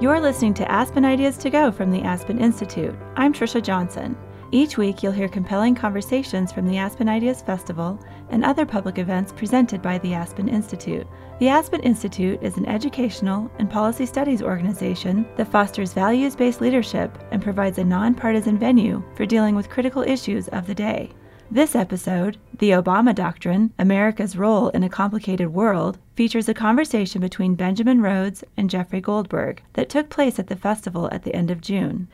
You're 0.00 0.20
listening 0.20 0.54
to 0.54 0.70
Aspen 0.70 1.04
Ideas 1.04 1.36
to 1.38 1.50
Go 1.50 1.72
from 1.72 1.90
the 1.90 2.02
Aspen 2.02 2.38
Institute. 2.38 2.94
I'm 3.16 3.32
Trisha 3.32 3.60
Johnson. 3.60 4.16
Each 4.52 4.78
week, 4.78 5.02
you'll 5.02 5.10
hear 5.10 5.26
compelling 5.28 5.74
conversations 5.74 6.52
from 6.52 6.68
the 6.68 6.78
Aspen 6.78 7.08
Ideas 7.08 7.42
Festival 7.42 7.98
and 8.30 8.44
other 8.44 8.64
public 8.64 8.98
events 8.98 9.32
presented 9.32 9.82
by 9.82 9.98
the 9.98 10.14
Aspen 10.14 10.48
Institute. 10.48 11.04
The 11.40 11.48
Aspen 11.48 11.80
Institute 11.80 12.38
is 12.40 12.56
an 12.58 12.66
educational 12.66 13.50
and 13.58 13.68
policy 13.68 14.06
studies 14.06 14.40
organization 14.40 15.26
that 15.36 15.50
fosters 15.50 15.94
values 15.94 16.36
based 16.36 16.60
leadership 16.60 17.18
and 17.32 17.42
provides 17.42 17.78
a 17.78 17.84
nonpartisan 17.84 18.56
venue 18.56 19.02
for 19.16 19.26
dealing 19.26 19.56
with 19.56 19.68
critical 19.68 20.02
issues 20.02 20.46
of 20.48 20.68
the 20.68 20.76
day. 20.76 21.10
This 21.50 21.74
episode, 21.74 22.36
The 22.58 22.72
Obama 22.72 23.14
Doctrine 23.14 23.72
America's 23.78 24.36
Role 24.36 24.68
in 24.68 24.82
a 24.82 24.90
Complicated 24.90 25.48
World, 25.48 25.96
features 26.14 26.46
a 26.46 26.52
conversation 26.52 27.22
between 27.22 27.54
Benjamin 27.54 28.02
Rhodes 28.02 28.44
and 28.58 28.68
Jeffrey 28.68 29.00
Goldberg 29.00 29.62
that 29.72 29.88
took 29.88 30.10
place 30.10 30.38
at 30.38 30.48
the 30.48 30.56
festival 30.56 31.08
at 31.10 31.22
the 31.22 31.34
end 31.34 31.50
of 31.50 31.62
June. 31.62 32.06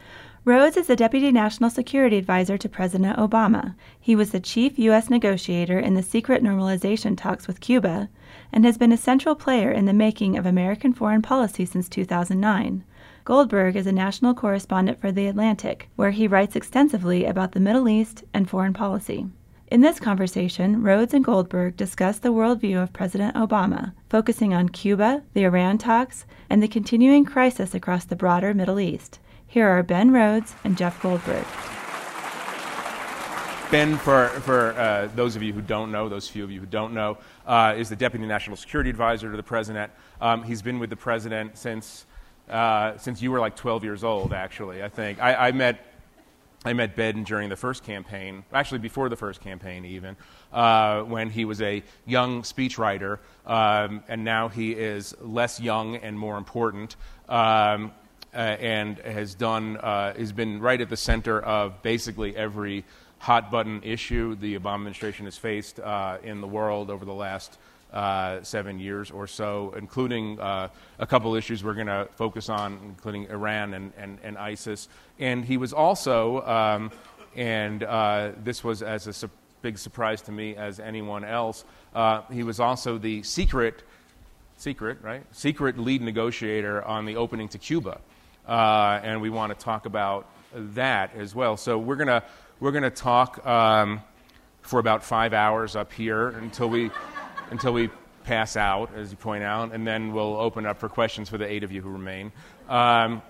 Rhodes 0.44 0.77
is 0.77 0.86
the 0.86 0.94
Deputy 0.94 1.32
National 1.32 1.68
Security 1.68 2.16
Advisor 2.16 2.56
to 2.56 2.68
President 2.68 3.16
Obama. 3.18 3.74
He 3.98 4.14
was 4.14 4.30
the 4.30 4.38
chief 4.38 4.78
U.S. 4.78 5.10
negotiator 5.10 5.80
in 5.80 5.94
the 5.94 6.02
secret 6.05 6.41
normalization 6.41 7.16
talks 7.16 7.48
with 7.48 7.60
Cuba 7.60 8.08
and 8.52 8.64
has 8.64 8.78
been 8.78 8.92
a 8.92 8.96
central 8.96 9.34
player 9.34 9.72
in 9.72 9.86
the 9.86 9.92
making 9.92 10.38
of 10.38 10.46
American 10.46 10.92
foreign 10.92 11.22
policy 11.22 11.64
since 11.64 11.88
2009. 11.88 12.84
Goldberg 13.24 13.74
is 13.74 13.87
a 13.87 13.92
national 13.92 14.34
correspondent 14.34 15.01
for 15.01 15.10
The 15.10 15.28
Atlantic, 15.28 15.88
where 15.96 16.10
he 16.10 16.28
writes 16.28 16.56
extensively 16.56 17.24
about 17.24 17.52
the 17.52 17.60
Middle 17.60 17.88
East 17.88 18.23
and 18.34 18.47
foreign 18.47 18.74
policy. 18.74 19.27
In 19.69 19.80
this 19.80 19.98
conversation, 19.98 20.83
Rhodes 20.83 21.14
and 21.14 21.24
Goldberg 21.24 21.74
discuss 21.74 22.19
the 22.19 22.34
worldview 22.34 22.83
of 22.83 22.92
President 22.92 23.34
Obama, 23.34 23.94
focusing 24.11 24.53
on 24.53 24.69
Cuba, 24.69 25.22
the 25.33 25.44
Iran 25.44 25.78
talks, 25.78 26.27
and 26.50 26.62
the 26.62 26.69
continuing 26.69 27.25
crisis 27.25 27.75
across 27.75 28.05
the 28.05 28.14
broader 28.14 28.53
Middle 28.53 28.78
East. 28.78 29.20
Here 29.47 29.69
are 29.69 29.83
Ben 29.83 30.11
Rhodes 30.11 30.55
and 30.62 30.77
Jeff 30.77 31.00
Goldberg. 31.00 31.47
Ben, 33.70 33.97
for, 33.97 34.28
for 34.42 34.72
uh, 34.72 35.09
those 35.16 35.34
of 35.34 35.42
you 35.42 35.55
who 35.55 35.62
don't 35.62 35.91
know, 35.91 36.11
those 36.11 36.28
few 36.28 36.44
of 36.44 36.50
you 36.50 36.61
who 36.61 36.66
don't 36.66 36.92
know, 36.92 37.16
uh, 37.47 37.75
is 37.75 37.88
the 37.88 37.97
Deputy 37.97 38.27
National 38.27 38.59
Security 38.59 38.91
Advisor 38.91 39.31
to 39.31 39.36
the 39.38 39.42
President. 39.42 39.91
Um, 40.20 40.42
he's 40.42 40.61
been 40.61 40.78
with 40.78 40.91
the 40.91 40.97
President 40.97 41.56
since 41.56 42.05
uh, 42.48 42.97
since 42.98 43.23
you 43.23 43.31
were 43.31 43.41
like 43.41 43.56
12 43.56 43.84
years 43.84 44.05
old, 44.05 44.33
actually, 44.33 44.83
I 44.83 44.89
think. 44.89 45.20
I, 45.20 45.48
I, 45.48 45.53
met, 45.53 45.84
I 46.64 46.73
met 46.73 46.97
Ben 46.97 47.25
during 47.25 47.48
the 47.48 47.56
first 47.56 47.84
campaign, 47.84 48.45
actually 48.53 48.78
before 48.78 49.09
the 49.09 49.17
first 49.17 49.41
campaign, 49.41 49.84
even, 49.84 50.17
uh, 50.53 51.03
when 51.03 51.31
he 51.31 51.45
was 51.45 51.62
a 51.62 51.83
young 52.06 52.42
speechwriter, 52.42 53.19
um, 53.47 54.03
and 54.09 54.25
now 54.25 54.48
he 54.48 54.72
is 54.72 55.15
less 55.20 55.61
young 55.61 55.97
and 55.97 56.19
more 56.19 56.39
important. 56.39 56.97
Um, 57.28 57.92
uh, 58.34 58.56
and 58.59 58.98
has 58.98 59.37
done, 59.37 59.77
uh, 59.77 60.12
has 60.15 60.33
been 60.33 60.59
right 60.61 60.81
at 60.81 60.91
the 60.91 60.97
center 60.97 61.41
of 61.41 61.81
basically 61.83 62.34
every 62.34 62.84
hot 63.19 63.50
button 63.50 63.81
issue 63.84 64.34
the 64.34 64.59
Obama 64.59 64.75
administration 64.75 65.25
has 65.25 65.39
faced 65.39 65.78
uh, 65.78 66.19
in 66.22 66.41
the 66.41 66.47
world 66.47 66.91
over 66.91 67.05
the 67.05 67.15
last 67.15 67.59
uh, 67.95 68.42
seven 68.42 68.81
years 68.81 69.11
or 69.12 69.27
so, 69.27 69.73
including 69.78 70.39
uh, 70.41 70.69
a 70.98 71.06
couple 71.06 71.34
issues 71.37 71.62
we're 71.62 71.75
going 71.75 71.87
to 71.87 72.09
focus 72.17 72.48
on, 72.48 72.78
including 72.84 73.31
Iran 73.31 73.73
and, 73.73 73.92
and, 73.97 74.19
and 74.25 74.37
ISIS. 74.37 74.89
And 75.20 75.45
he 75.45 75.56
was 75.56 75.73
also, 75.73 76.42
um, 76.42 76.91
and 77.37 77.84
uh, 77.84 78.33
this 78.42 78.65
was 78.65 78.83
as 78.83 79.06
a 79.06 79.12
su- 79.12 79.31
big 79.62 79.78
surprise 79.78 80.20
to 80.22 80.33
me 80.33 80.56
as 80.56 80.81
anyone 80.81 81.25
else, 81.25 81.65
uh, 81.95 82.22
he 82.33 82.42
was 82.42 82.59
also 82.59 82.98
the 82.98 83.22
secret, 83.22 83.84
secret, 84.56 84.98
right? 85.00 85.22
Secret 85.31 85.78
lead 85.78 86.03
negotiator 86.03 86.84
on 86.84 87.06
the 87.06 87.15
opening 87.16 87.49
to 87.49 87.59
Cuba. 87.59 88.00
Uh, 88.47 89.00
and 89.04 89.22
we 89.22 89.31
want 89.31 89.56
to 89.56 89.65
talk 89.65 89.87
about 89.87 90.27
that 90.53 91.15
as 91.15 91.33
well. 91.34 91.56
So 91.56 91.78
we're 91.78 91.97
going 91.97 92.09
to 92.09 92.22
we're 92.60 92.72
going 92.72 92.84
to 92.84 92.91
talk 92.91 93.44
um, 93.47 94.03
for 94.62 94.78
about 94.78 95.04
five 95.04 95.33
hours 95.33 95.77
up 95.77 95.93
here 95.93 96.28
until 96.28 96.69
we 96.69 96.91
until 97.50 97.72
we 97.72 97.91
pass 98.25 98.56
out, 98.56 98.91
as 98.94 99.10
you 99.10 99.16
point 99.16 99.44
out, 99.44 99.72
and 99.72 99.87
then 99.87 100.12
we'll 100.12 100.37
open 100.37 100.66
up 100.66 100.78
for 100.78 100.88
questions 100.88 101.28
for 101.28 101.38
the 101.38 101.47
eight 101.47 101.62
of 101.62 101.71
you 101.71 101.82
who 101.82 101.91
remain. 101.91 102.32
Um, 102.69 103.22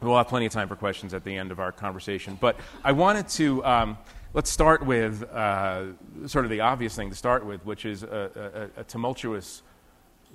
we'll 0.00 0.16
have 0.16 0.28
plenty 0.28 0.46
of 0.46 0.52
time 0.52 0.68
for 0.68 0.76
questions 0.76 1.14
at 1.14 1.24
the 1.24 1.36
end 1.36 1.52
of 1.52 1.60
our 1.60 1.72
conversation. 1.72 2.38
But 2.40 2.56
I 2.82 2.92
wanted 2.92 3.28
to 3.28 3.64
um, 3.64 3.98
let's 4.36 4.50
start 4.50 4.84
with 4.84 5.22
uh, 5.32 5.86
sort 6.26 6.44
of 6.44 6.50
the 6.50 6.60
obvious 6.60 6.94
thing 6.94 7.08
to 7.08 7.16
start 7.16 7.44
with, 7.46 7.64
which 7.64 7.86
is 7.86 8.02
a, 8.02 8.68
a, 8.76 8.80
a 8.80 8.84
tumultuous 8.84 9.62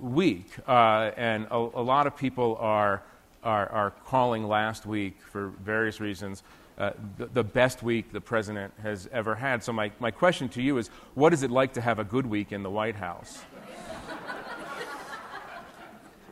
week, 0.00 0.50
uh, 0.66 1.12
and 1.16 1.46
a, 1.52 1.56
a, 1.56 1.84
lot 1.84 2.08
of 2.08 2.16
people 2.16 2.56
are, 2.60 3.02
are, 3.44 3.68
are 3.68 3.90
calling 4.06 4.48
last 4.48 4.86
week 4.86 5.20
for 5.30 5.48
various 5.62 6.00
reasons. 6.00 6.42
Uh, 6.78 6.92
the, 7.18 7.26
the, 7.26 7.44
best 7.44 7.82
week 7.82 8.12
the 8.12 8.20
president 8.20 8.72
has 8.82 9.06
ever 9.12 9.34
had. 9.34 9.62
So, 9.62 9.74
my, 9.74 9.92
my 10.00 10.10
question 10.10 10.48
to 10.50 10.62
you 10.62 10.78
is 10.78 10.88
what 11.14 11.34
is 11.34 11.42
it 11.42 11.50
like 11.50 11.74
to 11.74 11.82
have 11.82 11.98
a 11.98 12.04
good 12.04 12.24
week 12.24 12.50
in 12.50 12.62
the 12.62 12.70
White 12.70 12.96
House? 12.96 13.42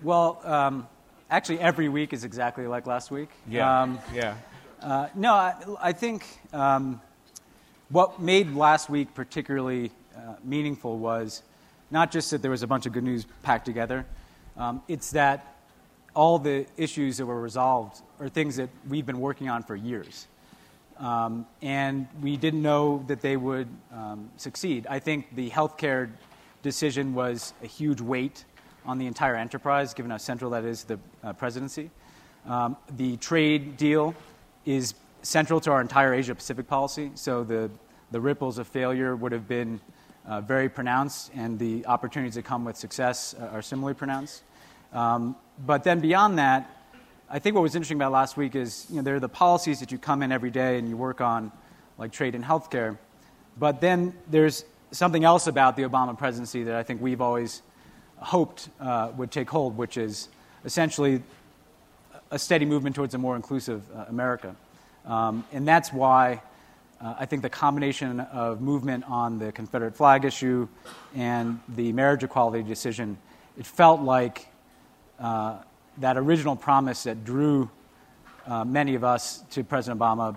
Well, 0.02 0.40
um, 0.44 0.88
actually, 1.30 1.60
every 1.60 1.90
week 1.90 2.14
is 2.14 2.24
exactly 2.24 2.66
like 2.66 2.86
last 2.86 3.10
week. 3.10 3.28
Yeah. 3.46 3.82
Um, 3.82 3.98
yeah. 4.14 4.34
Uh, 4.80 5.08
no, 5.14 5.34
I, 5.34 5.54
I 5.78 5.92
think 5.92 6.24
um, 6.54 7.02
what 7.90 8.18
made 8.18 8.50
last 8.54 8.88
week 8.88 9.14
particularly 9.14 9.90
uh, 10.16 10.36
meaningful 10.42 10.98
was 10.98 11.42
not 11.90 12.10
just 12.10 12.30
that 12.30 12.40
there 12.40 12.50
was 12.50 12.62
a 12.62 12.66
bunch 12.66 12.86
of 12.86 12.94
good 12.94 13.04
news 13.04 13.26
packed 13.42 13.66
together, 13.66 14.06
um, 14.56 14.80
it's 14.88 15.10
that 15.10 15.54
all 16.14 16.38
the 16.38 16.64
issues 16.78 17.18
that 17.18 17.26
were 17.26 17.40
resolved 17.40 18.00
are 18.20 18.28
things 18.28 18.56
that 18.56 18.68
we've 18.88 19.06
been 19.06 19.20
working 19.20 19.48
on 19.48 19.62
for 19.62 19.74
years. 19.74 20.28
Um, 20.98 21.46
and 21.62 22.06
we 22.20 22.36
didn't 22.36 22.62
know 22.62 23.02
that 23.06 23.22
they 23.22 23.36
would 23.36 23.68
um, 23.92 24.30
succeed. 24.36 24.86
I 24.88 24.98
think 24.98 25.34
the 25.34 25.48
healthcare 25.48 26.10
decision 26.62 27.14
was 27.14 27.54
a 27.62 27.66
huge 27.66 28.02
weight 28.02 28.44
on 28.84 28.98
the 28.98 29.06
entire 29.06 29.34
enterprise, 29.34 29.94
given 29.94 30.10
how 30.10 30.18
central 30.18 30.50
that 30.50 30.64
is 30.64 30.82
to 30.82 30.88
the 30.88 30.98
uh, 31.24 31.32
presidency. 31.32 31.90
Um, 32.46 32.76
the 32.96 33.16
trade 33.16 33.78
deal 33.78 34.14
is 34.66 34.94
central 35.22 35.60
to 35.60 35.70
our 35.70 35.80
entire 35.80 36.12
Asia 36.12 36.34
Pacific 36.34 36.66
policy, 36.66 37.10
so 37.14 37.44
the, 37.44 37.70
the 38.10 38.20
ripples 38.20 38.58
of 38.58 38.68
failure 38.68 39.16
would 39.16 39.32
have 39.32 39.48
been 39.48 39.80
uh, 40.26 40.42
very 40.42 40.68
pronounced, 40.68 41.30
and 41.34 41.58
the 41.58 41.84
opportunities 41.86 42.34
that 42.34 42.44
come 42.44 42.64
with 42.64 42.76
success 42.76 43.34
uh, 43.38 43.46
are 43.46 43.62
similarly 43.62 43.94
pronounced. 43.94 44.42
Um, 44.92 45.36
but 45.64 45.84
then 45.84 46.00
beyond 46.00 46.38
that, 46.38 46.79
I 47.32 47.38
think 47.38 47.54
what 47.54 47.62
was 47.62 47.76
interesting 47.76 47.96
about 47.96 48.10
last 48.10 48.36
week 48.36 48.56
is 48.56 48.86
you 48.90 48.96
know, 48.96 49.02
there 49.02 49.14
are 49.14 49.20
the 49.20 49.28
policies 49.28 49.78
that 49.78 49.92
you 49.92 49.98
come 49.98 50.22
in 50.22 50.32
every 50.32 50.50
day 50.50 50.78
and 50.78 50.88
you 50.88 50.96
work 50.96 51.20
on, 51.20 51.52
like 51.96 52.10
trade 52.10 52.34
and 52.34 52.44
healthcare. 52.44 52.98
But 53.56 53.80
then 53.80 54.14
there's 54.28 54.64
something 54.90 55.22
else 55.22 55.46
about 55.46 55.76
the 55.76 55.84
Obama 55.84 56.18
presidency 56.18 56.64
that 56.64 56.74
I 56.74 56.82
think 56.82 57.00
we've 57.00 57.20
always 57.20 57.62
hoped 58.16 58.68
uh, 58.80 59.12
would 59.16 59.30
take 59.30 59.48
hold, 59.48 59.76
which 59.76 59.96
is 59.96 60.28
essentially 60.64 61.22
a 62.32 62.38
steady 62.38 62.64
movement 62.64 62.96
towards 62.96 63.14
a 63.14 63.18
more 63.18 63.36
inclusive 63.36 63.84
uh, 63.94 64.06
America. 64.08 64.56
Um, 65.06 65.44
and 65.52 65.68
that's 65.68 65.92
why 65.92 66.42
uh, 67.00 67.14
I 67.16 67.26
think 67.26 67.42
the 67.42 67.50
combination 67.50 68.18
of 68.18 68.60
movement 68.60 69.04
on 69.06 69.38
the 69.38 69.52
Confederate 69.52 69.94
flag 69.94 70.24
issue 70.24 70.66
and 71.14 71.60
the 71.68 71.92
marriage 71.92 72.24
equality 72.24 72.64
decision, 72.64 73.18
it 73.56 73.66
felt 73.66 74.00
like 74.00 74.48
uh, 75.20 75.58
that 76.00 76.16
original 76.16 76.56
promise 76.56 77.04
that 77.04 77.24
drew 77.24 77.70
uh, 78.46 78.64
many 78.64 78.94
of 78.94 79.04
us 79.04 79.44
to 79.50 79.62
President 79.62 80.00
Obama 80.00 80.36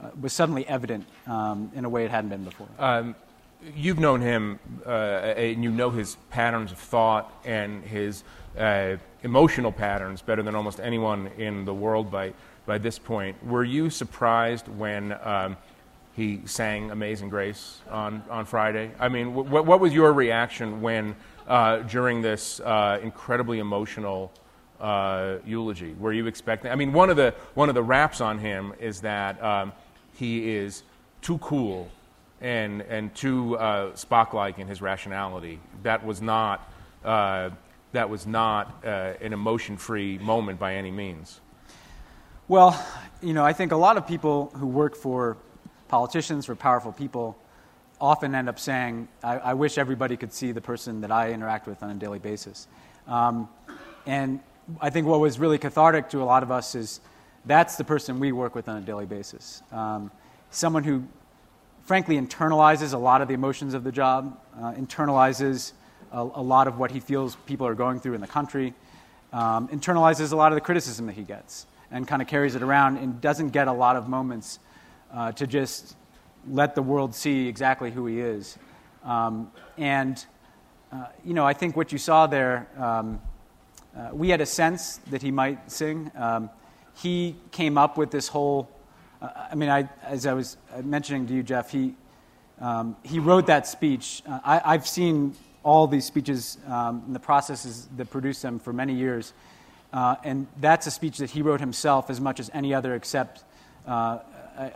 uh, 0.00 0.10
was 0.20 0.32
suddenly 0.32 0.66
evident 0.68 1.06
um, 1.26 1.70
in 1.74 1.84
a 1.84 1.88
way 1.88 2.04
it 2.04 2.10
hadn't 2.10 2.30
been 2.30 2.44
before. 2.44 2.68
Um, 2.78 3.14
you've 3.74 3.98
known 3.98 4.20
him, 4.20 4.58
uh, 4.86 4.90
and 4.90 5.64
you 5.64 5.70
know 5.70 5.90
his 5.90 6.16
patterns 6.30 6.70
of 6.72 6.78
thought 6.78 7.32
and 7.44 7.82
his 7.84 8.24
uh, 8.58 8.96
emotional 9.22 9.72
patterns 9.72 10.22
better 10.22 10.42
than 10.42 10.54
almost 10.54 10.80
anyone 10.80 11.28
in 11.38 11.64
the 11.64 11.74
world 11.74 12.10
by, 12.10 12.32
by 12.66 12.78
this 12.78 12.98
point. 12.98 13.42
Were 13.44 13.64
you 13.64 13.90
surprised 13.90 14.68
when 14.68 15.16
um, 15.22 15.56
he 16.14 16.42
sang 16.44 16.90
Amazing 16.90 17.30
Grace 17.30 17.80
on, 17.90 18.22
on 18.30 18.44
Friday? 18.44 18.90
I 18.98 19.08
mean, 19.08 19.34
w- 19.34 19.62
what 19.62 19.80
was 19.80 19.92
your 19.92 20.12
reaction 20.12 20.80
when, 20.80 21.16
uh, 21.46 21.78
during 21.78 22.22
this 22.22 22.60
uh, 22.60 22.98
incredibly 23.02 23.58
emotional 23.58 24.32
uh, 24.80 25.38
eulogy? 25.44 25.94
Were 25.98 26.12
you 26.12 26.26
expecting? 26.26 26.70
I 26.70 26.74
mean, 26.74 26.92
one 26.92 27.10
of 27.10 27.16
the 27.16 27.34
one 27.54 27.68
of 27.68 27.74
the 27.74 27.82
raps 27.82 28.20
on 28.20 28.38
him 28.38 28.72
is 28.80 29.00
that 29.02 29.42
um, 29.42 29.72
he 30.14 30.50
is 30.50 30.82
too 31.22 31.38
cool 31.38 31.88
and 32.40 32.82
and 32.82 33.14
too 33.14 33.56
uh, 33.58 33.92
Spock-like 33.92 34.58
in 34.58 34.66
his 34.66 34.80
rationality. 34.80 35.60
That 35.82 36.04
was 36.04 36.22
not 36.22 36.72
uh, 37.04 37.50
that 37.92 38.08
was 38.08 38.26
not 38.26 38.84
uh, 38.84 39.14
an 39.20 39.32
emotion-free 39.32 40.18
moment 40.18 40.58
by 40.58 40.74
any 40.76 40.90
means. 40.90 41.40
Well, 42.48 42.84
you 43.22 43.32
know, 43.32 43.44
I 43.44 43.52
think 43.52 43.72
a 43.72 43.76
lot 43.76 43.96
of 43.96 44.06
people 44.06 44.50
who 44.56 44.66
work 44.66 44.96
for 44.96 45.36
politicians, 45.88 46.46
for 46.46 46.54
powerful 46.54 46.92
people, 46.92 47.36
often 48.00 48.34
end 48.34 48.48
up 48.48 48.58
saying, 48.58 49.08
I, 49.22 49.38
I 49.38 49.54
wish 49.54 49.78
everybody 49.78 50.16
could 50.16 50.32
see 50.32 50.52
the 50.52 50.60
person 50.60 51.00
that 51.02 51.12
I 51.12 51.30
interact 51.30 51.66
with 51.66 51.82
on 51.82 51.90
a 51.90 51.94
daily 51.94 52.18
basis. 52.18 52.66
Um, 53.06 53.48
and 54.06 54.40
I 54.80 54.90
think 54.90 55.06
what 55.06 55.20
was 55.20 55.38
really 55.38 55.58
cathartic 55.58 56.10
to 56.10 56.22
a 56.22 56.24
lot 56.24 56.42
of 56.42 56.50
us 56.50 56.74
is 56.74 57.00
that's 57.44 57.76
the 57.76 57.84
person 57.84 58.20
we 58.20 58.32
work 58.32 58.54
with 58.54 58.68
on 58.68 58.76
a 58.76 58.80
daily 58.80 59.06
basis. 59.06 59.62
Um, 59.72 60.10
someone 60.50 60.84
who, 60.84 61.04
frankly, 61.84 62.16
internalizes 62.16 62.92
a 62.92 62.98
lot 62.98 63.22
of 63.22 63.28
the 63.28 63.34
emotions 63.34 63.74
of 63.74 63.84
the 63.84 63.92
job, 63.92 64.38
uh, 64.58 64.72
internalizes 64.72 65.72
a, 66.12 66.20
a, 66.20 66.42
lot 66.42 66.68
of 66.68 66.78
what 66.78 66.90
he 66.90 67.00
feels 67.00 67.36
people 67.46 67.66
are 67.66 67.74
going 67.74 68.00
through 68.00 68.14
in 68.14 68.20
the 68.20 68.26
country, 68.26 68.74
um, 69.32 69.68
internalizes 69.68 70.32
a 70.32 70.36
lot 70.36 70.52
of 70.52 70.56
the 70.56 70.60
criticism 70.60 71.06
that 71.06 71.14
he 71.14 71.22
gets, 71.22 71.66
and 71.90 72.06
kind 72.06 72.20
of 72.20 72.28
carries 72.28 72.54
it 72.54 72.62
around 72.62 72.98
and 72.98 73.20
doesn't 73.20 73.50
get 73.50 73.68
a 73.68 73.72
lot 73.72 73.96
of 73.96 74.08
moments 74.08 74.58
uh, 75.12 75.32
to 75.32 75.46
just 75.46 75.96
let 76.48 76.74
the 76.74 76.82
world 76.82 77.14
see 77.14 77.48
exactly 77.48 77.90
who 77.90 78.06
he 78.06 78.20
is. 78.20 78.58
Um, 79.04 79.50
and, 79.78 80.24
uh, 80.92 81.06
you 81.24 81.32
know, 81.32 81.46
I 81.46 81.54
think 81.54 81.76
what 81.76 81.92
you 81.92 81.98
saw 81.98 82.26
there, 82.26 82.68
um, 82.76 83.20
uh, 83.96 84.10
we 84.12 84.28
had 84.28 84.40
a 84.40 84.46
sense 84.46 84.98
that 85.10 85.22
he 85.22 85.30
might 85.30 85.70
sing. 85.70 86.10
Um, 86.16 86.50
he 86.94 87.36
came 87.50 87.76
up 87.76 87.96
with 87.96 88.10
this 88.10 88.28
whole, 88.28 88.68
uh, 89.20 89.28
I 89.50 89.54
mean, 89.54 89.68
I, 89.68 89.88
as 90.04 90.26
I 90.26 90.34
was 90.34 90.56
mentioning 90.82 91.26
to 91.26 91.34
you, 91.34 91.42
Jeff, 91.42 91.70
he, 91.70 91.94
um, 92.60 92.96
he 93.02 93.18
wrote 93.18 93.46
that 93.46 93.66
speech. 93.66 94.22
Uh, 94.26 94.38
I, 94.44 94.72
have 94.72 94.86
seen 94.86 95.34
all 95.62 95.86
these 95.86 96.04
speeches 96.04 96.58
um, 96.66 97.02
and 97.06 97.14
the 97.14 97.20
processes 97.20 97.88
that 97.96 98.10
produce 98.10 98.42
them 98.42 98.58
for 98.58 98.72
many 98.72 98.94
years. 98.94 99.32
Uh, 99.92 100.16
and 100.24 100.46
that's 100.60 100.86
a 100.86 100.90
speech 100.90 101.18
that 101.18 101.30
he 101.30 101.42
wrote 101.42 101.60
himself 101.60 102.10
as 102.10 102.20
much 102.20 102.38
as 102.38 102.50
any 102.54 102.72
other, 102.72 102.94
except 102.94 103.44
uh, 103.86 104.18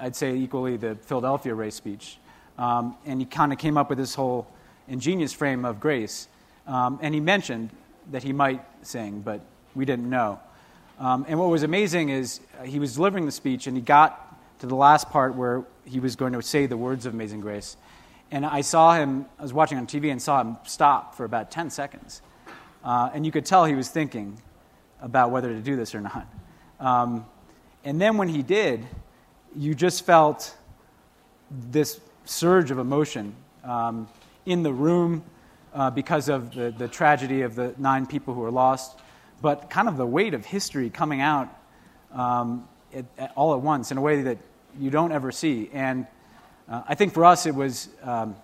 I'd 0.01 0.17
say 0.17 0.35
equally 0.35 0.77
the 0.77 0.97
Philadelphia 0.97 1.55
race 1.55 1.75
speech. 1.75 2.19
Um, 2.59 2.97
and 3.05 3.21
he 3.21 3.27
kind 3.27 3.53
of 3.53 3.59
came 3.59 3.77
up 3.77 3.91
with 3.91 3.99
this 3.99 4.15
whole 4.15 4.47
ingenious 4.89 5.33
frame 5.33 5.65
of 5.65 5.81
grace. 5.81 6.29
Um, 6.67 6.99
and 7.03 7.15
he 7.15 7.21
mentioned 7.21 7.71
that 8.11 8.23
he 8.23 8.33
might 8.33 8.63
sing, 8.83 9.21
but 9.21 9.41
we 9.75 9.85
didn't 9.85 10.09
know. 10.09 10.41
Um, 10.99 11.25
and 11.29 11.39
what 11.39 11.49
was 11.49 11.63
amazing 11.63 12.11
is 12.11 12.41
uh, 12.61 12.65
he 12.65 12.79
was 12.79 12.95
delivering 12.95 13.27
the 13.27 13.33
speech, 13.33 13.67
and 13.67 13.77
he 13.77 13.83
got 13.83 14.21
to 14.61 14.67
the 14.67 14.77
last 14.77 15.11
part 15.11 15.35
where 15.35 15.65
he 15.85 16.01
was 16.01 16.17
going 16.17 16.33
to 16.33 16.43
say 16.43 16.67
the 16.67 16.77
words 16.77 17.07
of 17.07 17.15
Amazing 17.15 17.41
Grace. 17.41 17.77
And 18.31 18.47
I 18.47 18.63
saw 18.63 18.95
him, 18.95 19.27
I 19.39 19.43
was 19.43 19.53
watching 19.53 19.79
on 19.79 19.87
TV 19.87 20.11
and 20.11 20.21
saw 20.21 20.41
him 20.41 20.57
stop 20.65 21.15
for 21.15 21.25
about 21.25 21.51
10 21.51 21.71
seconds. 21.71 22.23
Uh, 22.85 23.11
and 23.13 23.25
you 23.25 23.33
could 23.33 23.45
tell 23.45 23.65
he 23.65 23.75
was 23.75 23.89
thinking 23.89 24.41
about 25.01 25.31
whether 25.31 25.49
to 25.49 25.61
do 25.61 25.77
this 25.77 25.95
or 25.95 26.01
not. 26.01 26.27
Um, 26.81 27.27
and 27.85 28.01
then 28.01 28.17
when 28.17 28.29
he 28.29 28.43
did, 28.43 28.85
you 29.55 29.75
just 29.75 30.05
felt 30.05 30.57
this 31.51 32.01
surge 32.25 32.71
of 32.71 32.79
emotion 32.79 33.35
um, 33.63 34.09
in 34.47 34.63
the 34.63 34.73
room 34.73 35.23
uh, 35.75 35.91
because 35.91 36.29
of 36.29 36.55
the, 36.55 36.71
the 36.71 36.89
tragedy 36.89 37.43
of 37.43 37.55
the 37.55 37.75
nine 37.79 38.07
people 38.07 38.33
who 38.33 38.41
were 38.41 38.51
lost, 38.51 38.99
but 39.43 39.69
kind 39.69 39.89
of 39.89 39.97
the 39.97 40.07
weight 40.07 40.33
of 40.33 40.47
history 40.47 40.89
coming 40.89 41.21
out 41.21 41.49
um, 42.13 42.67
at 43.19 43.33
all 43.35 43.55
at 43.55 43.61
once 43.61 43.91
in 43.91 43.99
a 43.99 44.01
way 44.01 44.23
that 44.23 44.39
you 44.79 44.91
don't 44.91 45.13
ever 45.13 45.33
see. 45.33 45.69
And 45.73 46.07
uh, 46.69 46.83
I 46.89 46.95
think 46.95 47.13
for 47.13 47.25
us, 47.25 47.45
it 47.47 47.55
was, 47.55 47.89
um, 48.03 48.37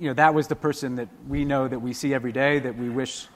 you 0.00 0.08
know, 0.08 0.14
that 0.14 0.34
was 0.34 0.48
the 0.48 0.56
person 0.56 0.96
that 0.96 1.08
we 1.28 1.44
know 1.44 1.68
that 1.68 1.78
we 1.78 1.92
see 1.92 2.14
every 2.14 2.32
day 2.32 2.58
that 2.58 2.76
we 2.76 2.88
wish 2.88 3.28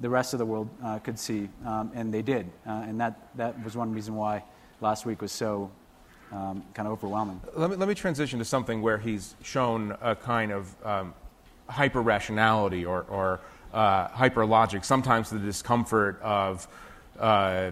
the 0.00 0.08
rest 0.08 0.32
of 0.32 0.38
the 0.38 0.46
world 0.46 0.68
uh, 0.84 0.98
could 0.98 1.18
see, 1.18 1.48
um, 1.66 1.90
and 1.94 2.14
they 2.14 2.22
did. 2.22 2.46
Uh, 2.66 2.84
and 2.86 3.00
that, 3.00 3.18
that 3.36 3.64
was 3.64 3.76
one 3.76 3.92
reason 3.92 4.14
why 4.14 4.44
last 4.80 5.06
week 5.06 5.20
was 5.20 5.32
so 5.32 5.70
um, 6.30 6.62
kind 6.74 6.86
of 6.86 6.92
overwhelming. 6.92 7.40
Let 7.56 7.70
me, 7.70 7.76
let 7.76 7.88
me 7.88 7.94
transition 7.94 8.38
to 8.38 8.44
something 8.44 8.82
where 8.82 8.98
he's 8.98 9.34
shown 9.42 9.96
a 10.00 10.14
kind 10.14 10.52
of 10.52 10.86
um, 10.86 11.14
hyper 11.68 12.02
rationality 12.02 12.84
or, 12.84 13.02
or 13.08 13.40
uh, 13.72 14.08
hyper 14.08 14.46
logic, 14.46 14.84
sometimes 14.84 15.30
the 15.30 15.38
discomfort 15.38 16.20
of 16.22 16.66
uh, 17.18 17.70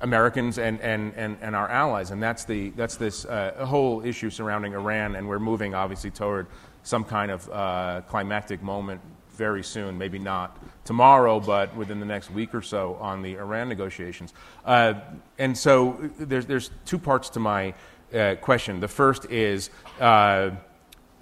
Americans 0.00 0.58
and, 0.58 0.80
and, 0.80 1.14
and, 1.14 1.36
and 1.40 1.54
our 1.56 1.68
allies. 1.68 2.10
And 2.10 2.22
that's, 2.22 2.44
the, 2.44 2.70
that's 2.70 2.96
this 2.96 3.24
uh, 3.24 3.64
whole 3.66 4.04
issue 4.04 4.30
surrounding 4.30 4.74
Iran, 4.74 5.16
and 5.16 5.28
we're 5.28 5.38
moving 5.38 5.74
obviously 5.74 6.10
toward 6.10 6.46
some 6.82 7.04
kind 7.04 7.30
of 7.30 7.50
uh, 7.50 8.00
climactic 8.08 8.62
moment 8.62 9.00
very 9.32 9.62
soon, 9.62 9.96
maybe 9.96 10.18
not 10.18 10.58
tomorrow, 10.84 11.40
but 11.40 11.74
within 11.74 12.00
the 12.00 12.06
next 12.06 12.30
week 12.30 12.54
or 12.54 12.62
so 12.62 12.96
on 13.00 13.22
the 13.22 13.36
Iran 13.36 13.68
negotiations. 13.68 14.34
Uh, 14.64 14.94
and 15.38 15.56
so 15.56 15.98
there's, 16.18 16.46
there's 16.46 16.70
two 16.84 16.98
parts 16.98 17.30
to 17.30 17.40
my 17.40 17.74
uh, 18.14 18.34
question. 18.40 18.80
The 18.80 18.88
first 18.88 19.24
is 19.30 19.70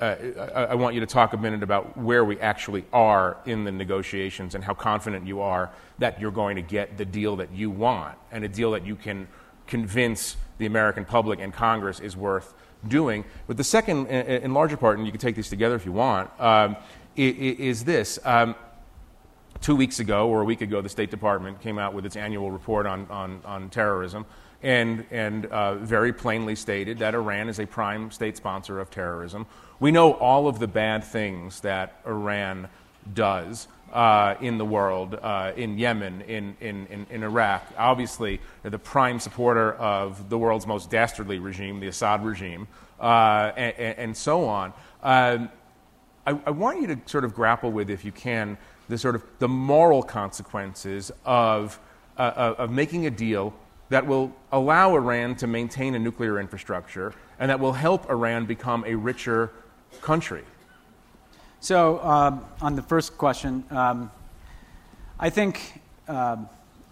uh, 0.00 0.14
I, 0.54 0.64
I, 0.64 0.74
want 0.74 0.94
you 0.94 1.00
to 1.00 1.06
talk 1.06 1.32
a 1.32 1.36
minute 1.36 1.62
about 1.62 1.96
where 1.96 2.24
we 2.24 2.38
actually 2.38 2.84
are 2.92 3.36
in 3.46 3.64
the 3.64 3.72
negotiations 3.72 4.54
and 4.54 4.62
how 4.62 4.74
confident 4.74 5.26
you 5.26 5.40
are 5.40 5.70
that 5.98 6.20
you're 6.20 6.30
going 6.30 6.56
to 6.56 6.62
get 6.62 6.96
the 6.96 7.04
deal 7.04 7.36
that 7.36 7.50
you 7.52 7.68
want 7.70 8.16
and 8.30 8.44
a 8.44 8.48
deal 8.48 8.70
that 8.72 8.86
you 8.86 8.94
can 8.94 9.26
convince 9.66 10.36
the 10.58 10.66
American 10.66 11.04
public 11.04 11.40
and 11.40 11.52
Congress 11.52 11.98
is 11.98 12.16
worth 12.16 12.54
doing. 12.86 13.24
But 13.48 13.56
the 13.56 13.64
second 13.64 14.06
and 14.06 14.54
larger 14.54 14.76
part, 14.76 14.98
and 14.98 15.06
you 15.06 15.12
can 15.12 15.20
take 15.20 15.34
these 15.34 15.48
together 15.48 15.74
if 15.74 15.84
you 15.84 15.92
want, 15.92 16.30
um, 16.40 16.76
is 17.16 17.84
this. 17.84 18.18
Um, 18.24 18.54
two 19.60 19.74
weeks 19.74 19.98
ago 19.98 20.28
or 20.28 20.42
a 20.42 20.44
week 20.44 20.60
ago, 20.60 20.80
the 20.80 20.88
State 20.88 21.10
Department 21.10 21.60
came 21.60 21.78
out 21.78 21.92
with 21.92 22.06
its 22.06 22.14
annual 22.14 22.52
report 22.52 22.86
on, 22.86 23.06
on, 23.10 23.40
on 23.44 23.68
terrorism 23.70 24.24
and, 24.62 25.04
and 25.10 25.46
uh, 25.46 25.76
very 25.76 26.12
plainly 26.12 26.54
stated 26.54 26.98
that 26.98 27.14
Iran 27.14 27.48
is 27.48 27.58
a 27.60 27.66
prime 27.66 28.10
state 28.10 28.36
sponsor 28.36 28.80
of 28.80 28.90
terrorism. 28.90 29.46
We 29.80 29.92
know 29.92 30.12
all 30.14 30.48
of 30.48 30.58
the 30.58 30.66
bad 30.66 31.04
things 31.04 31.60
that 31.60 32.00
Iran 32.04 32.68
does 33.14 33.68
uh, 33.92 34.34
in 34.40 34.58
the 34.58 34.64
world, 34.64 35.18
uh, 35.22 35.52
in 35.56 35.78
Yemen, 35.78 36.22
in, 36.22 36.56
in, 36.60 37.06
in, 37.10 37.22
Iraq. 37.22 37.66
Obviously, 37.78 38.40
they're 38.62 38.70
the 38.70 38.78
prime 38.78 39.18
supporter 39.18 39.74
of 39.74 40.28
the 40.28 40.36
world's 40.36 40.66
most 40.66 40.90
dastardly 40.90 41.38
regime, 41.38 41.80
the 41.80 41.86
Assad 41.86 42.24
regime, 42.24 42.66
uh, 43.00 43.52
and, 43.56 43.98
and, 43.98 44.16
so 44.16 44.44
on. 44.44 44.72
Um, 45.02 45.48
I, 46.26 46.38
I 46.44 46.50
want 46.50 46.82
you 46.82 46.88
to 46.88 46.98
sort 47.06 47.24
of 47.24 47.34
grapple 47.34 47.70
with, 47.72 47.88
if 47.88 48.04
you 48.04 48.12
can, 48.12 48.58
the 48.88 48.98
sort 48.98 49.14
of 49.14 49.22
the 49.38 49.48
moral 49.48 50.02
consequences 50.02 51.10
of, 51.24 51.78
uh, 52.18 52.54
of 52.58 52.70
making 52.70 53.06
a 53.06 53.10
deal 53.10 53.54
that 53.88 54.06
will 54.06 54.32
allow 54.52 54.94
Iran 54.94 55.34
to 55.36 55.46
maintain 55.46 55.94
a 55.94 55.98
nuclear 55.98 56.38
infrastructure 56.38 57.14
and 57.38 57.50
that 57.50 57.60
will 57.60 57.72
help 57.72 58.10
Iran 58.10 58.46
become 58.46 58.84
a 58.86 58.94
richer 58.94 59.52
country? 60.00 60.44
So, 61.60 61.98
um, 62.04 62.44
on 62.60 62.76
the 62.76 62.82
first 62.82 63.18
question, 63.18 63.64
um, 63.70 64.10
I 65.18 65.30
think 65.30 65.80
um, 66.06 66.48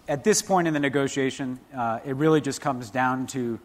at 0.07 0.23
this 0.23 0.41
point 0.41 0.67
in 0.67 0.73
the 0.73 0.79
negotiation, 0.79 1.59
uh, 1.75 1.99
it 2.05 2.15
really 2.15 2.41
just 2.41 2.59
comes 2.61 2.89
down 2.89 3.27
to 3.27 3.59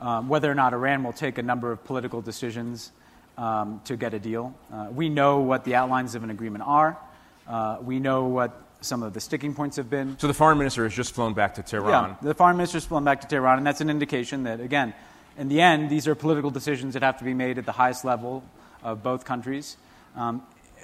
um, 0.00 0.28
whether 0.28 0.50
or 0.50 0.54
not 0.54 0.72
Iran 0.72 1.04
will 1.04 1.12
take 1.12 1.38
a 1.38 1.42
number 1.42 1.70
of 1.70 1.84
political 1.84 2.20
decisions 2.20 2.90
um, 3.38 3.80
to 3.84 3.96
get 3.96 4.14
a 4.14 4.18
deal. 4.18 4.54
Uh, 4.72 4.88
we 4.90 5.08
know 5.08 5.38
what 5.38 5.64
the 5.64 5.74
outlines 5.74 6.14
of 6.14 6.24
an 6.24 6.30
agreement 6.30 6.64
are. 6.66 6.98
Uh, 7.46 7.78
we 7.80 7.98
know 7.98 8.24
what 8.24 8.60
some 8.82 9.02
of 9.02 9.14
the 9.14 9.20
sticking 9.20 9.54
points 9.54 9.76
have 9.76 9.88
been. 9.88 10.18
So 10.18 10.26
the 10.26 10.34
foreign 10.34 10.58
minister 10.58 10.84
has 10.84 10.94
just 10.94 11.14
flown 11.14 11.34
back 11.34 11.54
to 11.54 11.62
Tehran. 11.62 11.88
Yeah, 11.88 12.16
the 12.22 12.34
foreign 12.34 12.56
minister 12.56 12.76
has 12.76 12.84
flown 12.84 13.04
back 13.04 13.20
to 13.22 13.26
Tehran, 13.26 13.58
and 13.58 13.66
that's 13.66 13.80
an 13.80 13.90
indication 13.90 14.42
that, 14.44 14.60
again, 14.60 14.94
in 15.38 15.48
the 15.48 15.60
end, 15.60 15.88
these 15.88 16.06
are 16.06 16.14
political 16.14 16.50
decisions 16.50 16.94
that 16.94 17.02
have 17.02 17.18
to 17.18 17.24
be 17.24 17.34
made 17.34 17.58
at 17.58 17.64
the 17.64 17.72
highest 17.72 18.04
level 18.04 18.44
of 18.82 19.02
both 19.02 19.24
countries. 19.24 19.76
Um, 20.16 20.42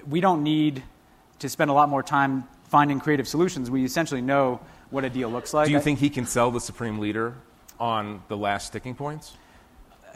we 0.08 0.20
don't 0.20 0.42
need 0.42 0.82
to 1.40 1.48
spend 1.48 1.70
a 1.70 1.74
lot 1.74 1.88
more 1.88 2.02
time 2.02 2.44
finding 2.64 3.00
creative 3.00 3.28
solutions. 3.28 3.70
We 3.70 3.84
essentially 3.84 4.20
know 4.22 4.60
what 4.90 5.04
a 5.04 5.10
deal 5.10 5.28
looks 5.28 5.52
like. 5.52 5.66
Do 5.66 5.72
you 5.72 5.80
think 5.80 5.98
he 5.98 6.10
can 6.10 6.26
sell 6.26 6.50
the 6.50 6.60
supreme 6.60 6.98
leader 6.98 7.34
on 7.78 8.22
the 8.28 8.36
last 8.36 8.68
sticking 8.68 8.94
points? 8.94 9.36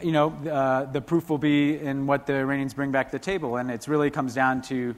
You 0.01 0.11
know, 0.11 0.29
uh, 0.49 0.85
the 0.85 1.01
proof 1.01 1.29
will 1.29 1.37
be 1.37 1.77
in 1.77 2.07
what 2.07 2.25
the 2.25 2.33
Iranians 2.33 2.73
bring 2.73 2.91
back 2.91 3.11
to 3.11 3.17
the 3.17 3.23
table, 3.23 3.57
and 3.57 3.69
it 3.69 3.87
really 3.87 4.09
comes 4.09 4.33
down 4.33 4.61
to 4.63 4.95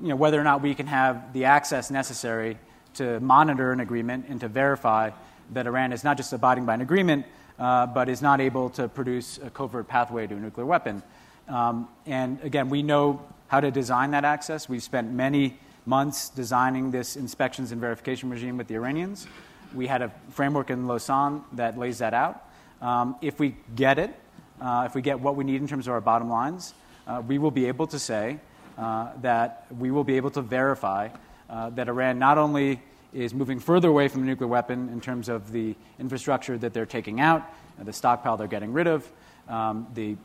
you 0.00 0.08
know, 0.08 0.16
whether 0.16 0.40
or 0.40 0.44
not 0.44 0.62
we 0.62 0.74
can 0.74 0.86
have 0.86 1.32
the 1.32 1.44
access 1.44 1.90
necessary 1.90 2.58
to 2.94 3.20
monitor 3.20 3.72
an 3.72 3.80
agreement 3.80 4.26
and 4.28 4.40
to 4.40 4.48
verify 4.48 5.10
that 5.52 5.66
Iran 5.66 5.92
is 5.92 6.04
not 6.04 6.16
just 6.16 6.32
abiding 6.32 6.64
by 6.64 6.74
an 6.74 6.80
agreement, 6.80 7.26
uh, 7.58 7.86
but 7.86 8.08
is 8.08 8.22
not 8.22 8.40
able 8.40 8.70
to 8.70 8.88
produce 8.88 9.38
a 9.38 9.50
covert 9.50 9.88
pathway 9.88 10.26
to 10.26 10.34
a 10.34 10.38
nuclear 10.38 10.66
weapon. 10.66 11.02
Um, 11.48 11.88
and 12.06 12.40
again, 12.42 12.70
we 12.70 12.82
know 12.82 13.22
how 13.48 13.60
to 13.60 13.70
design 13.70 14.12
that 14.12 14.24
access. 14.24 14.68
We've 14.68 14.82
spent 14.82 15.10
many 15.10 15.58
months 15.84 16.28
designing 16.30 16.90
this 16.90 17.16
inspections 17.16 17.72
and 17.72 17.80
verification 17.80 18.30
regime 18.30 18.56
with 18.56 18.68
the 18.68 18.74
Iranians. 18.74 19.26
We 19.74 19.86
had 19.86 20.02
a 20.02 20.12
framework 20.30 20.70
in 20.70 20.86
Lausanne 20.86 21.42
that 21.52 21.78
lays 21.78 21.98
that 21.98 22.14
out. 22.14 22.44
Um, 22.80 23.16
if 23.20 23.38
we 23.38 23.56
get 23.74 23.98
it, 23.98 24.14
uh, 24.60 24.84
if 24.86 24.94
we 24.94 25.02
get 25.02 25.20
what 25.20 25.36
we 25.36 25.44
need 25.44 25.60
in 25.60 25.66
terms 25.66 25.86
of 25.86 25.92
our 25.92 26.00
bottom 26.00 26.30
lines, 26.30 26.74
uh, 27.06 27.22
we 27.26 27.38
will 27.38 27.50
be 27.50 27.66
able 27.66 27.86
to 27.88 27.98
say 27.98 28.38
that 28.76 29.66
we 29.78 29.90
will 29.90 30.04
be 30.04 30.16
able 30.16 30.30
to 30.30 30.42
verify 30.42 31.08
uh, 31.52 31.68
that 31.70 31.88
Iran 31.88 32.18
not 32.18 32.38
only 32.38 32.80
is 33.12 33.34
moving 33.34 33.60
further 33.60 33.88
away 33.88 34.08
from 34.08 34.22
a 34.22 34.26
nuclear 34.26 34.48
weapon 34.48 34.88
in 34.88 35.00
terms 35.00 35.28
of 35.28 35.52
the 35.52 35.76
infrastructure 35.98 36.56
that 36.56 36.72
they're 36.72 36.86
taking 36.86 37.20
out, 37.20 37.42
uh, 37.78 37.84
the 37.84 37.92
stockpile 37.92 38.36
they're 38.36 38.46
getting 38.46 38.72
rid 38.72 38.86
of, 38.86 39.06
um, 39.48 39.86
the 39.94 40.16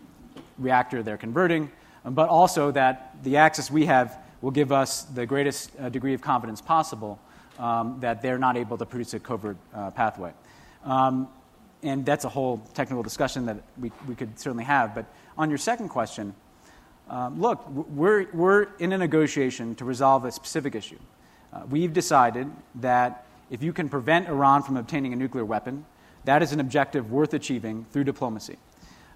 reactor 0.58 1.04
they're 1.04 1.18
converting, 1.18 1.70
um, 2.06 2.14
but 2.14 2.30
also 2.30 2.72
that 2.72 3.16
the 3.24 3.38
access 3.38 3.70
we 3.70 3.86
have 3.86 4.18
will 4.42 4.52
give 4.52 4.72
us 4.72 5.04
the 5.04 5.26
greatest 5.26 5.72
uh, 5.80 5.90
degree 5.90 6.14
of 6.14 6.22
confidence 6.22 6.62
possible 6.62 7.20
um, 7.60 7.98
that 8.00 8.22
they're 8.22 8.38
not 8.38 8.56
able 8.56 8.78
to 8.78 8.86
produce 8.86 9.14
a 9.14 9.20
covert 9.20 9.58
uh, 9.74 9.92
pathway. 9.92 10.32
Um, 10.86 11.28
and 11.84 12.06
that's 12.06 12.24
a 12.24 12.30
whole 12.30 12.60
technical 12.74 13.04
discussion 13.04 13.46
that 13.48 13.58
we, 13.80 13.92
we 14.08 14.16
could 14.16 14.40
certainly 14.40 14.64
have. 14.64 14.96
But 14.96 15.06
on 15.38 15.50
your 15.50 15.58
second 15.58 15.90
question, 15.90 16.34
um, 17.10 17.40
look, 17.40 17.68
we're, 17.70 18.28
we're 18.34 18.68
in 18.80 18.92
a 18.92 18.98
negotiation 18.98 19.76
to 19.76 19.86
resolve 19.86 20.26
a 20.26 20.32
specific 20.32 20.76
issue. 20.76 21.00
Uh, 21.54 21.62
we've 21.70 21.94
decided 21.94 22.52
that 22.76 23.26
if 23.50 23.64
you 23.64 23.72
can 23.72 23.88
prevent 23.88 24.28
Iran 24.28 24.64
from 24.64 24.78
obtaining 24.78 25.14
a 25.14 25.16
nuclear 25.16 25.46
weapon, 25.46 25.86
that 26.26 26.44
is 26.44 26.52
an 26.52 26.60
objective 26.60 27.12
worth 27.12 27.34
achieving 27.34 27.86
through 27.92 28.04
diplomacy. 28.04 28.58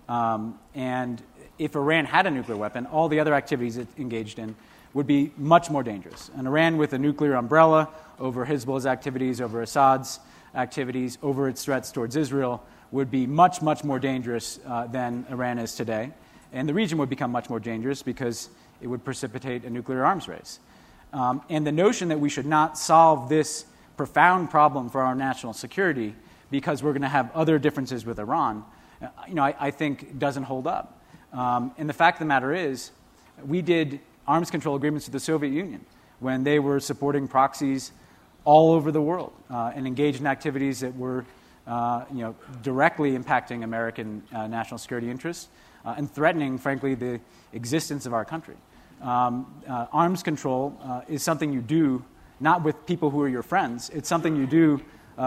Um, 0.07 0.57
and 0.73 1.21
if 1.59 1.75
Iran 1.75 2.05
had 2.05 2.25
a 2.25 2.31
nuclear 2.31 2.57
weapon, 2.57 2.85
all 2.85 3.09
the 3.09 3.19
other 3.19 3.33
activities 3.33 3.77
it 3.77 3.87
engaged 3.97 4.39
in 4.39 4.55
would 4.93 5.07
be 5.07 5.31
much 5.37 5.69
more 5.69 5.83
dangerous. 5.83 6.31
And 6.35 6.47
Iran, 6.47 6.77
with 6.77 6.93
a 6.93 6.99
nuclear 6.99 7.35
umbrella 7.35 7.89
over 8.19 8.45
Hezbollah's 8.45 8.85
activities, 8.85 9.41
over 9.41 9.61
Assad's 9.61 10.19
activities, 10.55 11.17
over 11.21 11.47
its 11.47 11.63
threats 11.63 11.91
towards 11.91 12.15
Israel, 12.15 12.63
would 12.91 13.09
be 13.09 13.25
much, 13.25 13.61
much 13.61 13.83
more 13.83 13.99
dangerous 13.99 14.59
uh, 14.65 14.87
than 14.87 15.25
Iran 15.29 15.59
is 15.59 15.75
today. 15.75 16.11
And 16.53 16.67
the 16.67 16.73
region 16.73 16.97
would 16.97 17.09
become 17.09 17.31
much 17.31 17.49
more 17.49 17.59
dangerous 17.59 18.03
because 18.03 18.49
it 18.81 18.87
would 18.87 19.03
precipitate 19.03 19.63
a 19.63 19.69
nuclear 19.69 20.03
arms 20.03 20.27
race. 20.27 20.59
Um, 21.13 21.41
and 21.49 21.65
the 21.65 21.71
notion 21.71 22.09
that 22.09 22.19
we 22.19 22.29
should 22.29 22.45
not 22.45 22.77
solve 22.77 23.29
this 23.29 23.65
profound 23.97 24.49
problem 24.49 24.89
for 24.89 25.01
our 25.01 25.15
national 25.15 25.53
security 25.53 26.15
because 26.49 26.83
we're 26.83 26.93
going 26.93 27.01
to 27.01 27.07
have 27.07 27.31
other 27.33 27.59
differences 27.59 28.05
with 28.05 28.19
Iran, 28.19 28.63
uh, 29.01 29.07
you 29.27 29.35
know, 29.35 29.43
I, 29.43 29.55
I 29.59 29.71
think 29.71 30.19
doesn't 30.19 30.43
hold 30.43 30.67
up. 30.67 31.01
Um, 31.33 31.73
and 31.77 31.87
the 31.87 31.93
fact 31.93 32.15
of 32.15 32.19
the 32.19 32.25
matter 32.25 32.53
is, 32.53 32.91
we 33.45 33.61
did 33.61 33.99
arms 34.27 34.51
control 34.51 34.75
agreements 34.75 35.07
with 35.07 35.13
the 35.13 35.19
Soviet 35.19 35.51
Union 35.51 35.85
when 36.19 36.43
they 36.43 36.59
were 36.59 36.79
supporting 36.79 37.27
proxies 37.27 37.91
all 38.43 38.71
over 38.71 38.91
the 38.91 39.01
world 39.01 39.33
uh, 39.49 39.71
and 39.75 39.87
engaged 39.87 40.19
in 40.19 40.27
activities 40.27 40.79
that 40.81 40.95
were 40.95 41.25
uh, 41.67 42.05
you 42.11 42.19
know, 42.19 42.35
directly 42.63 43.17
impacting 43.17 43.63
American 43.63 44.23
uh, 44.33 44.47
national 44.47 44.77
security 44.77 45.09
interests 45.09 45.47
uh, 45.85 45.95
and 45.97 46.11
threatening, 46.11 46.57
frankly, 46.57 46.95
the 46.95 47.19
existence 47.53 48.05
of 48.05 48.13
our 48.13 48.25
country. 48.25 48.55
Um, 49.01 49.61
uh, 49.67 49.87
arms 49.91 50.23
control 50.23 50.77
uh, 50.83 51.01
is 51.07 51.23
something 51.23 51.51
you 51.51 51.61
do 51.61 52.03
not 52.39 52.63
with 52.63 52.85
people 52.85 53.09
who 53.09 53.21
are 53.21 53.29
your 53.29 53.43
friends, 53.43 53.89
it's 53.91 54.09
something 54.09 54.35
you 54.35 54.47
do 54.47 54.81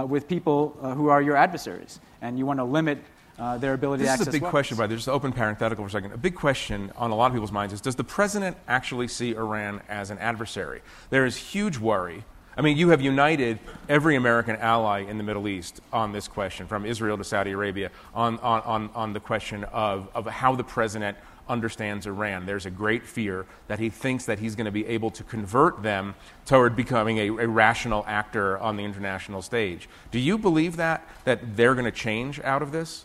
with 0.08 0.26
people 0.26 0.70
who 0.96 1.06
are 1.06 1.22
your 1.22 1.36
adversaries. 1.36 2.00
And 2.20 2.36
you 2.36 2.46
want 2.46 2.58
to 2.58 2.64
limit 2.64 2.98
uh, 3.38 3.58
their 3.58 3.74
ability 3.74 4.02
this 4.02 4.08
to 4.08 4.12
access 4.12 4.26
This 4.26 4.34
is 4.34 4.34
a 4.34 4.38
big 4.38 4.42
weapons. 4.42 4.50
question, 4.50 4.76
by 4.76 4.86
the 4.86 4.94
way. 4.94 4.96
Just 4.96 5.08
open 5.08 5.32
parenthetical 5.32 5.84
for 5.84 5.88
a 5.88 5.90
second. 5.90 6.12
A 6.12 6.16
big 6.16 6.34
question 6.34 6.92
on 6.96 7.10
a 7.10 7.14
lot 7.14 7.26
of 7.26 7.32
people's 7.32 7.52
minds 7.52 7.72
is 7.72 7.80
Does 7.80 7.96
the 7.96 8.04
president 8.04 8.56
actually 8.68 9.08
see 9.08 9.34
Iran 9.34 9.80
as 9.88 10.10
an 10.10 10.18
adversary? 10.18 10.82
There 11.10 11.26
is 11.26 11.36
huge 11.36 11.78
worry. 11.78 12.24
I 12.56 12.62
mean, 12.62 12.76
you 12.76 12.90
have 12.90 13.02
united 13.02 13.58
every 13.88 14.16
American 14.16 14.56
ally 14.56 15.00
in 15.00 15.18
the 15.18 15.24
Middle 15.24 15.48
East 15.48 15.80
on 15.92 16.12
this 16.12 16.28
question, 16.28 16.66
from 16.66 16.86
Israel 16.86 17.18
to 17.18 17.24
Saudi 17.24 17.50
Arabia, 17.50 17.90
on, 18.14 18.38
on, 18.38 18.62
on, 18.62 18.90
on 18.94 19.12
the 19.12 19.20
question 19.20 19.64
of, 19.64 20.08
of 20.14 20.26
how 20.26 20.54
the 20.54 20.64
president 20.64 21.16
understands 21.48 22.06
Iran. 22.06 22.46
There's 22.46 22.66
a 22.66 22.70
great 22.70 23.04
fear 23.04 23.46
that 23.68 23.78
he 23.78 23.90
thinks 23.90 24.24
that 24.26 24.38
he's 24.38 24.54
going 24.54 24.66
to 24.66 24.72
be 24.72 24.86
able 24.86 25.10
to 25.10 25.24
convert 25.24 25.82
them 25.82 26.14
toward 26.46 26.76
becoming 26.76 27.18
a, 27.18 27.28
a, 27.28 27.48
rational 27.48 28.04
actor 28.06 28.58
on 28.58 28.76
the 28.76 28.84
international 28.84 29.42
stage. 29.42 29.88
Do 30.10 30.18
you 30.18 30.38
believe 30.38 30.76
that, 30.76 31.06
that 31.24 31.56
they're 31.56 31.74
going 31.74 31.84
to 31.84 31.92
change 31.92 32.40
out 32.40 32.62
of 32.62 32.72
this? 32.72 33.04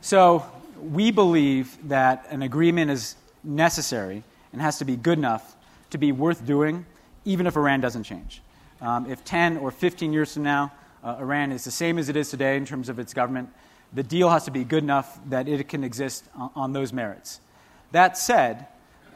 So 0.00 0.44
we 0.80 1.10
believe 1.10 1.76
that 1.88 2.26
an 2.30 2.42
agreement 2.42 2.90
is 2.90 3.16
necessary 3.42 4.22
and 4.52 4.60
has 4.60 4.78
to 4.78 4.84
be 4.84 4.96
good 4.96 5.18
enough 5.18 5.56
to 5.90 5.98
be 5.98 6.12
worth 6.12 6.46
doing, 6.46 6.86
even 7.24 7.46
if 7.46 7.56
Iran 7.56 7.80
doesn't 7.80 8.04
change. 8.04 8.42
Um, 8.80 9.10
if 9.10 9.24
10 9.24 9.58
or 9.58 9.70
15 9.70 10.12
years 10.12 10.34
from 10.34 10.42
now, 10.42 10.72
uh, 11.04 11.16
Iran 11.20 11.52
is 11.52 11.64
the 11.64 11.70
same 11.70 11.98
as 11.98 12.08
it 12.08 12.16
is 12.16 12.30
today 12.30 12.56
in 12.56 12.66
terms 12.66 12.88
of 12.88 12.98
its 12.98 13.14
government, 13.14 13.50
the 13.92 14.02
deal 14.02 14.30
has 14.30 14.44
to 14.44 14.50
be 14.50 14.64
good 14.64 14.82
enough 14.82 15.18
that 15.28 15.48
it 15.48 15.68
can 15.68 15.84
exist 15.84 16.24
on, 16.34 16.50
on 16.54 16.72
those 16.72 16.92
merits. 16.92 17.40
That 17.92 18.16
said, 18.16 18.66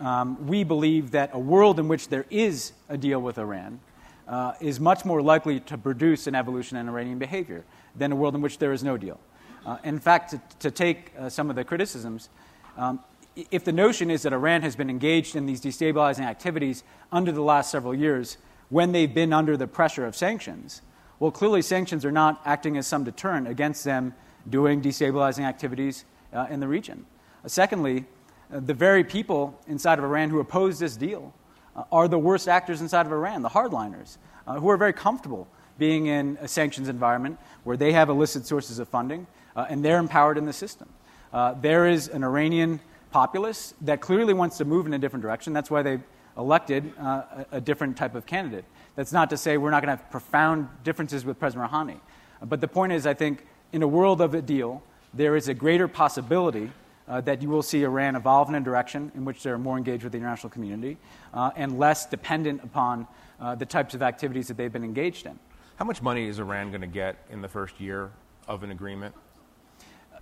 um, 0.00 0.46
we 0.46 0.64
believe 0.64 1.12
that 1.12 1.30
a 1.32 1.38
world 1.38 1.78
in 1.78 1.88
which 1.88 2.08
there 2.08 2.26
is 2.30 2.72
a 2.88 2.98
deal 2.98 3.20
with 3.20 3.38
Iran 3.38 3.80
uh, 4.28 4.52
is 4.60 4.78
much 4.78 5.04
more 5.04 5.22
likely 5.22 5.60
to 5.60 5.78
produce 5.78 6.26
an 6.26 6.34
evolution 6.34 6.76
in 6.76 6.88
Iranian 6.88 7.18
behavior 7.18 7.64
than 7.94 8.12
a 8.12 8.16
world 8.16 8.34
in 8.34 8.42
which 8.42 8.58
there 8.58 8.72
is 8.72 8.84
no 8.84 8.96
deal. 8.96 9.18
Uh, 9.64 9.78
in 9.84 9.98
fact, 9.98 10.30
to, 10.30 10.40
to 10.58 10.70
take 10.70 11.12
uh, 11.18 11.28
some 11.28 11.50
of 11.50 11.56
the 11.56 11.64
criticisms, 11.64 12.28
um, 12.76 13.00
if 13.50 13.64
the 13.64 13.72
notion 13.72 14.10
is 14.10 14.22
that 14.22 14.32
Iran 14.32 14.62
has 14.62 14.76
been 14.76 14.88
engaged 14.88 15.36
in 15.36 15.46
these 15.46 15.60
destabilizing 15.60 16.24
activities 16.24 16.82
under 17.12 17.32
the 17.32 17.42
last 17.42 17.70
several 17.70 17.94
years 17.94 18.38
when 18.70 18.92
they've 18.92 19.12
been 19.12 19.32
under 19.32 19.56
the 19.56 19.66
pressure 19.66 20.06
of 20.06 20.16
sanctions, 20.16 20.82
well, 21.18 21.30
clearly 21.30 21.62
sanctions 21.62 22.04
are 22.04 22.12
not 22.12 22.40
acting 22.44 22.76
as 22.76 22.86
some 22.86 23.04
deterrent 23.04 23.46
against 23.46 23.84
them 23.84 24.14
doing 24.48 24.80
destabilizing 24.80 25.44
activities 25.44 26.04
uh, 26.32 26.46
in 26.50 26.60
the 26.60 26.68
region. 26.68 27.04
Uh, 27.44 27.48
secondly, 27.48 28.06
uh, 28.52 28.60
the 28.60 28.74
very 28.74 29.04
people 29.04 29.58
inside 29.66 29.98
of 29.98 30.04
Iran 30.04 30.30
who 30.30 30.40
oppose 30.40 30.78
this 30.78 30.96
deal 30.96 31.34
uh, 31.74 31.84
are 31.92 32.08
the 32.08 32.18
worst 32.18 32.48
actors 32.48 32.80
inside 32.80 33.06
of 33.06 33.12
Iran, 33.12 33.42
the 33.42 33.50
hardliners, 33.50 34.18
who 34.46 34.68
are 34.68 34.76
very 34.76 34.92
comfortable 34.92 35.48
being 35.78 36.06
in 36.06 36.38
a 36.40 36.48
sanctions 36.48 36.88
environment 36.88 37.38
where 37.64 37.76
they 37.76 37.92
have 37.92 38.08
illicit 38.08 38.46
sources 38.46 38.78
of 38.78 38.88
funding 38.88 39.26
uh, 39.56 39.66
and 39.68 39.84
they're 39.84 39.98
empowered 39.98 40.38
in 40.38 40.46
the 40.46 40.52
system. 40.52 40.88
Uh, 41.32 41.54
there 41.54 41.86
is 41.86 42.08
an 42.08 42.22
Iranian 42.24 42.80
populace 43.10 43.74
that 43.82 44.00
clearly 44.00 44.34
wants 44.34 44.58
to 44.58 44.64
move 44.64 44.86
in 44.86 44.94
a 44.94 44.98
different 44.98 45.22
direction. 45.22 45.52
That's 45.52 45.70
why 45.70 45.82
they 45.82 46.00
elected 46.36 46.92
uh, 46.98 47.04
a, 47.04 47.46
a, 47.52 47.60
different 47.60 47.96
type 47.96 48.14
of 48.14 48.26
candidate. 48.26 48.64
That's 48.94 49.12
not 49.12 49.30
to 49.30 49.36
say 49.36 49.56
we're 49.56 49.70
not 49.70 49.82
going 49.82 49.96
to 49.96 50.02
have 50.02 50.10
profound 50.10 50.68
differences 50.84 51.24
with 51.24 51.38
President 51.38 51.70
Rouhani. 51.70 51.98
But 52.42 52.60
the 52.60 52.68
point 52.68 52.92
is, 52.92 53.06
I 53.06 53.14
think 53.14 53.46
in 53.72 53.82
a 53.82 53.88
world 53.88 54.20
of 54.20 54.34
a 54.34 54.42
deal, 54.42 54.82
there 55.14 55.36
is 55.36 55.48
a 55.48 55.54
greater 55.54 55.88
possibility 55.88 56.70
uh, 57.08 57.20
that 57.22 57.40
you 57.40 57.48
will 57.48 57.62
see 57.62 57.84
Iran 57.84 58.16
evolve 58.16 58.48
in 58.48 58.54
a 58.54 58.60
direction 58.60 59.12
in 59.14 59.24
which 59.24 59.42
they're 59.42 59.58
more 59.58 59.78
engaged 59.78 60.02
with 60.02 60.12
the 60.12 60.18
international 60.18 60.50
community 60.50 60.98
uh, 61.32 61.50
and 61.56 61.78
less 61.78 62.06
dependent 62.06 62.62
upon 62.64 63.06
uh, 63.40 63.54
the 63.54 63.66
types 63.66 63.94
of 63.94 64.02
activities 64.02 64.48
that 64.48 64.56
they've 64.56 64.72
been 64.72 64.84
engaged 64.84 65.26
in. 65.26 65.38
How 65.76 65.84
much 65.84 66.02
money 66.02 66.26
is 66.26 66.38
Iran 66.38 66.70
going 66.70 66.80
to 66.80 66.86
get 66.86 67.16
in 67.30 67.42
the 67.42 67.48
first 67.48 67.80
year 67.80 68.10
of 68.48 68.62
an 68.62 68.70
agreement? 68.70 69.14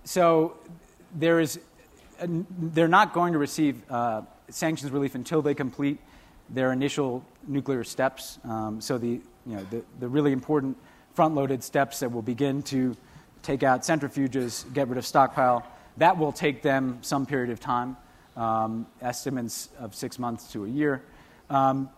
So 0.03 0.57
there 1.15 1.39
is, 1.39 1.59
they're 2.19 2.87
not 2.87 3.13
going 3.13 3.33
to 3.33 3.39
receive 3.39 3.81
uh, 3.89 4.21
sanctions 4.49 4.91
relief 4.91 5.15
until 5.15 5.41
they 5.41 5.53
complete 5.53 5.99
their 6.49 6.71
initial 6.71 7.23
nuclear 7.47 7.83
steps. 7.83 8.39
Um, 8.43 8.79
so 8.81 8.97
the, 8.97 9.07
you 9.07 9.21
know, 9.45 9.65
the, 9.69 9.83
the 9.99 10.07
really 10.07 10.31
important 10.31 10.77
front-loaded 11.13 11.63
steps 11.63 11.99
that 11.99 12.11
will 12.11 12.21
begin 12.21 12.61
to 12.63 12.95
take 13.41 13.63
out 13.63 13.81
centrifuges, 13.81 14.71
get 14.73 14.87
rid 14.87 14.97
of 14.97 15.05
stockpile, 15.05 15.65
that 15.97 16.17
will 16.17 16.31
take 16.31 16.61
them 16.61 16.99
some 17.01 17.25
period 17.25 17.49
of 17.49 17.59
time, 17.59 17.95
um, 18.35 18.85
estimates 19.01 19.69
of 19.79 19.95
six 19.95 20.19
months 20.19 20.51
to 20.51 20.65
a 20.65 20.67
year. 20.67 21.01
Um, 21.49 21.89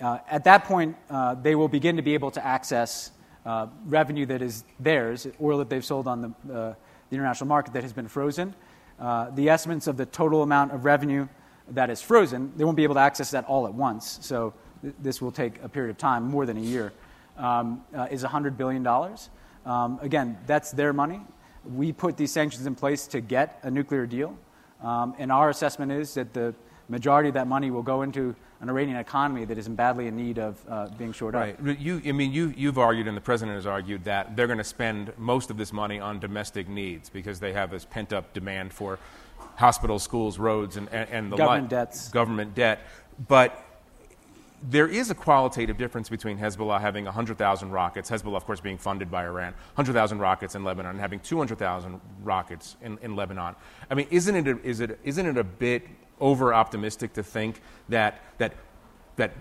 uh, 0.00 0.18
at 0.28 0.44
that 0.44 0.64
point, 0.64 0.96
uh, 1.08 1.34
they 1.34 1.54
will 1.54 1.68
begin 1.68 1.96
to 1.96 2.02
be 2.02 2.14
able 2.14 2.30
to 2.32 2.44
access 2.44 3.12
uh, 3.46 3.68
revenue 3.86 4.26
that 4.26 4.42
is 4.42 4.64
theirs, 4.80 5.26
oil 5.40 5.58
that 5.58 5.68
they've 5.68 5.84
sold 5.84 6.08
on 6.08 6.34
the 6.46 6.54
uh, 6.54 6.74
the 7.12 7.16
international 7.16 7.46
market 7.46 7.74
that 7.74 7.82
has 7.82 7.92
been 7.92 8.08
frozen. 8.08 8.54
Uh, 9.02 9.30
the 9.30 9.48
estimates 9.48 9.88
of 9.88 9.96
the 9.96 10.06
total 10.06 10.44
amount 10.44 10.70
of 10.70 10.84
revenue 10.84 11.26
that 11.70 11.90
is 11.90 12.00
frozen, 12.00 12.52
they 12.56 12.62
won't 12.62 12.76
be 12.76 12.84
able 12.84 12.94
to 12.94 13.00
access 13.00 13.32
that 13.32 13.44
all 13.46 13.66
at 13.66 13.74
once. 13.74 14.20
So 14.22 14.54
th- 14.80 14.94
this 15.02 15.20
will 15.20 15.32
take 15.32 15.60
a 15.60 15.68
period 15.68 15.90
of 15.90 15.98
time, 15.98 16.22
more 16.30 16.46
than 16.46 16.56
a 16.56 16.60
year, 16.60 16.92
um, 17.36 17.82
uh, 17.92 18.06
is 18.12 18.22
$100 18.22 18.56
billion. 18.56 18.86
Um, 19.66 19.98
again, 20.02 20.38
that's 20.46 20.70
their 20.70 20.92
money. 20.92 21.20
We 21.64 21.92
put 21.92 22.16
these 22.16 22.30
sanctions 22.30 22.64
in 22.64 22.76
place 22.76 23.08
to 23.08 23.20
get 23.20 23.58
a 23.64 23.72
nuclear 23.72 24.06
deal. 24.06 24.38
Um, 24.80 25.16
and 25.18 25.32
our 25.32 25.50
assessment 25.50 25.90
is 25.90 26.14
that 26.14 26.32
the 26.32 26.54
majority 26.88 27.28
of 27.28 27.34
that 27.34 27.46
money 27.46 27.70
will 27.70 27.82
go 27.82 28.02
into 28.02 28.34
an 28.60 28.68
Iranian 28.68 28.96
economy 28.96 29.44
that 29.44 29.58
is 29.58 29.66
in 29.66 29.74
badly 29.74 30.06
in 30.06 30.16
need 30.16 30.38
of 30.38 30.60
uh, 30.68 30.86
being 30.96 31.12
shored 31.12 31.34
right. 31.34 31.54
up. 31.54 31.66
Right. 31.66 31.78
You, 31.78 32.00
I 32.06 32.12
mean, 32.12 32.32
you, 32.32 32.54
you've 32.56 32.78
argued, 32.78 33.08
and 33.08 33.16
the 33.16 33.20
president 33.20 33.56
has 33.56 33.66
argued, 33.66 34.04
that 34.04 34.36
they're 34.36 34.46
going 34.46 34.58
to 34.58 34.64
spend 34.64 35.12
most 35.18 35.50
of 35.50 35.56
this 35.56 35.72
money 35.72 35.98
on 35.98 36.20
domestic 36.20 36.68
needs 36.68 37.08
because 37.08 37.40
they 37.40 37.52
have 37.52 37.70
this 37.70 37.84
pent 37.84 38.12
up 38.12 38.32
demand 38.32 38.72
for 38.72 38.98
hospitals, 39.56 40.02
schools, 40.02 40.38
roads, 40.38 40.76
and, 40.76 40.88
and, 40.90 41.08
and 41.10 41.32
the 41.32 41.36
government 41.36 41.68
debts. 41.68 42.08
Government 42.10 42.54
debt. 42.54 42.80
But 43.26 43.64
there 44.70 44.86
is 44.86 45.10
a 45.10 45.14
qualitative 45.14 45.76
difference 45.76 46.08
between 46.08 46.38
Hezbollah 46.38 46.80
having 46.80 47.04
100,000 47.04 47.70
rockets, 47.70 48.10
Hezbollah, 48.10 48.36
of 48.36 48.46
course, 48.46 48.60
being 48.60 48.78
funded 48.78 49.10
by 49.10 49.24
Iran, 49.24 49.54
100,000 49.74 50.18
rockets 50.18 50.54
in 50.54 50.62
Lebanon, 50.62 50.92
and 50.92 51.00
having 51.00 51.20
200,000 51.20 52.00
rockets 52.22 52.76
in, 52.80 52.98
in 53.02 53.16
Lebanon. 53.16 53.56
I 53.90 53.94
mean, 53.94 54.06
isn't 54.10 54.36
it, 54.36 54.46
a, 54.46 54.60
is 54.62 54.80
it, 54.80 55.00
isn't 55.02 55.26
it 55.26 55.36
a 55.36 55.44
bit 55.44 55.88
over 56.22 56.54
optimistic 56.54 57.12
to 57.14 57.22
think 57.22 57.60
that, 57.90 58.20
that, 58.38 58.54
that 59.16 59.32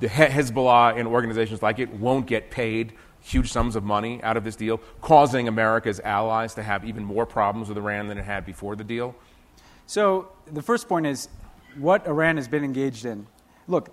the 0.00 0.08
Hezbollah 0.08 0.98
and 0.98 1.06
organizations 1.06 1.62
like 1.62 1.78
it 1.78 1.92
won't 1.92 2.26
get 2.26 2.50
paid 2.50 2.94
huge 3.20 3.50
sums 3.52 3.76
of 3.76 3.84
money 3.84 4.22
out 4.22 4.36
of 4.36 4.44
this 4.44 4.56
deal, 4.56 4.78
causing 5.00 5.48
America's 5.48 6.00
allies 6.00 6.54
to 6.54 6.62
have 6.62 6.84
even 6.84 7.04
more 7.04 7.24
problems 7.24 7.68
with 7.68 7.78
Iran 7.78 8.08
than 8.08 8.18
it 8.18 8.24
had 8.24 8.44
before 8.44 8.76
the 8.76 8.84
deal? 8.84 9.14
So, 9.86 10.28
the 10.52 10.60
first 10.60 10.88
point 10.88 11.06
is 11.06 11.28
what 11.78 12.06
Iran 12.06 12.36
has 12.36 12.48
been 12.48 12.64
engaged 12.64 13.04
in. 13.06 13.26
Look, 13.66 13.88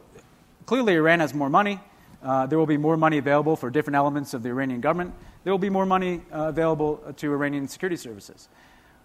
clearly 0.65 0.95
Iran 0.95 1.21
has 1.21 1.33
more 1.33 1.49
money, 1.49 1.79
uh, 2.23 2.45
there 2.45 2.59
will 2.59 2.67
be 2.67 2.77
more 2.77 2.97
money 2.97 3.17
available 3.17 3.55
for 3.55 3.69
different 3.69 3.95
elements 3.95 4.33
of 4.33 4.43
the 4.43 4.49
Iranian 4.49 4.79
government. 4.79 5.13
There 5.43 5.51
will 5.51 5.57
be 5.57 5.69
more 5.69 5.85
money 5.85 6.21
uh, 6.31 6.49
available 6.49 6.97
to 7.17 7.31
Iranian 7.31 7.67
security 7.67 7.95
services. 7.95 8.47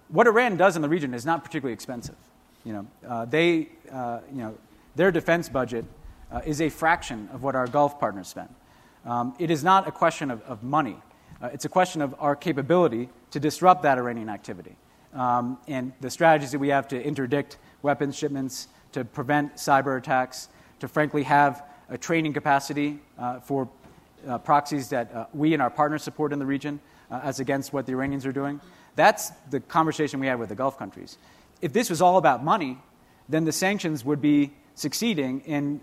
What 0.08 0.26
Iran 0.26 0.56
does 0.56 0.76
in 0.76 0.82
the 0.82 0.88
region 0.88 1.14
is 1.14 1.24
not 1.24 1.42
particularly 1.42 1.72
expensive. 1.72 2.16
You 2.66 2.72
know, 2.72 2.86
uh, 3.08 3.24
they, 3.24 3.68
uh, 3.92 4.20
you 4.30 4.38
know, 4.38 4.58
their 4.96 5.12
defense 5.12 5.48
budget 5.48 5.84
uh, 6.32 6.40
is 6.44 6.60
a 6.60 6.68
fraction 6.68 7.28
of 7.32 7.44
what 7.44 7.54
our 7.54 7.68
Gulf 7.68 8.00
partners 8.00 8.26
spend. 8.26 8.48
Um, 9.04 9.34
it 9.38 9.52
is 9.52 9.62
not 9.62 9.86
a 9.86 9.92
question 9.92 10.32
of, 10.32 10.42
of 10.42 10.64
money. 10.64 10.96
Uh, 11.40 11.50
it's 11.52 11.64
a 11.64 11.68
question 11.68 12.02
of 12.02 12.14
our 12.18 12.34
capability 12.34 13.08
to 13.30 13.38
disrupt 13.38 13.82
that 13.84 13.98
Iranian 13.98 14.28
activity. 14.28 14.74
Um, 15.14 15.58
and 15.68 15.92
the 16.00 16.10
strategies 16.10 16.50
that 16.50 16.58
we 16.58 16.68
have 16.68 16.88
to 16.88 17.00
interdict 17.00 17.58
weapons 17.82 18.16
shipments, 18.16 18.66
to 18.92 19.04
prevent 19.04 19.54
cyber 19.54 19.96
attacks, 19.96 20.48
to 20.80 20.88
frankly 20.88 21.22
have 21.22 21.64
a 21.88 21.96
training 21.96 22.32
capacity 22.32 22.98
for 23.44 23.68
uh, 24.26 24.38
proxies 24.38 24.88
that 24.88 25.14
uh, 25.14 25.26
we 25.32 25.52
and 25.52 25.62
our 25.62 25.70
partners 25.70 26.02
support 26.02 26.32
in 26.32 26.38
the 26.38 26.46
region 26.46 26.80
uh, 27.10 27.20
as 27.22 27.38
against 27.40 27.72
what 27.72 27.86
the 27.86 27.92
Iranians 27.92 28.26
are 28.26 28.32
doing. 28.32 28.60
That's 28.96 29.30
the 29.50 29.60
conversation 29.60 30.20
we 30.20 30.26
had 30.26 30.38
with 30.38 30.48
the 30.48 30.54
Gulf 30.54 30.78
countries. 30.78 31.18
If 31.60 31.72
this 31.72 31.90
was 31.90 32.02
all 32.02 32.18
about 32.18 32.44
money, 32.44 32.78
then 33.28 33.44
the 33.44 33.52
sanctions 33.52 34.04
would 34.04 34.20
be 34.20 34.52
succeeding 34.74 35.40
in 35.40 35.80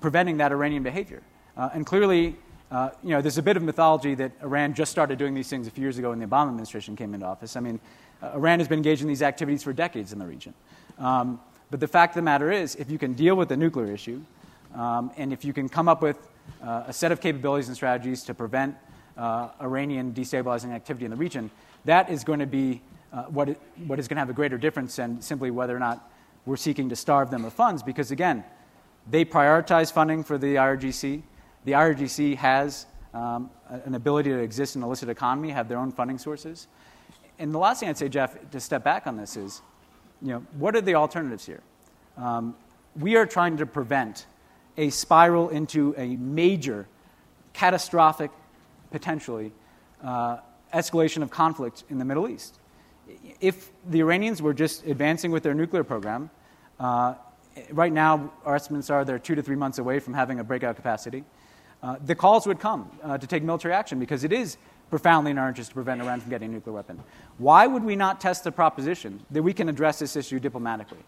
preventing 0.00 0.38
that 0.38 0.52
Iranian 0.52 0.82
behavior. 0.82 1.22
Uh, 1.56 1.70
and 1.72 1.86
clearly, 1.86 2.36
uh, 2.70 2.90
you 3.02 3.10
know, 3.10 3.22
there's 3.22 3.38
a 3.38 3.42
bit 3.42 3.56
of 3.56 3.62
mythology 3.62 4.14
that 4.14 4.32
Iran 4.42 4.74
just 4.74 4.90
started 4.90 5.18
doing 5.18 5.34
these 5.34 5.48
things 5.48 5.66
a 5.66 5.70
few 5.70 5.82
years 5.82 5.98
ago 5.98 6.10
when 6.10 6.18
the 6.18 6.26
Obama 6.26 6.48
administration 6.48 6.96
came 6.96 7.14
into 7.14 7.26
office. 7.26 7.56
I 7.56 7.60
mean, 7.60 7.78
uh, 8.22 8.32
Iran 8.34 8.58
has 8.58 8.68
been 8.68 8.78
engaged 8.78 9.02
in 9.02 9.08
these 9.08 9.22
activities 9.22 9.62
for 9.62 9.72
decades 9.72 10.12
in 10.12 10.18
the 10.18 10.26
region. 10.26 10.54
Um, 10.98 11.40
but 11.70 11.80
the 11.80 11.88
fact 11.88 12.12
of 12.12 12.16
the 12.16 12.22
matter 12.22 12.50
is, 12.50 12.74
if 12.76 12.90
you 12.90 12.98
can 12.98 13.12
deal 13.12 13.34
with 13.34 13.48
the 13.48 13.56
nuclear 13.56 13.92
issue, 13.92 14.20
um, 14.74 15.10
and 15.16 15.32
if 15.32 15.44
you 15.44 15.52
can 15.52 15.68
come 15.68 15.88
up 15.88 16.02
with 16.02 16.16
uh, 16.62 16.84
a 16.86 16.92
set 16.92 17.12
of 17.12 17.20
capabilities 17.20 17.68
and 17.68 17.76
strategies 17.76 18.22
to 18.24 18.34
prevent 18.34 18.76
uh, 19.16 19.48
Iranian 19.60 20.12
destabilizing 20.12 20.72
activity 20.72 21.04
in 21.04 21.10
the 21.10 21.16
region, 21.16 21.50
that 21.84 22.10
is 22.10 22.24
going 22.24 22.40
to 22.40 22.46
be 22.46 22.82
uh, 23.12 23.24
what, 23.24 23.48
it, 23.50 23.60
what 23.86 23.98
is 23.98 24.08
going 24.08 24.16
to 24.16 24.20
have 24.20 24.30
a 24.30 24.34
greater 24.34 24.58
difference 24.58 24.96
than 24.96 25.20
simply 25.20 25.50
whether 25.50 25.74
or 25.74 25.78
not 25.78 26.10
we're 26.44 26.56
seeking 26.56 26.88
to 26.88 26.96
starve 26.96 27.30
them 27.30 27.44
of 27.44 27.52
funds. 27.52 27.82
Because 27.82 28.10
again, 28.10 28.44
they 29.10 29.24
prioritize 29.24 29.92
funding 29.92 30.24
for 30.24 30.38
the 30.38 30.56
IRGC. 30.56 31.22
The 31.64 31.72
IRGC 31.72 32.36
has 32.36 32.86
um, 33.14 33.50
an 33.68 33.94
ability 33.94 34.30
to 34.30 34.38
exist 34.38 34.76
in 34.76 34.82
an 34.82 34.86
illicit 34.86 35.08
economy, 35.08 35.50
have 35.50 35.68
their 35.68 35.78
own 35.78 35.92
funding 35.92 36.18
sources. 36.18 36.68
And 37.38 37.52
the 37.52 37.58
last 37.58 37.80
thing 37.80 37.88
I'd 37.88 37.98
say, 37.98 38.08
Jeff, 38.08 38.50
to 38.50 38.60
step 38.60 38.84
back 38.84 39.06
on 39.06 39.16
this 39.16 39.36
is, 39.36 39.62
you 40.22 40.28
know, 40.28 40.46
what 40.58 40.74
are 40.74 40.80
the 40.80 40.94
alternatives 40.94 41.44
here? 41.44 41.62
Um, 42.16 42.56
we 42.98 43.16
are 43.16 43.26
trying 43.26 43.58
to 43.58 43.66
prevent 43.66 44.26
a 44.78 44.90
spiral 44.90 45.50
into 45.50 45.94
a 45.96 46.16
major, 46.16 46.86
catastrophic, 47.52 48.30
potentially, 48.90 49.52
uh, 50.02 50.38
escalation 50.74 51.22
of 51.22 51.30
conflict 51.30 51.84
in 51.90 51.98
the 51.98 52.04
Middle 52.04 52.28
East. 52.28 52.58
If 53.40 53.70
the 53.88 54.00
Iranians 54.00 54.42
were 54.42 54.54
just 54.54 54.86
advancing 54.86 55.30
with 55.30 55.42
their 55.42 55.54
nuclear 55.54 55.84
program, 55.84 56.30
uh, 56.80 57.14
right 57.70 57.92
now, 57.92 58.32
our 58.44 58.56
estimates 58.56 58.90
are 58.90 59.04
they're 59.04 59.18
two 59.18 59.34
to 59.34 59.42
three 59.42 59.56
months 59.56 59.78
away 59.78 59.98
from 59.98 60.14
having 60.14 60.40
a 60.40 60.44
breakout 60.44 60.76
capacity. 60.76 61.24
Uh, 61.82 61.96
the 62.04 62.14
calls 62.14 62.46
would 62.46 62.58
come 62.58 62.90
uh, 63.02 63.18
to 63.18 63.26
take 63.26 63.42
military 63.42 63.74
action 63.74 63.98
because 63.98 64.24
it 64.24 64.32
is 64.32 64.56
profoundly 64.90 65.30
in 65.30 65.38
our 65.38 65.48
interest 65.48 65.70
to 65.70 65.74
prevent 65.74 66.00
Iran 66.00 66.20
from 66.20 66.30
getting 66.30 66.50
a 66.50 66.52
nuclear 66.52 66.74
weapon. 66.74 67.00
Why 67.38 67.66
would 67.66 67.82
we 67.82 67.96
not 67.96 68.20
test 68.20 68.44
the 68.44 68.52
proposition 68.52 69.20
that 69.30 69.42
we 69.42 69.52
can 69.52 69.68
address 69.68 69.98
this 69.98 70.16
issue 70.16 70.38
diplomatically? 70.38 70.98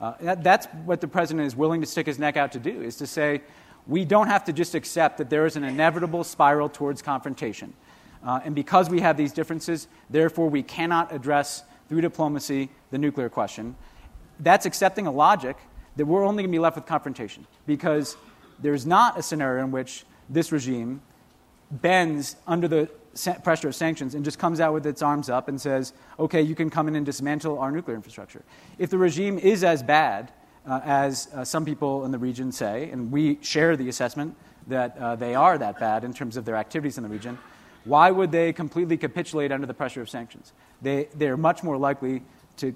Uh, 0.00 0.14
that, 0.20 0.42
that's 0.42 0.66
what 0.84 1.00
the 1.00 1.08
president 1.08 1.46
is 1.46 1.56
willing 1.56 1.80
to 1.80 1.86
stick 1.86 2.06
his 2.06 2.18
neck 2.18 2.36
out 2.36 2.52
to 2.52 2.58
do, 2.58 2.82
is 2.82 2.96
to 2.96 3.06
say, 3.06 3.42
we 3.86 4.04
don't 4.04 4.26
have 4.26 4.44
to 4.44 4.52
just 4.52 4.74
accept 4.74 5.18
that 5.18 5.30
there 5.30 5.46
is 5.46 5.56
an 5.56 5.64
inevitable 5.64 6.24
spiral 6.24 6.68
towards 6.68 7.02
confrontation. 7.02 7.72
Uh, 8.24 8.40
and 8.44 8.54
because 8.54 8.88
we 8.88 9.00
have 9.00 9.16
these 9.16 9.32
differences, 9.32 9.88
therefore 10.10 10.48
we 10.48 10.62
cannot 10.62 11.12
address 11.12 11.62
through 11.88 12.00
diplomacy 12.00 12.68
the 12.90 12.98
nuclear 12.98 13.28
question. 13.28 13.76
That's 14.40 14.66
accepting 14.66 15.06
a 15.06 15.12
logic 15.12 15.56
that 15.96 16.04
we're 16.04 16.24
only 16.24 16.42
going 16.42 16.50
to 16.50 16.56
be 16.56 16.60
left 16.60 16.76
with 16.76 16.86
confrontation 16.86 17.46
because 17.66 18.16
there's 18.58 18.86
not 18.86 19.18
a 19.18 19.22
scenario 19.22 19.64
in 19.64 19.70
which 19.70 20.04
this 20.28 20.52
regime 20.52 21.00
bends 21.70 22.36
under 22.46 22.68
the 22.68 22.88
pressure 23.42 23.68
of 23.68 23.74
sanctions 23.74 24.14
and 24.14 24.24
just 24.24 24.38
comes 24.38 24.60
out 24.60 24.74
with 24.74 24.86
its 24.86 25.02
arms 25.02 25.30
up 25.30 25.48
and 25.48 25.60
says, 25.60 25.92
okay, 26.18 26.42
you 26.42 26.54
can 26.54 26.68
come 26.68 26.86
in 26.88 26.96
and 26.96 27.06
dismantle 27.06 27.58
our 27.58 27.70
nuclear 27.70 27.96
infrastructure. 27.96 28.42
If 28.78 28.90
the 28.90 28.98
regime 28.98 29.38
is 29.38 29.64
as 29.64 29.82
bad 29.82 30.32
uh, 30.66 30.80
as 30.84 31.28
uh, 31.32 31.44
some 31.44 31.64
people 31.64 32.04
in 32.04 32.10
the 32.10 32.18
region 32.18 32.52
say, 32.52 32.90
and 32.90 33.10
we 33.10 33.38
share 33.40 33.76
the 33.76 33.88
assessment 33.88 34.36
that 34.66 34.96
uh, 34.98 35.16
they 35.16 35.34
are 35.34 35.56
that 35.58 35.78
bad 35.78 36.04
in 36.04 36.12
terms 36.12 36.36
of 36.36 36.44
their 36.44 36.56
activities 36.56 36.98
in 36.98 37.04
the 37.04 37.08
region, 37.08 37.38
why 37.86 38.10
would 38.10 38.32
they 38.32 38.52
completely 38.52 38.96
capitulate 38.96 39.52
under 39.52 39.66
the 39.66 39.74
pressure 39.74 40.02
of 40.02 40.10
sanctions? 40.10 40.52
They, 40.82 41.08
they're 41.14 41.36
much 41.36 41.62
more 41.62 41.78
likely 41.78 42.22
to 42.58 42.74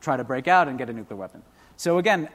try 0.00 0.16
to 0.16 0.24
break 0.24 0.48
out 0.48 0.68
and 0.68 0.78
get 0.78 0.88
a 0.88 0.92
nuclear 0.92 1.18
weapon. 1.18 1.42
So, 1.76 1.98
again, 1.98 2.28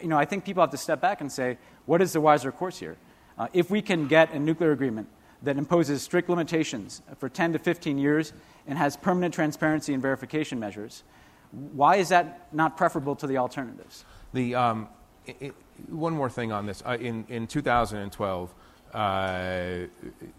you 0.00 0.08
know, 0.08 0.18
I 0.18 0.26
think 0.26 0.44
people 0.44 0.62
have 0.62 0.70
to 0.70 0.76
step 0.76 1.00
back 1.00 1.20
and 1.20 1.32
say, 1.32 1.58
what 1.86 2.02
is 2.02 2.12
the 2.12 2.20
wiser 2.20 2.52
course 2.52 2.78
here? 2.78 2.96
Uh, 3.38 3.48
if 3.52 3.70
we 3.70 3.80
can 3.80 4.06
get 4.06 4.32
a 4.32 4.38
nuclear 4.38 4.72
agreement 4.72 5.08
that 5.42 5.56
imposes 5.56 6.02
strict 6.02 6.28
limitations 6.28 7.00
for 7.18 7.28
10 7.28 7.54
to 7.54 7.58
15 7.58 7.98
years 7.98 8.32
and 8.66 8.78
has 8.78 8.96
permanent 8.96 9.34
transparency 9.34 9.94
and 9.94 10.02
verification 10.02 10.60
measures, 10.60 11.02
why 11.50 11.96
is 11.96 12.10
that 12.10 12.48
not 12.52 12.76
preferable 12.76 13.16
to 13.16 13.26
the 13.26 13.38
alternatives? 13.38 14.04
The, 14.32 14.54
um, 14.54 14.88
it, 15.26 15.54
one 15.88 16.12
more 16.12 16.30
thing 16.30 16.52
on 16.52 16.66
this. 16.66 16.82
Uh, 16.86 16.96
in, 17.00 17.24
in 17.28 17.46
2012, 17.46 18.54
uh, 18.92 19.86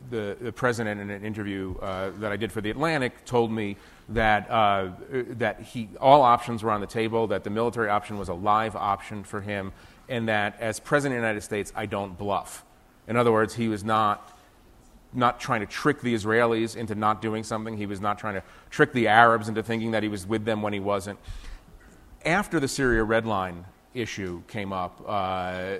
the, 0.10 0.38
the 0.40 0.52
president, 0.52 1.02
in 1.02 1.10
an 1.10 1.26
interview 1.26 1.76
uh, 1.82 2.12
that 2.20 2.32
I 2.32 2.38
did 2.38 2.52
for 2.52 2.62
The 2.62 2.70
Atlantic, 2.70 3.26
told 3.26 3.52
me 3.52 3.78
that, 4.10 4.50
uh, 4.50 4.92
that 5.12 5.62
he, 5.62 5.90
all 6.00 6.22
options 6.22 6.64
were 6.64 6.72
on 6.72 6.82
the 6.82 6.88
table, 6.88 7.28
that 7.28 7.44
the 7.44 7.50
military 7.50 7.90
option 7.90 8.18
was 8.18 8.30
a 8.30 8.34
live 8.34 8.76
option 8.76 9.24
for 9.24 9.42
him, 9.42 9.72
and 10.10 10.28
that 10.28 10.60
as 10.60 10.80
president 10.80 11.18
of 11.18 11.22
the 11.22 11.28
United 11.28 11.42
States, 11.42 11.74
I 11.76 11.86
don't 11.86 12.18
bluff. 12.18 12.64
In 13.08 13.16
other 13.16 13.32
words, 13.32 13.56
he 13.56 13.68
was 13.68 13.84
not 13.84 14.30
not 15.16 15.40
trying 15.40 15.60
to 15.60 15.68
trick 15.68 16.02
the 16.02 16.14
Israelis 16.14 16.76
into 16.76 16.96
not 16.96 17.22
doing 17.22 17.44
something. 17.44 17.78
He 17.78 17.86
was 17.86 18.02
not 18.02 18.18
trying 18.18 18.34
to 18.34 18.44
trick 18.72 18.94
the 18.94 19.08
Arabs 19.08 19.48
into 19.48 19.62
thinking 19.62 19.92
that 19.92 20.02
he 20.02 20.10
was 20.10 20.26
with 20.26 20.44
them 20.44 20.64
when 20.64 20.74
he 20.74 20.80
wasn't. 20.80 21.20
After 22.26 22.60
the 22.60 22.68
Syria 22.68 23.04
Red 23.04 23.26
Line 23.26 23.66
issue 23.94 24.42
came 24.48 24.74
up, 24.74 25.04
uh, 25.08 25.76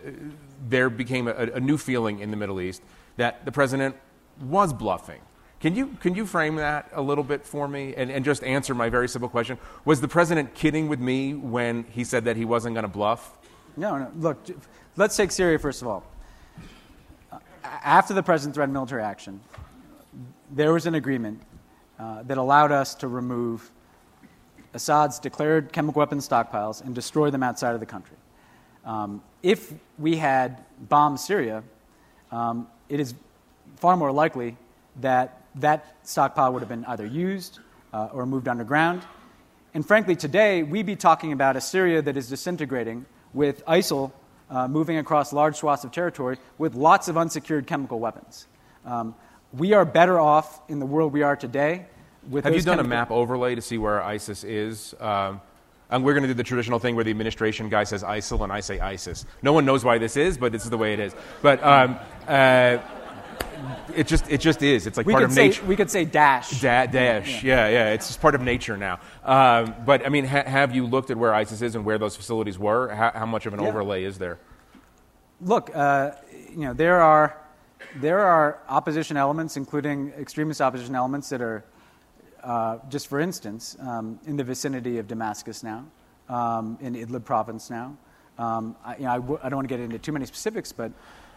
there 0.68 0.90
became 0.90 1.28
a, 1.28 1.34
a, 1.34 1.60
new 1.60 1.78
feeling 1.78 2.20
in 2.20 2.32
the 2.32 2.38
Middle 2.38 2.62
East 2.62 2.82
that 3.18 3.46
the 3.46 3.52
president 3.52 3.96
was 4.42 4.74
bluffing. 4.74 5.22
Can 5.60 5.76
you, 5.76 5.88
can 6.00 6.14
you 6.14 6.26
frame 6.26 6.56
that 6.58 6.90
a 6.94 7.02
little 7.02 7.24
bit 7.24 7.46
for 7.46 7.68
me 7.68 7.94
and, 7.96 8.12
and 8.12 8.26
just 8.26 8.44
answer 8.44 8.74
my 8.74 8.90
very 8.90 9.08
simple 9.08 9.30
question? 9.30 9.58
Was 9.86 10.02
the 10.02 10.08
president 10.08 10.54
kidding 10.54 10.88
with 10.90 11.00
me 11.00 11.34
when 11.34 11.86
he 11.92 12.04
said 12.04 12.26
that 12.26 12.36
he 12.36 12.46
wasn't 12.46 12.76
going 12.76 12.84
to 12.84 12.90
bluff? 12.90 13.38
No, 13.78 13.98
no. 13.98 14.12
Look, 14.18 14.38
let's 14.98 15.16
take 15.16 15.32
Syria 15.32 15.58
first 15.58 15.82
of 15.82 15.88
all 15.88 16.04
after 17.84 18.14
the 18.14 18.24
president 18.24 18.56
threatened 18.56 18.74
military 18.74 19.04
action, 19.04 19.40
there 20.52 20.74
was 20.74 20.86
an 20.86 20.96
agreement 20.96 21.42
uh, 22.00 22.24
that 22.24 22.38
allowed 22.38 22.72
us 22.72 22.96
to 22.96 23.08
remove 23.08 23.72
Assad's 24.74 25.20
declared 25.20 25.72
chemical 25.72 26.00
weapons 26.00 26.28
stockpiles 26.28 26.84
and 26.84 26.96
destroy 26.96 27.30
them 27.30 27.44
outside 27.44 27.74
of 27.74 27.80
the 27.80 27.86
country. 27.86 28.18
Um, 28.86 29.22
if 29.42 29.72
we 29.98 30.18
had 30.18 30.64
bombed 30.80 31.20
Syria, 31.20 31.64
um, 32.32 32.68
it 32.90 33.00
is 33.00 33.14
far 33.78 33.96
more 33.96 34.12
likely 34.12 34.58
that 35.02 35.42
that 35.56 35.96
stockpile 36.04 36.52
would 36.54 36.62
have 36.62 36.70
been 36.70 36.86
either 36.86 37.06
used 37.06 37.60
uh, 37.94 38.10
or 38.12 38.26
moved 38.26 38.48
underground. 38.48 39.04
And 39.74 39.86
frankly, 39.86 40.16
today, 40.16 40.64
we'd 40.64 40.86
be 40.86 40.96
talking 40.96 41.32
about 41.32 41.56
a 41.56 41.62
Syria 41.62 42.02
that 42.02 42.18
is 42.18 42.30
disintegrating 42.30 43.06
with 43.34 43.66
ISIL 43.66 44.12
uh, 44.50 44.68
moving 44.68 44.98
across 44.98 45.34
large 45.34 45.56
swaths 45.56 45.84
of 45.84 45.92
territory 45.92 46.38
with 46.58 46.76
lots 46.76 47.08
of 47.08 47.18
unsecured 47.18 47.66
chemical 47.66 48.00
weapons. 48.00 48.48
Um, 48.86 49.16
we 49.52 49.74
are 49.74 49.86
better 49.86 50.20
off 50.20 50.62
in 50.70 50.80
the 50.80 50.86
world 50.86 51.14
we 51.14 51.24
are 51.24 51.36
today. 51.36 51.86
With 52.30 52.46
Have 52.46 52.56
you 52.56 52.62
done 52.62 52.80
a 52.80 52.84
map 52.84 53.12
overlay 53.12 53.56
to 53.56 53.62
see 53.62 53.78
where 53.78 54.02
ISIS 54.02 54.44
is? 54.44 54.96
Um, 55.00 55.42
and 55.90 56.04
we're 56.04 56.14
going 56.14 56.24
to 56.24 56.30
do 56.30 56.34
the 56.34 56.44
traditional 56.44 56.80
thing 56.80 56.96
where 56.96 57.04
the 57.04 57.12
administration 57.12 57.70
guy 57.70 57.84
says 57.84 58.02
ISIL 58.02 58.44
and 58.44 58.52
I 58.52 58.62
say 58.62 58.80
ISIS. 58.80 59.26
No 59.42 59.54
one 59.54 59.66
knows 59.66 59.84
why 59.84 59.98
this 59.98 60.18
is, 60.18 60.38
but 60.38 60.52
this 60.52 60.64
is 60.64 60.70
the 60.70 60.78
way 60.78 60.94
it 60.94 61.00
is. 61.00 61.14
But 61.42 61.64
um, 61.64 62.00
uh, 62.28 62.78
it 63.96 64.08
just 64.08 64.30
it 64.30 64.40
just 64.40 64.62
is. 64.64 64.88
It's 64.88 64.98
like 64.98 65.06
we 65.06 65.14
part 65.14 65.24
of 65.24 65.34
say, 65.34 65.48
nature. 65.48 65.64
We 65.66 65.76
could 65.76 65.92
say 65.92 66.06
dash. 66.06 66.62
Da- 66.62 66.88
dash. 66.88 67.44
Yeah. 67.44 67.68
yeah, 67.68 67.70
yeah. 67.70 67.94
It's 67.94 68.08
just 68.08 68.22
part 68.22 68.36
of 68.36 68.42
nature 68.42 68.78
now. 68.78 69.00
Um, 69.24 69.76
but 69.86 70.06
I 70.06 70.10
mean, 70.10 70.26
ha- 70.26 70.46
have 70.46 70.74
you 70.74 70.86
looked 70.86 71.12
at 71.12 71.18
where 71.18 71.34
ISIS 71.34 71.62
is 71.62 71.76
and 71.76 71.86
where 71.86 71.98
those 71.98 72.16
facilities 72.16 72.58
were? 72.58 72.90
How, 72.90 73.12
how 73.14 73.26
much 73.26 73.46
of 73.46 73.54
an 73.54 73.62
yeah. 73.62 73.68
overlay 73.68 74.04
is 74.04 74.18
there? 74.18 74.40
Look, 75.42 75.76
uh, 75.76 76.12
you 76.52 76.62
know, 76.62 76.74
there 76.74 77.02
are 77.02 77.38
there 77.98 78.20
are 78.20 78.60
opposition 78.68 79.18
elements, 79.18 79.58
including 79.58 80.12
extremist 80.18 80.62
opposition 80.62 80.96
elements, 80.96 81.30
that 81.30 81.42
are 81.42 81.64
uh, 82.44 82.78
just 82.90 83.08
for 83.08 83.20
instance 83.20 83.78
um, 83.80 84.20
in 84.26 84.36
the 84.36 84.44
vicinity 84.44 84.98
of 84.98 85.08
Damascus 85.08 85.64
now, 85.64 85.86
um, 86.30 86.78
in 86.82 86.96
Idlib 86.96 87.24
province 87.26 87.70
now. 87.70 87.98
Um, 88.38 88.76
I, 88.84 88.96
you 88.98 89.04
know, 89.04 89.12
I 89.12 89.16
w- 89.16 89.40
I 89.44 89.50
don't 89.50 89.58
want 89.58 89.70
to 89.70 89.74
get 89.74 89.84
into 89.84 90.00
too 90.00 90.12
many 90.12 90.26
specifics, 90.26 90.72
but 90.72 90.92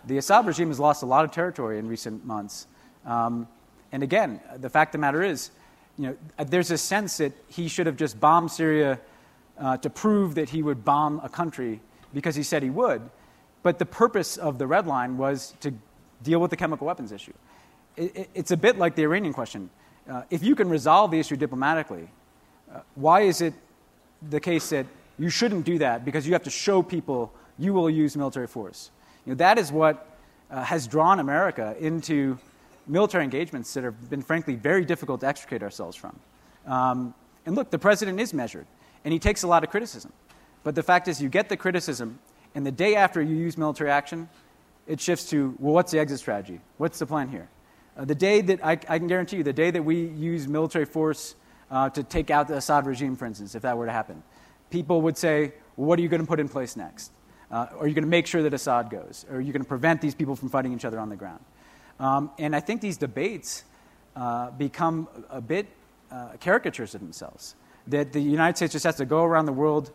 The 0.06 0.18
Assad 0.18 0.46
regime 0.46 0.68
has 0.68 0.80
lost 0.80 1.02
a 1.02 1.06
lot 1.06 1.24
of 1.24 1.30
territory 1.30 1.78
in 1.78 1.88
recent 1.88 2.24
months. 2.24 2.66
Um, 3.04 3.48
and 3.92 4.02
again, 4.02 4.40
the 4.58 4.70
fact 4.70 4.90
of 4.90 4.92
the 4.92 4.98
matter 4.98 5.22
is, 5.22 5.50
you 5.98 6.08
know, 6.08 6.44
there's 6.44 6.70
a 6.70 6.78
sense 6.78 7.18
that 7.18 7.32
he 7.48 7.68
should 7.68 7.86
have 7.86 7.96
just 7.96 8.18
bombed 8.20 8.50
Syria 8.50 9.00
uh, 9.58 9.76
to 9.78 9.90
prove 9.90 10.34
that 10.34 10.50
he 10.50 10.62
would 10.62 10.84
bomb 10.84 11.20
a 11.22 11.28
country 11.28 11.80
because 12.12 12.34
he 12.34 12.42
said 12.42 12.62
he 12.62 12.70
would. 12.70 13.02
But 13.62 13.78
the 13.78 13.86
purpose 13.86 14.36
of 14.36 14.58
the 14.58 14.66
red 14.66 14.86
line 14.86 15.18
was 15.18 15.54
to 15.60 15.72
deal 16.22 16.40
with 16.40 16.50
the 16.50 16.56
chemical 16.56 16.86
weapons 16.86 17.12
issue. 17.12 17.32
It, 17.96 18.16
it, 18.16 18.30
it's 18.34 18.50
a 18.50 18.56
bit 18.56 18.78
like 18.78 18.94
the 18.94 19.02
Iranian 19.02 19.32
question. 19.32 19.70
Uh, 20.08 20.22
if 20.30 20.42
you 20.42 20.54
can 20.54 20.68
resolve 20.68 21.10
the 21.10 21.18
issue 21.18 21.36
diplomatically, 21.36 22.08
uh, 22.72 22.80
why 22.94 23.22
is 23.22 23.40
it 23.40 23.54
the 24.30 24.40
case 24.40 24.70
that 24.70 24.86
you 25.18 25.28
shouldn't 25.28 25.64
do 25.64 25.78
that 25.78 26.04
because 26.04 26.26
you 26.26 26.32
have 26.32 26.42
to 26.42 26.50
show 26.50 26.82
people 26.82 27.32
you 27.58 27.72
will 27.72 27.90
use 27.90 28.16
military 28.16 28.46
force? 28.46 28.90
You 29.24 29.32
know, 29.32 29.36
that 29.36 29.58
is 29.58 29.72
what 29.72 30.16
uh, 30.50 30.62
has 30.62 30.86
drawn 30.86 31.18
America 31.18 31.74
into 31.80 32.38
military 32.86 33.24
engagements 33.24 33.74
that 33.74 33.84
have 33.84 34.08
been, 34.08 34.22
frankly, 34.22 34.54
very 34.54 34.84
difficult 34.84 35.20
to 35.20 35.26
extricate 35.26 35.62
ourselves 35.62 35.96
from. 35.96 36.18
Um, 36.66 37.14
and 37.44 37.56
look, 37.56 37.70
the 37.70 37.78
president 37.78 38.20
is 38.20 38.32
measured, 38.32 38.66
and 39.04 39.12
he 39.12 39.18
takes 39.18 39.42
a 39.42 39.48
lot 39.48 39.64
of 39.64 39.70
criticism. 39.70 40.12
But 40.62 40.74
the 40.74 40.82
fact 40.82 41.08
is, 41.08 41.20
you 41.20 41.28
get 41.28 41.48
the 41.48 41.56
criticism, 41.56 42.18
and 42.54 42.64
the 42.64 42.72
day 42.72 42.94
after 42.96 43.22
you 43.22 43.34
use 43.34 43.58
military 43.58 43.90
action, 43.90 44.28
it 44.86 45.00
shifts 45.00 45.28
to, 45.30 45.54
well, 45.58 45.74
what's 45.74 45.90
the 45.90 45.98
exit 45.98 46.18
strategy? 46.18 46.60
What's 46.78 46.98
the 46.98 47.06
plan 47.06 47.28
here? 47.28 47.48
Uh, 47.96 48.04
the 48.04 48.14
day 48.14 48.40
that, 48.42 48.64
I, 48.64 48.72
I, 48.72 48.98
can 48.98 49.06
guarantee 49.06 49.38
you, 49.38 49.42
the 49.42 49.52
day 49.52 49.70
that 49.70 49.82
we 49.82 50.08
use 50.08 50.46
military 50.46 50.84
force 50.84 51.34
uh, 51.70 51.88
to 51.90 52.02
take 52.02 52.30
out 52.30 52.46
the 52.46 52.56
Assad 52.56 52.86
regime, 52.86 53.16
for 53.16 53.24
instance, 53.24 53.54
if 53.54 53.62
that 53.62 53.76
were 53.76 53.86
to 53.86 53.92
happen, 53.92 54.22
people 54.70 55.00
would 55.02 55.16
say, 55.16 55.52
well, 55.76 55.86
what 55.86 55.98
are 55.98 56.02
you 56.02 56.08
going 56.08 56.20
to 56.20 56.26
put 56.26 56.38
in 56.38 56.48
place 56.48 56.76
next? 56.76 57.12
Uh, 57.50 57.68
are 57.78 57.86
you 57.86 57.94
going 57.94 58.04
to 58.04 58.10
make 58.10 58.26
sure 58.26 58.42
that 58.42 58.52
Assad 58.52 58.90
goes? 58.90 59.24
Or 59.30 59.36
are 59.36 59.40
you 59.40 59.52
going 59.52 59.62
to 59.62 59.68
prevent 59.68 60.00
these 60.00 60.14
people 60.14 60.36
from 60.36 60.50
fighting 60.50 60.74
each 60.74 60.84
other 60.84 60.98
on 60.98 61.08
the 61.08 61.16
ground? 61.16 61.42
Um, 61.98 62.30
and 62.38 62.54
I 62.54 62.60
think 62.60 62.80
these 62.80 62.98
debates 62.98 63.64
uh, 64.14 64.50
become 64.50 65.08
a 65.30 65.40
bit 65.40 65.66
uh, 66.10 66.30
caricatures 66.40 66.94
of 66.94 67.00
themselves. 67.00 67.54
That 67.86 68.12
the 68.12 68.20
United 68.20 68.56
States 68.56 68.72
just 68.72 68.84
has 68.84 68.96
to 68.96 69.06
go 69.06 69.24
around 69.24 69.46
the 69.46 69.52
world 69.52 69.92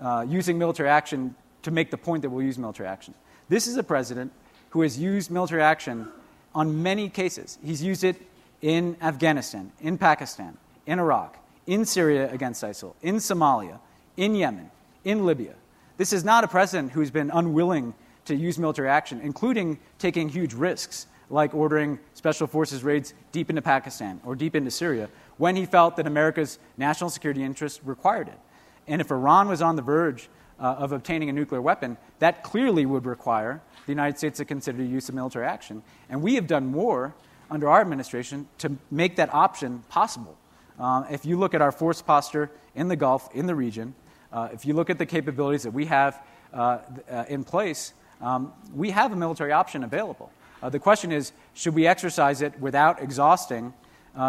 uh, 0.00 0.24
using 0.28 0.58
military 0.58 0.88
action 0.88 1.34
to 1.62 1.70
make 1.70 1.90
the 1.90 1.98
point 1.98 2.22
that 2.22 2.30
we'll 2.30 2.44
use 2.44 2.58
military 2.58 2.88
action. 2.88 3.14
This 3.48 3.66
is 3.66 3.76
a 3.76 3.82
president 3.82 4.32
who 4.70 4.80
has 4.80 4.98
used 4.98 5.30
military 5.30 5.62
action 5.62 6.08
on 6.54 6.82
many 6.82 7.08
cases. 7.08 7.58
He's 7.62 7.82
used 7.82 8.04
it 8.04 8.20
in 8.62 8.96
Afghanistan, 9.02 9.72
in 9.80 9.98
Pakistan, 9.98 10.56
in 10.86 10.98
Iraq, 10.98 11.36
in 11.66 11.84
Syria 11.84 12.32
against 12.32 12.62
ISIL, 12.62 12.94
in 13.02 13.16
Somalia, 13.16 13.78
in 14.16 14.34
Yemen, 14.34 14.70
in 15.04 15.26
Libya. 15.26 15.54
This 15.96 16.12
is 16.12 16.24
not 16.24 16.44
a 16.44 16.48
president 16.48 16.92
who's 16.92 17.10
been 17.10 17.30
unwilling 17.30 17.94
to 18.24 18.34
use 18.34 18.58
military 18.58 18.88
action, 18.88 19.20
including 19.20 19.78
taking 19.98 20.28
huge 20.28 20.54
risks 20.54 21.06
like 21.30 21.54
ordering 21.54 21.98
special 22.14 22.46
forces 22.46 22.84
raids 22.84 23.14
deep 23.32 23.50
into 23.50 23.62
Pakistan 23.62 24.20
or 24.24 24.34
deep 24.34 24.54
into 24.54 24.70
Syria 24.70 25.08
when 25.36 25.56
he 25.56 25.66
felt 25.66 25.96
that 25.96 26.06
America's 26.06 26.58
national 26.76 27.10
security 27.10 27.42
interests 27.42 27.80
required 27.84 28.28
it. 28.28 28.38
And 28.86 29.00
if 29.00 29.10
Iran 29.10 29.48
was 29.48 29.62
on 29.62 29.76
the 29.76 29.82
verge 29.82 30.28
uh, 30.58 30.76
of 30.78 30.92
obtaining 30.92 31.28
a 31.28 31.32
nuclear 31.32 31.60
weapon, 31.60 31.96
that 32.18 32.42
clearly 32.42 32.86
would 32.86 33.06
require 33.06 33.62
the 33.86 33.92
United 33.92 34.18
States 34.18 34.38
to 34.38 34.44
consider 34.44 34.78
the 34.78 34.84
use 34.84 35.08
of 35.08 35.14
military 35.14 35.46
action. 35.46 35.82
And 36.08 36.22
we 36.22 36.34
have 36.36 36.46
done 36.46 36.66
more 36.66 37.14
under 37.50 37.68
our 37.68 37.80
administration 37.80 38.48
to 38.58 38.76
make 38.90 39.16
that 39.16 39.32
option 39.32 39.84
possible. 39.88 40.36
Uh, 40.78 41.04
if 41.10 41.24
you 41.24 41.38
look 41.38 41.54
at 41.54 41.62
our 41.62 41.72
force 41.72 42.02
posture 42.02 42.50
in 42.74 42.88
the 42.88 42.96
Gulf, 42.96 43.28
in 43.34 43.46
the 43.46 43.54
region, 43.54 43.94
uh, 44.32 44.48
if 44.52 44.66
you 44.66 44.74
look 44.74 44.90
at 44.90 44.98
the 44.98 45.06
capabilities 45.06 45.62
that 45.62 45.70
we 45.72 45.86
have 45.86 46.20
uh, 46.52 46.78
uh, 47.10 47.24
in 47.28 47.44
place, 47.44 47.94
um, 48.20 48.52
we 48.74 48.90
have 48.90 49.12
a 49.12 49.16
military 49.16 49.52
option 49.52 49.84
available. 49.84 50.32
Uh, 50.62 50.68
the 50.68 50.78
question 50.78 51.12
is 51.12 51.32
should 51.52 51.74
we 51.74 51.86
exercise 51.86 52.42
it 52.42 52.58
without 52.58 53.02
exhausting 53.02 53.72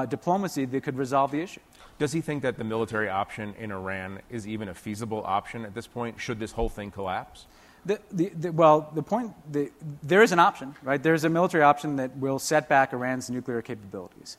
diplomacy 0.10 0.66
that 0.66 0.84
could 0.84 0.98
resolve 0.98 1.32
the 1.32 1.40
issue? 1.42 1.62
Does 1.98 2.12
he 2.12 2.22
think 2.22 2.44
that 2.44 2.58
the 2.58 2.64
military 2.64 3.08
option 3.08 3.56
in 3.58 3.72
Iran 3.72 4.20
is 4.30 4.48
even 4.48 4.68
a 4.68 4.74
feasible 4.74 5.24
option 5.26 5.64
at 5.64 5.74
this 5.74 5.88
point? 5.88 6.20
Should 6.20 6.40
this 6.40 6.52
whole 6.52 6.70
thing 6.70 6.92
collapse? 6.92 7.46
The, 7.86 8.00
the, 8.12 8.30
the, 8.30 8.52
well, 8.52 8.92
the 8.94 9.04
point, 9.04 9.32
there 10.04 10.24
is 10.24 10.32
an 10.32 10.40
option, 10.40 10.76
right? 10.84 11.02
There's 11.02 11.24
a 11.24 11.30
military 11.30 11.64
option 11.64 11.98
that 11.98 12.18
will 12.18 12.40
set 12.40 12.68
back 12.68 12.94
Iran's 12.94 13.30
nuclear 13.30 13.62
capabilities. 13.62 14.38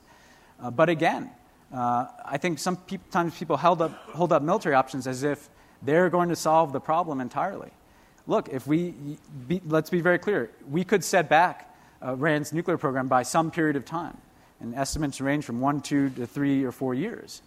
Uh, 0.61 0.69
but 0.69 0.89
again, 0.89 1.31
uh, 1.73 2.07
I 2.25 2.37
think 2.37 2.59
sometimes 2.59 3.37
people 3.37 3.57
held 3.57 3.81
up, 3.81 3.91
hold 4.11 4.33
up 4.33 4.41
military 4.41 4.75
options 4.75 5.07
as 5.07 5.23
if 5.23 5.49
they're 5.81 6.09
going 6.09 6.29
to 6.29 6.35
solve 6.35 6.73
the 6.73 6.79
problem 6.79 7.21
entirely. 7.21 7.71
Look, 8.27 8.49
if 8.49 8.67
we, 8.67 8.93
be, 9.47 9.61
let's 9.65 9.89
be 9.89 10.01
very 10.01 10.19
clear, 10.19 10.51
we 10.69 10.83
could 10.83 11.03
set 11.03 11.29
back 11.29 11.73
uh, 12.05 12.11
Iran's 12.11 12.51
nuclear 12.51 12.77
program 12.77 13.07
by 13.07 13.23
some 13.23 13.49
period 13.49 13.77
of 13.77 13.85
time. 13.85 14.17
And 14.59 14.73
estimates 14.73 15.21
range 15.21 15.45
from 15.45 15.59
one, 15.59 15.81
two, 15.81 16.09
to 16.11 16.25
three 16.25 16.63
or 16.63 16.71
four 16.71 16.93
years. 16.93 17.41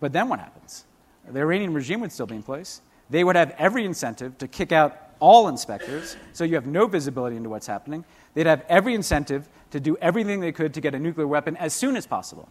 But 0.00 0.12
then 0.12 0.28
what 0.28 0.40
happens? 0.40 0.84
The 1.30 1.40
Iranian 1.40 1.72
regime 1.72 2.00
would 2.00 2.12
still 2.12 2.26
be 2.26 2.36
in 2.36 2.42
place. 2.42 2.80
They 3.10 3.24
would 3.24 3.36
have 3.36 3.54
every 3.58 3.84
incentive 3.84 4.36
to 4.38 4.48
kick 4.48 4.72
out 4.72 4.96
all 5.20 5.48
inspectors, 5.48 6.16
so 6.32 6.44
you 6.44 6.54
have 6.54 6.66
no 6.66 6.86
visibility 6.86 7.36
into 7.36 7.48
what's 7.48 7.66
happening. 7.66 8.04
They'd 8.34 8.46
have 8.46 8.64
every 8.68 8.94
incentive 8.94 9.48
to 9.70 9.80
do 9.80 9.96
everything 10.00 10.40
they 10.40 10.52
could 10.52 10.74
to 10.74 10.80
get 10.80 10.94
a 10.94 10.98
nuclear 10.98 11.26
weapon 11.26 11.56
as 11.56 11.72
soon 11.72 11.96
as 11.96 12.06
possible. 12.06 12.48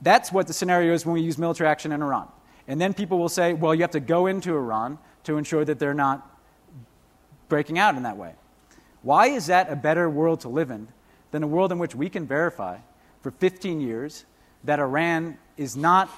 That's 0.00 0.32
what 0.32 0.46
the 0.46 0.52
scenario 0.52 0.92
is 0.94 1.06
when 1.06 1.14
we 1.14 1.20
use 1.20 1.38
military 1.38 1.68
action 1.68 1.92
in 1.92 2.02
Iran. 2.02 2.28
And 2.68 2.80
then 2.80 2.94
people 2.94 3.18
will 3.18 3.28
say, 3.28 3.52
well, 3.52 3.74
you 3.74 3.82
have 3.82 3.90
to 3.92 4.00
go 4.00 4.26
into 4.26 4.54
Iran 4.54 4.98
to 5.24 5.36
ensure 5.36 5.64
that 5.64 5.78
they're 5.78 5.94
not 5.94 6.28
breaking 7.48 7.78
out 7.78 7.96
in 7.96 8.02
that 8.04 8.16
way. 8.16 8.34
Why 9.02 9.26
is 9.28 9.46
that 9.46 9.70
a 9.70 9.76
better 9.76 10.08
world 10.08 10.40
to 10.40 10.48
live 10.48 10.70
in 10.70 10.88
than 11.32 11.42
a 11.42 11.46
world 11.46 11.72
in 11.72 11.78
which 11.78 11.94
we 11.94 12.08
can 12.08 12.26
verify 12.26 12.78
for 13.20 13.32
15 13.32 13.80
years 13.80 14.24
that 14.64 14.78
Iran 14.78 15.38
is 15.56 15.76
not 15.76 16.08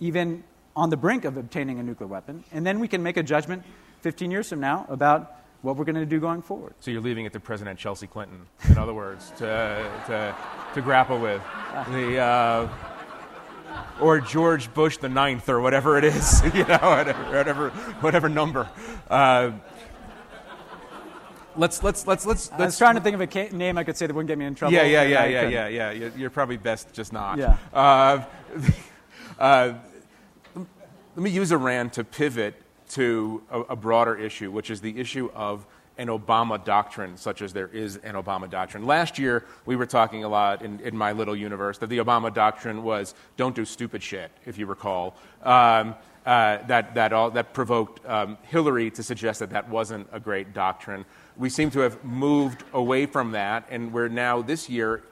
even 0.00 0.42
on 0.74 0.88
the 0.88 0.96
brink 0.96 1.24
of 1.26 1.36
obtaining 1.36 1.78
a 1.78 1.82
nuclear 1.82 2.06
weapon, 2.06 2.42
and 2.52 2.64
then 2.64 2.80
we 2.80 2.88
can 2.88 3.02
make 3.02 3.18
a 3.18 3.22
judgment 3.22 3.62
15 4.00 4.30
years 4.30 4.48
from 4.48 4.60
now 4.60 4.86
about 4.88 5.36
what 5.62 5.76
we're 5.76 5.84
going 5.84 5.96
to 5.96 6.06
do 6.06 6.18
going 6.18 6.40
forward. 6.40 6.72
So 6.80 6.90
you're 6.90 7.02
leaving 7.02 7.26
it 7.26 7.34
to 7.34 7.40
President 7.40 7.78
Chelsea 7.78 8.06
Clinton, 8.06 8.46
in 8.68 8.78
other 8.78 8.94
words, 8.94 9.30
to, 9.38 9.90
to, 10.06 10.34
to 10.74 10.80
grapple 10.80 11.18
with 11.18 11.42
the. 11.90 12.18
Uh, 12.18 12.68
or 14.00 14.20
George 14.20 14.72
Bush 14.74 14.96
the 14.96 15.08
ninth, 15.08 15.48
or 15.48 15.60
whatever 15.60 15.96
it 15.98 16.04
is, 16.04 16.42
you 16.54 16.64
know, 16.64 16.78
whatever, 16.78 17.22
whatever, 17.24 17.70
whatever 18.00 18.28
number. 18.28 18.68
Uh, 19.08 19.52
let's 21.56 21.82
let's 21.82 22.06
let's 22.06 22.26
let's. 22.26 22.50
I 22.52 22.64
was 22.64 22.78
trying 22.78 22.94
to 22.94 23.00
think 23.00 23.14
of 23.14 23.20
a 23.20 23.56
name 23.56 23.78
I 23.78 23.84
could 23.84 23.96
say 23.96 24.06
that 24.06 24.14
wouldn't 24.14 24.28
get 24.28 24.38
me 24.38 24.44
in 24.44 24.54
trouble. 24.54 24.74
Yeah, 24.74 24.84
yeah, 24.84 25.02
yeah, 25.02 25.24
yeah, 25.24 25.48
yeah, 25.48 25.68
yeah, 25.68 25.90
yeah. 25.90 26.08
You're 26.16 26.30
probably 26.30 26.56
best 26.56 26.92
just 26.92 27.12
not. 27.12 27.38
Yeah. 27.38 27.56
Uh, 27.72 28.24
uh, 29.38 29.74
let 30.54 31.24
me 31.24 31.30
use 31.30 31.52
Iran 31.52 31.90
to 31.90 32.04
pivot 32.04 32.54
to 32.90 33.42
a, 33.50 33.60
a, 33.60 33.76
broader 33.76 34.16
issue, 34.16 34.50
which 34.50 34.70
is 34.70 34.80
the 34.80 34.98
issue 34.98 35.30
of 35.34 35.64
an 35.98 36.08
Obama 36.08 36.62
doctrine, 36.64 37.16
such 37.16 37.42
as 37.42 37.52
there 37.52 37.68
is 37.68 37.96
an 37.96 38.14
Obama 38.14 38.48
doctrine. 38.48 38.86
Last 38.86 39.18
year, 39.18 39.44
we 39.66 39.76
were 39.76 39.86
talking 39.86 40.24
a 40.24 40.28
lot 40.28 40.62
in, 40.62 40.80
in 40.80 40.96
my 40.96 41.12
little 41.12 41.36
universe 41.36 41.78
that 41.78 41.88
the 41.88 41.98
Obama 41.98 42.32
doctrine 42.32 42.82
was 42.82 43.14
don't 43.36 43.54
do 43.54 43.64
stupid 43.64 44.02
shit, 44.02 44.30
if 44.46 44.56
you 44.58 44.66
recall. 44.66 45.14
Um, 45.42 45.94
uh, 46.24 46.58
that, 46.66 46.94
that, 46.94 47.12
all, 47.12 47.30
that 47.30 47.52
provoked 47.54 48.04
um, 48.06 48.38
Hillary 48.42 48.90
to 48.90 49.02
suggest 49.02 49.40
that 49.40 49.50
that 49.50 49.68
wasn't 49.68 50.06
a 50.12 50.20
great 50.20 50.52
doctrine 50.52 51.04
we 51.40 51.48
seem 51.48 51.70
to 51.70 51.80
have 51.80 52.04
moved 52.04 52.64
away 52.74 53.06
from 53.06 53.32
that, 53.32 53.66
and 53.70 53.92
we're 53.94 54.08
now 54.08 54.42
this 54.42 54.68
year 54.68 55.02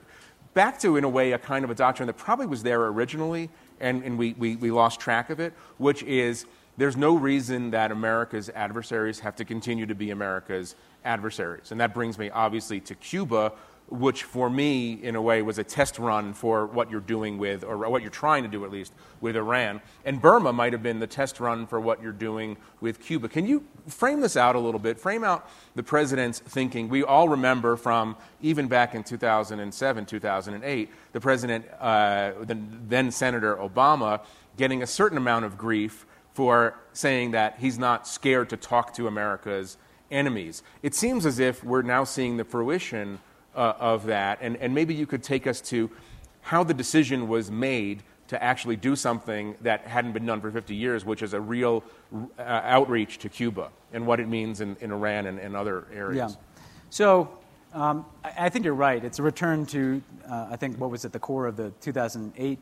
back 0.52 0.78
to, 0.78 0.96
in 0.96 1.04
a 1.04 1.08
way, 1.08 1.32
a 1.32 1.38
kind 1.38 1.64
of 1.64 1.70
a 1.70 1.74
doctrine 1.74 2.06
that 2.06 2.18
probably 2.18 2.44
was 2.44 2.62
there 2.62 2.84
originally, 2.84 3.48
and, 3.80 4.02
and 4.02 4.18
we, 4.18 4.34
we, 4.34 4.54
we 4.56 4.70
lost 4.70 5.00
track 5.00 5.30
of 5.30 5.40
it, 5.40 5.54
which 5.78 6.02
is 6.02 6.44
there's 6.76 6.98
no 6.98 7.16
reason 7.16 7.70
that 7.70 7.90
America's 7.90 8.50
adversaries 8.50 9.20
have 9.20 9.36
to 9.36 9.44
continue 9.44 9.86
to 9.86 9.94
be 9.94 10.10
America's 10.10 10.74
adversaries. 11.02 11.72
And 11.72 11.80
that 11.80 11.94
brings 11.94 12.18
me, 12.18 12.28
obviously, 12.28 12.78
to 12.80 12.94
Cuba, 12.94 13.52
which 13.90 14.24
for 14.24 14.50
me, 14.50 14.92
in 14.92 15.16
a 15.16 15.22
way, 15.22 15.40
was 15.40 15.58
a 15.58 15.64
test 15.64 15.98
run 15.98 16.34
for 16.34 16.66
what 16.66 16.90
you're 16.90 17.00
doing 17.00 17.38
with, 17.38 17.64
or 17.64 17.88
what 17.88 18.02
you're 18.02 18.10
trying 18.10 18.42
to 18.42 18.48
do 18.48 18.64
at 18.64 18.70
least, 18.70 18.92
with 19.20 19.36
Iran. 19.36 19.80
And 20.04 20.20
Burma 20.20 20.52
might 20.52 20.72
have 20.72 20.82
been 20.82 21.00
the 21.00 21.06
test 21.06 21.40
run 21.40 21.66
for 21.66 21.80
what 21.80 22.02
you're 22.02 22.12
doing 22.12 22.56
with 22.80 23.00
Cuba. 23.00 23.28
Can 23.28 23.46
you 23.46 23.64
frame 23.86 24.20
this 24.20 24.36
out 24.36 24.56
a 24.56 24.58
little 24.58 24.78
bit? 24.78 24.98
Frame 24.98 25.24
out 25.24 25.48
the 25.74 25.82
president's 25.82 26.38
thinking. 26.38 26.88
We 26.88 27.02
all 27.02 27.28
remember 27.28 27.76
from 27.76 28.16
even 28.42 28.68
back 28.68 28.94
in 28.94 29.04
2007, 29.04 30.06
2008, 30.06 30.90
the 31.12 31.20
president, 31.20 31.64
uh, 31.80 32.32
the 32.42 32.58
then 32.88 33.10
Senator 33.10 33.56
Obama, 33.56 34.20
getting 34.56 34.82
a 34.82 34.86
certain 34.86 35.16
amount 35.16 35.46
of 35.46 35.56
grief 35.56 36.04
for 36.34 36.74
saying 36.92 37.30
that 37.30 37.56
he's 37.58 37.78
not 37.78 38.06
scared 38.06 38.50
to 38.50 38.56
talk 38.56 38.92
to 38.94 39.06
America's 39.06 39.78
enemies. 40.10 40.62
It 40.82 40.94
seems 40.94 41.26
as 41.26 41.38
if 41.38 41.64
we're 41.64 41.82
now 41.82 42.04
seeing 42.04 42.36
the 42.36 42.44
fruition 42.44 43.18
uh, 43.58 43.74
of 43.80 44.06
that. 44.06 44.38
And, 44.40 44.56
and 44.58 44.72
maybe 44.74 44.94
you 44.94 45.06
could 45.06 45.22
take 45.22 45.46
us 45.46 45.60
to 45.62 45.90
how 46.42 46.62
the 46.62 46.72
decision 46.72 47.28
was 47.28 47.50
made 47.50 48.04
to 48.28 48.42
actually 48.42 48.76
do 48.76 48.94
something 48.94 49.56
that 49.62 49.86
hadn't 49.86 50.12
been 50.12 50.24
done 50.24 50.40
for 50.40 50.50
50 50.50 50.74
years, 50.74 51.04
which 51.04 51.22
is 51.22 51.34
a 51.34 51.40
real 51.40 51.82
uh, 52.38 52.42
outreach 52.42 53.18
to 53.18 53.28
Cuba 53.28 53.70
and 53.92 54.06
what 54.06 54.20
it 54.20 54.28
means 54.28 54.60
in, 54.60 54.76
in 54.80 54.92
Iran 54.92 55.26
and, 55.26 55.38
and 55.38 55.56
other 55.56 55.86
areas. 55.92 56.32
Yeah. 56.32 56.60
So 56.90 57.30
um, 57.74 58.06
I, 58.22 58.46
I, 58.46 58.48
think 58.48 58.64
you're 58.64 58.74
right. 58.74 59.02
It's 59.02 59.18
a 59.18 59.22
return 59.22 59.66
to, 59.66 60.02
uh, 60.30 60.48
I 60.50 60.56
think, 60.56 60.78
what 60.78 60.90
was 60.90 61.04
at 61.04 61.12
the 61.12 61.18
core 61.18 61.46
of 61.46 61.56
the 61.56 61.70
2008 61.80 62.58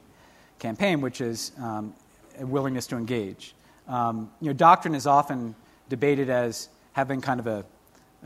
campaign, 0.59 1.01
which 1.01 1.21
is 1.21 1.53
um, 1.61 1.93
a 2.41 2.47
willingness 2.47 2.87
to 2.89 2.97
engage. 2.97 3.55
Um, 3.87 4.31
you 4.41 4.49
know, 4.49 4.53
doctrine 4.53 4.95
is 4.95 5.07
often 5.07 5.55
debated 5.89 6.31
as 6.31 6.69
having 6.93 7.21
kind 7.21 7.41
of 7.41 7.47
a, 7.47 7.59
a, 7.59 7.65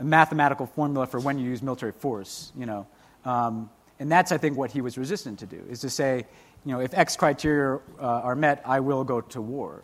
mathematical 0.03 0.65
formula 0.65 1.07
for 1.07 1.19
when 1.19 1.37
you 1.37 1.45
use 1.45 1.61
military 1.61 1.91
force. 1.91 2.51
You 2.57 2.65
know, 2.65 2.87
um, 3.25 3.69
and 3.99 4.11
that's 4.11 4.31
I 4.31 4.37
think 4.37 4.57
what 4.57 4.71
he 4.71 4.81
was 4.81 4.97
resistant 4.97 5.39
to 5.39 5.45
do 5.45 5.63
is 5.69 5.79
to 5.81 5.89
say, 5.89 6.25
you 6.65 6.71
know, 6.71 6.79
if 6.79 6.93
X 6.93 7.15
criteria 7.15 7.79
uh, 7.99 8.05
are 8.05 8.35
met, 8.35 8.61
I 8.65 8.79
will 8.79 9.03
go 9.03 9.21
to 9.21 9.41
war. 9.41 9.83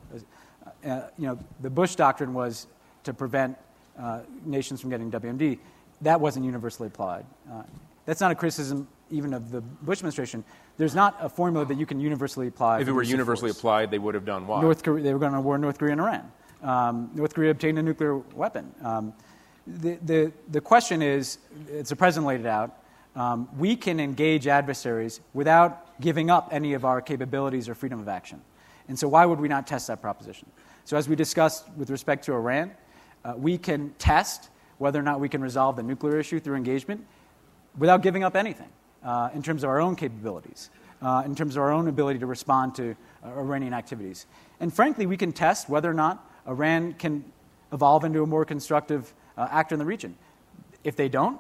Uh, 0.86 1.02
you 1.18 1.28
know, 1.28 1.40
the 1.62 1.70
Bush 1.70 1.96
doctrine 1.96 2.34
was 2.34 2.68
to 3.04 3.14
prevent 3.14 3.58
uh, 3.98 4.22
nations 4.46 4.82
from 4.82 4.90
getting 4.90 5.10
WMD 5.10 5.58
that 6.02 6.20
wasn't 6.20 6.46
universally 6.46 6.88
applied. 6.88 7.26
Uh, 7.52 7.64
that's 8.06 8.22
not 8.22 8.32
a 8.32 8.36
criticism 8.36 8.88
even 9.10 9.34
of 9.34 9.52
the 9.52 9.62
Bush 9.62 10.00
administration. 10.00 10.44
There's 10.78 10.96
not 10.96 11.18
a 11.20 11.30
formula 11.30 11.66
that 11.66 11.78
you 11.78 11.86
can 11.86 12.00
universally 12.00 12.48
apply. 12.48 12.82
If 12.82 12.88
it 12.88 12.92
were 12.92 13.04
universally 13.04 13.50
force. 13.50 13.60
applied, 13.60 13.92
they 13.92 14.00
would 14.00 14.16
have 14.16 14.26
done 14.26 14.46
what? 14.48 14.62
North 14.62 14.84
Korea, 14.84 15.04
they 15.04 15.14
were 15.14 15.20
going 15.20 15.34
to 15.34 15.42
war 15.42 15.58
North 15.58 15.78
Korea 15.78 15.94
and 15.94 16.02
Iran. 16.02 16.32
Um, 16.62 17.12
North 17.14 17.34
Korea 17.34 17.52
obtained 17.52 17.80
a 17.80 17.84
nuclear 17.84 18.18
weapon. 18.18 18.74
Um, 18.82 19.14
the, 19.68 19.98
the, 20.04 20.32
the 20.50 20.62
question 20.62 21.02
is, 21.02 21.40
as 21.72 21.90
the 21.90 21.96
president 21.96 22.28
laid 22.28 22.40
it 22.40 22.46
out, 22.46 22.78
um, 23.16 23.50
we 23.58 23.76
can 23.76 24.00
engage 24.00 24.48
adversaries 24.48 25.20
without 25.34 26.00
giving 26.00 26.30
up 26.30 26.50
any 26.52 26.74
of 26.74 26.86
our 26.86 27.02
capabilities 27.02 27.68
or 27.68 27.76
freedom 27.76 28.00
of 28.00 28.08
action. 28.08 28.42
And 28.88 28.98
so, 28.98 29.08
why 29.08 29.26
would 29.26 29.40
we 29.40 29.48
not 29.48 29.68
test 29.68 29.88
that 29.88 30.02
proposition? 30.02 30.50
So, 30.86 30.96
as 30.96 31.10
we 31.10 31.16
discussed 31.16 31.68
with 31.76 31.90
respect 31.90 32.24
to 32.26 32.34
Iran, 32.34 32.72
uh, 33.26 33.34
we 33.36 33.58
can 33.58 33.94
test 33.98 34.50
whether 34.78 35.00
or 35.00 35.04
not 35.04 35.20
we 35.20 35.28
can 35.28 35.42
resolve 35.42 35.76
the 35.76 35.84
nuclear 35.84 36.20
issue 36.20 36.40
through 36.40 36.56
engagement 36.56 37.06
without 37.78 38.02
giving 38.02 38.24
up 38.24 38.36
anything 38.36 38.70
uh, 39.04 39.30
in 39.34 39.42
terms 39.42 39.64
of 39.64 39.70
our 39.70 39.82
own 39.82 39.96
capabilities, 39.96 40.70
uh, 41.02 41.24
in 41.26 41.36
terms 41.36 41.56
of 41.56 41.64
our 41.64 41.72
own 41.72 41.88
ability 41.88 42.20
to 42.20 42.26
respond 42.26 42.76
to 42.76 42.96
uh, 43.26 43.30
Iranian 43.30 43.74
activities. 43.74 44.28
And 44.60 44.74
frankly, 44.74 45.06
we 45.06 45.18
can 45.18 45.34
test 45.34 45.68
whether 45.68 45.90
or 45.90 45.94
not 45.94 46.26
Iran 46.48 46.94
can 46.94 47.26
evolve 47.74 48.06
into 48.06 48.24
a 48.24 48.28
more 48.28 48.46
constructive 48.46 49.14
uh, 49.38 49.48
actor 49.52 49.76
in 49.76 49.80
the 49.80 49.86
region. 49.86 50.16
If 50.84 50.96
they 50.96 51.10
don't, 51.10 51.40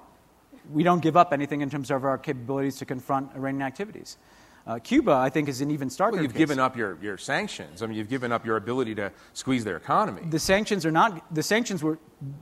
we 0.71 0.83
don't 0.83 1.01
give 1.01 1.15
up 1.15 1.33
anything 1.33 1.61
in 1.61 1.69
terms 1.69 1.91
of 1.91 2.03
our 2.03 2.17
capabilities 2.17 2.77
to 2.77 2.85
confront 2.85 3.33
Iranian 3.35 3.61
activities. 3.61 4.17
Uh, 4.65 4.79
Cuba, 4.79 5.13
I 5.13 5.29
think, 5.29 5.47
is 5.47 5.61
an 5.61 5.71
even 5.71 5.87
starker. 5.87 6.13
Well, 6.13 6.23
you've 6.23 6.33
case. 6.33 6.39
given 6.39 6.59
up 6.59 6.75
your, 6.75 6.97
your 7.01 7.17
sanctions. 7.17 7.81
I 7.81 7.87
mean, 7.87 7.97
you've 7.97 8.09
given 8.09 8.33
up 8.33 8.45
your 8.45 8.57
ability 8.57 8.95
to 8.95 9.13
squeeze 9.31 9.63
their 9.63 9.77
economy. 9.77 10.23
The 10.29 10.39
sanctions 10.39 10.85
are 10.85 10.91
not. 10.91 11.33
The 11.33 11.43
sanctions 11.43 11.81
were 11.81 11.97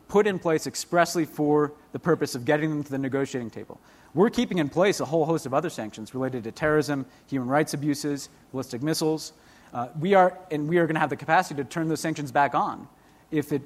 put 0.07 0.25
in 0.25 0.39
place 0.39 0.65
expressly 0.65 1.25
for 1.25 1.73
the 1.91 1.99
purpose 1.99 2.33
of 2.33 2.43
getting 2.43 2.71
them 2.71 2.83
to 2.83 2.89
the 2.89 2.97
negotiating 2.97 3.51
table. 3.51 3.79
We're 4.15 4.31
keeping 4.31 4.57
in 4.57 4.69
place 4.69 5.01
a 5.01 5.05
whole 5.05 5.25
host 5.25 5.45
of 5.45 5.53
other 5.53 5.69
sanctions 5.69 6.15
related 6.15 6.45
to 6.45 6.51
terrorism, 6.51 7.05
human 7.27 7.47
rights 7.47 7.75
abuses, 7.75 8.29
ballistic 8.51 8.81
missiles. 8.81 9.33
Uh, 9.71 9.89
we 9.99 10.15
are, 10.15 10.35
and 10.49 10.67
we 10.67 10.79
are 10.79 10.87
going 10.87 10.95
to 10.95 11.01
have 11.01 11.11
the 11.11 11.17
capacity 11.17 11.61
to 11.61 11.69
turn 11.69 11.89
those 11.89 11.99
sanctions 11.99 12.31
back 12.31 12.55
on 12.55 12.87
if 13.29 13.51
it 13.51 13.61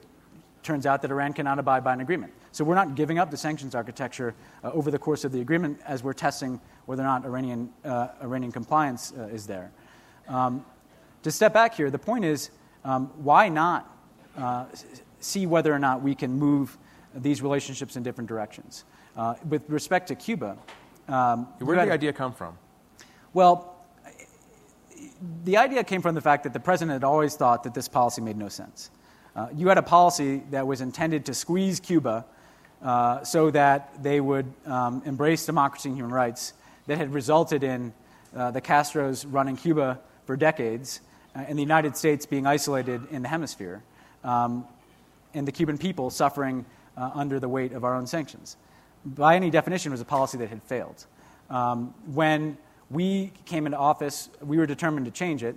turns 0.70 0.86
out 0.86 1.02
that 1.02 1.10
Iran 1.10 1.34
cannot 1.34 1.58
abide 1.58 1.84
by 1.84 1.94
an 1.94 2.00
agreement. 2.00 2.32
So 2.52 2.64
we're 2.64 2.76
not 2.76 2.94
giving 2.94 3.18
up 3.18 3.32
the 3.32 3.38
sanctions 3.38 3.74
architecture 3.74 4.36
uh, 4.64 4.70
over 4.72 4.92
the 4.92 5.00
course 5.00 5.26
of 5.26 5.32
the 5.32 5.42
agreement 5.42 5.80
as 5.84 6.04
we're 6.04 6.14
testing 6.14 6.62
whether 6.86 7.02
or 7.02 7.06
not 7.06 7.26
Iranian, 7.26 7.72
uh, 7.84 8.10
Iranian 8.22 8.52
compliance 8.52 9.12
uh, 9.18 9.24
is 9.24 9.48
there. 9.48 9.72
Um, 10.28 10.64
to 11.24 11.32
step 11.32 11.54
back 11.54 11.74
here, 11.74 11.90
the 11.90 11.98
point 11.98 12.24
is 12.24 12.52
um, 12.86 13.08
why 13.24 13.50
not 13.50 13.98
uh, 14.38 14.66
see 15.20 15.48
whether 15.48 15.74
or 15.74 15.80
not 15.80 16.04
we 16.04 16.14
can 16.14 16.38
move 16.38 16.78
these 17.16 17.42
relationships 17.42 17.96
in 17.96 18.04
different 18.04 18.28
directions? 18.28 18.86
Uh, 19.18 19.34
with 19.50 19.68
respect 19.70 20.08
to 20.10 20.16
Cuba, 20.16 20.56
um, 21.08 21.48
where 21.58 21.78
did 21.78 21.88
the 21.88 21.94
idea 21.94 22.14
come 22.14 22.32
from? 22.32 22.56
Well, 23.34 23.76
the 25.46 25.58
idea 25.58 25.84
came 25.84 26.04
from 26.04 26.14
the 26.14 26.22
fact 26.22 26.44
that 26.44 26.54
the 26.54 26.60
president 26.60 26.94
had 26.94 27.04
always 27.04 27.36
thought 27.36 27.64
that 27.64 27.74
this 27.74 27.88
policy 27.88 28.22
made 28.22 28.38
no 28.38 28.50
sense. 28.50 28.92
Uh, 29.40 29.48
you 29.56 29.70
had 29.70 29.78
a 29.78 29.82
policy 29.82 30.44
that 30.52 30.68
was 30.68 30.82
intended 30.82 31.26
to 31.26 31.34
squeeze 31.34 31.80
Cuba 31.80 32.26
uh, 32.84 33.24
so 33.24 33.50
that 33.50 34.04
they 34.04 34.20
would 34.20 34.52
um, 34.66 35.02
embrace 35.06 35.46
democracy 35.46 35.88
and 35.88 35.98
human 35.98 36.12
rights 36.12 36.52
that 36.88 36.98
had 36.98 37.14
resulted 37.14 37.64
in 37.64 37.94
uh, 38.36 38.52
the 38.52 38.60
Castros 38.60 39.26
running 39.30 39.56
Cuba 39.56 39.98
for 40.26 40.36
decades 40.36 41.00
uh, 41.38 41.46
and 41.48 41.58
the 41.58 41.62
United 41.62 41.96
States 41.96 42.26
being 42.26 42.46
isolated 42.46 43.02
in 43.12 43.22
the 43.22 43.30
hemisphere, 43.30 43.82
um, 44.26 44.68
and 45.34 45.48
the 45.48 45.54
Cuban 45.54 45.78
people 45.78 46.10
suffering 46.10 46.66
uh, 46.98 47.12
under 47.14 47.40
the 47.40 47.48
weight 47.48 47.72
of 47.72 47.86
our 47.86 47.96
own 47.96 48.08
sanctions. 48.08 48.58
By 49.06 49.38
any 49.38 49.50
definition, 49.50 49.94
it 49.94 49.94
was 49.94 50.02
a 50.02 50.06
policy 50.06 50.38
that 50.40 50.50
had 50.50 50.62
failed. 50.64 51.06
Um, 51.50 51.94
when 52.14 52.58
we 52.90 53.32
came 53.46 53.68
into 53.68 53.78
office, 53.78 54.28
we 54.42 54.58
were 54.58 54.66
determined 54.66 55.06
to 55.06 55.14
change 55.14 55.46
it. 55.46 55.56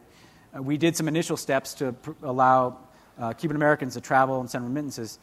We 0.57 0.77
did 0.77 0.97
some 0.97 1.09
initial 1.09 1.37
steps 1.37 1.75
to 1.75 1.95
pr- 1.95 2.13
allow 2.23 2.79
uh, 3.19 3.33
Cuban 3.33 3.57
Americans 3.57 3.95
to 3.95 4.01
travel 4.01 4.41
and 4.41 4.51
send 4.51 4.65
remittances. 4.65 5.19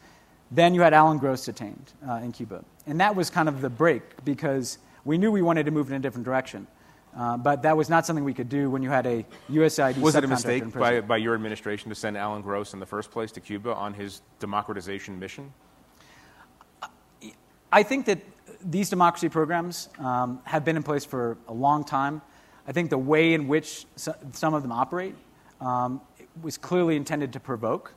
Then 0.52 0.74
you 0.74 0.82
had 0.82 0.94
Alan 0.94 1.18
Gross 1.18 1.46
detained 1.46 1.94
uh, 2.08 2.16
in 2.16 2.32
Cuba. 2.32 2.64
And 2.88 3.00
that 3.00 3.16
was 3.16 3.30
kind 3.30 3.48
of 3.48 3.62
the 3.62 3.70
break 3.70 4.24
because 4.26 4.80
we 5.06 5.18
knew 5.18 5.32
we 5.32 5.42
wanted 5.42 5.66
to 5.66 5.72
move 5.72 5.90
in 5.90 5.96
a 5.96 6.00
different 6.00 6.26
direction. 6.26 6.68
Uh, 7.16 7.38
but 7.38 7.64
that 7.64 7.76
was 7.76 7.90
not 7.90 8.06
something 8.06 8.24
we 8.24 8.34
could 8.34 8.50
do 8.50 8.70
when 8.70 8.84
you 8.84 8.90
had 8.90 9.06
a 9.06 9.26
USAID. 9.50 9.98
Was 9.98 10.16
it 10.16 10.24
a 10.24 10.28
mistake 10.28 10.72
by, 10.74 11.02
by 11.02 11.18
your 11.18 11.34
administration 11.34 11.90
to 11.90 11.96
send 11.96 12.16
Alan 12.16 12.42
Gross 12.42 12.74
in 12.74 12.80
the 12.80 12.86
first 12.86 13.10
place 13.10 13.32
to 13.34 13.40
Cuba 13.40 13.74
on 13.74 13.94
his 13.94 14.22
democratization 14.40 15.18
mission? 15.20 15.52
I 17.72 17.84
think 17.84 18.06
that 18.06 18.20
these 18.64 18.90
democracy 18.90 19.30
programs 19.30 19.90
um, 20.00 20.40
have 20.44 20.66
been 20.66 20.76
in 20.76 20.84
place 20.84 21.06
for 21.06 21.38
a 21.48 21.54
long 21.54 21.84
time. 21.84 22.22
I 22.68 22.72
think 22.72 22.90
the 22.90 22.98
way 22.98 23.34
in 23.34 23.48
which 23.48 23.86
some 23.96 24.54
of 24.54 24.62
them 24.62 24.72
operate 24.72 25.16
um, 25.62 26.02
was 26.42 26.58
clearly 26.58 26.96
intended 26.96 27.34
to 27.34 27.40
provoke. 27.40 27.94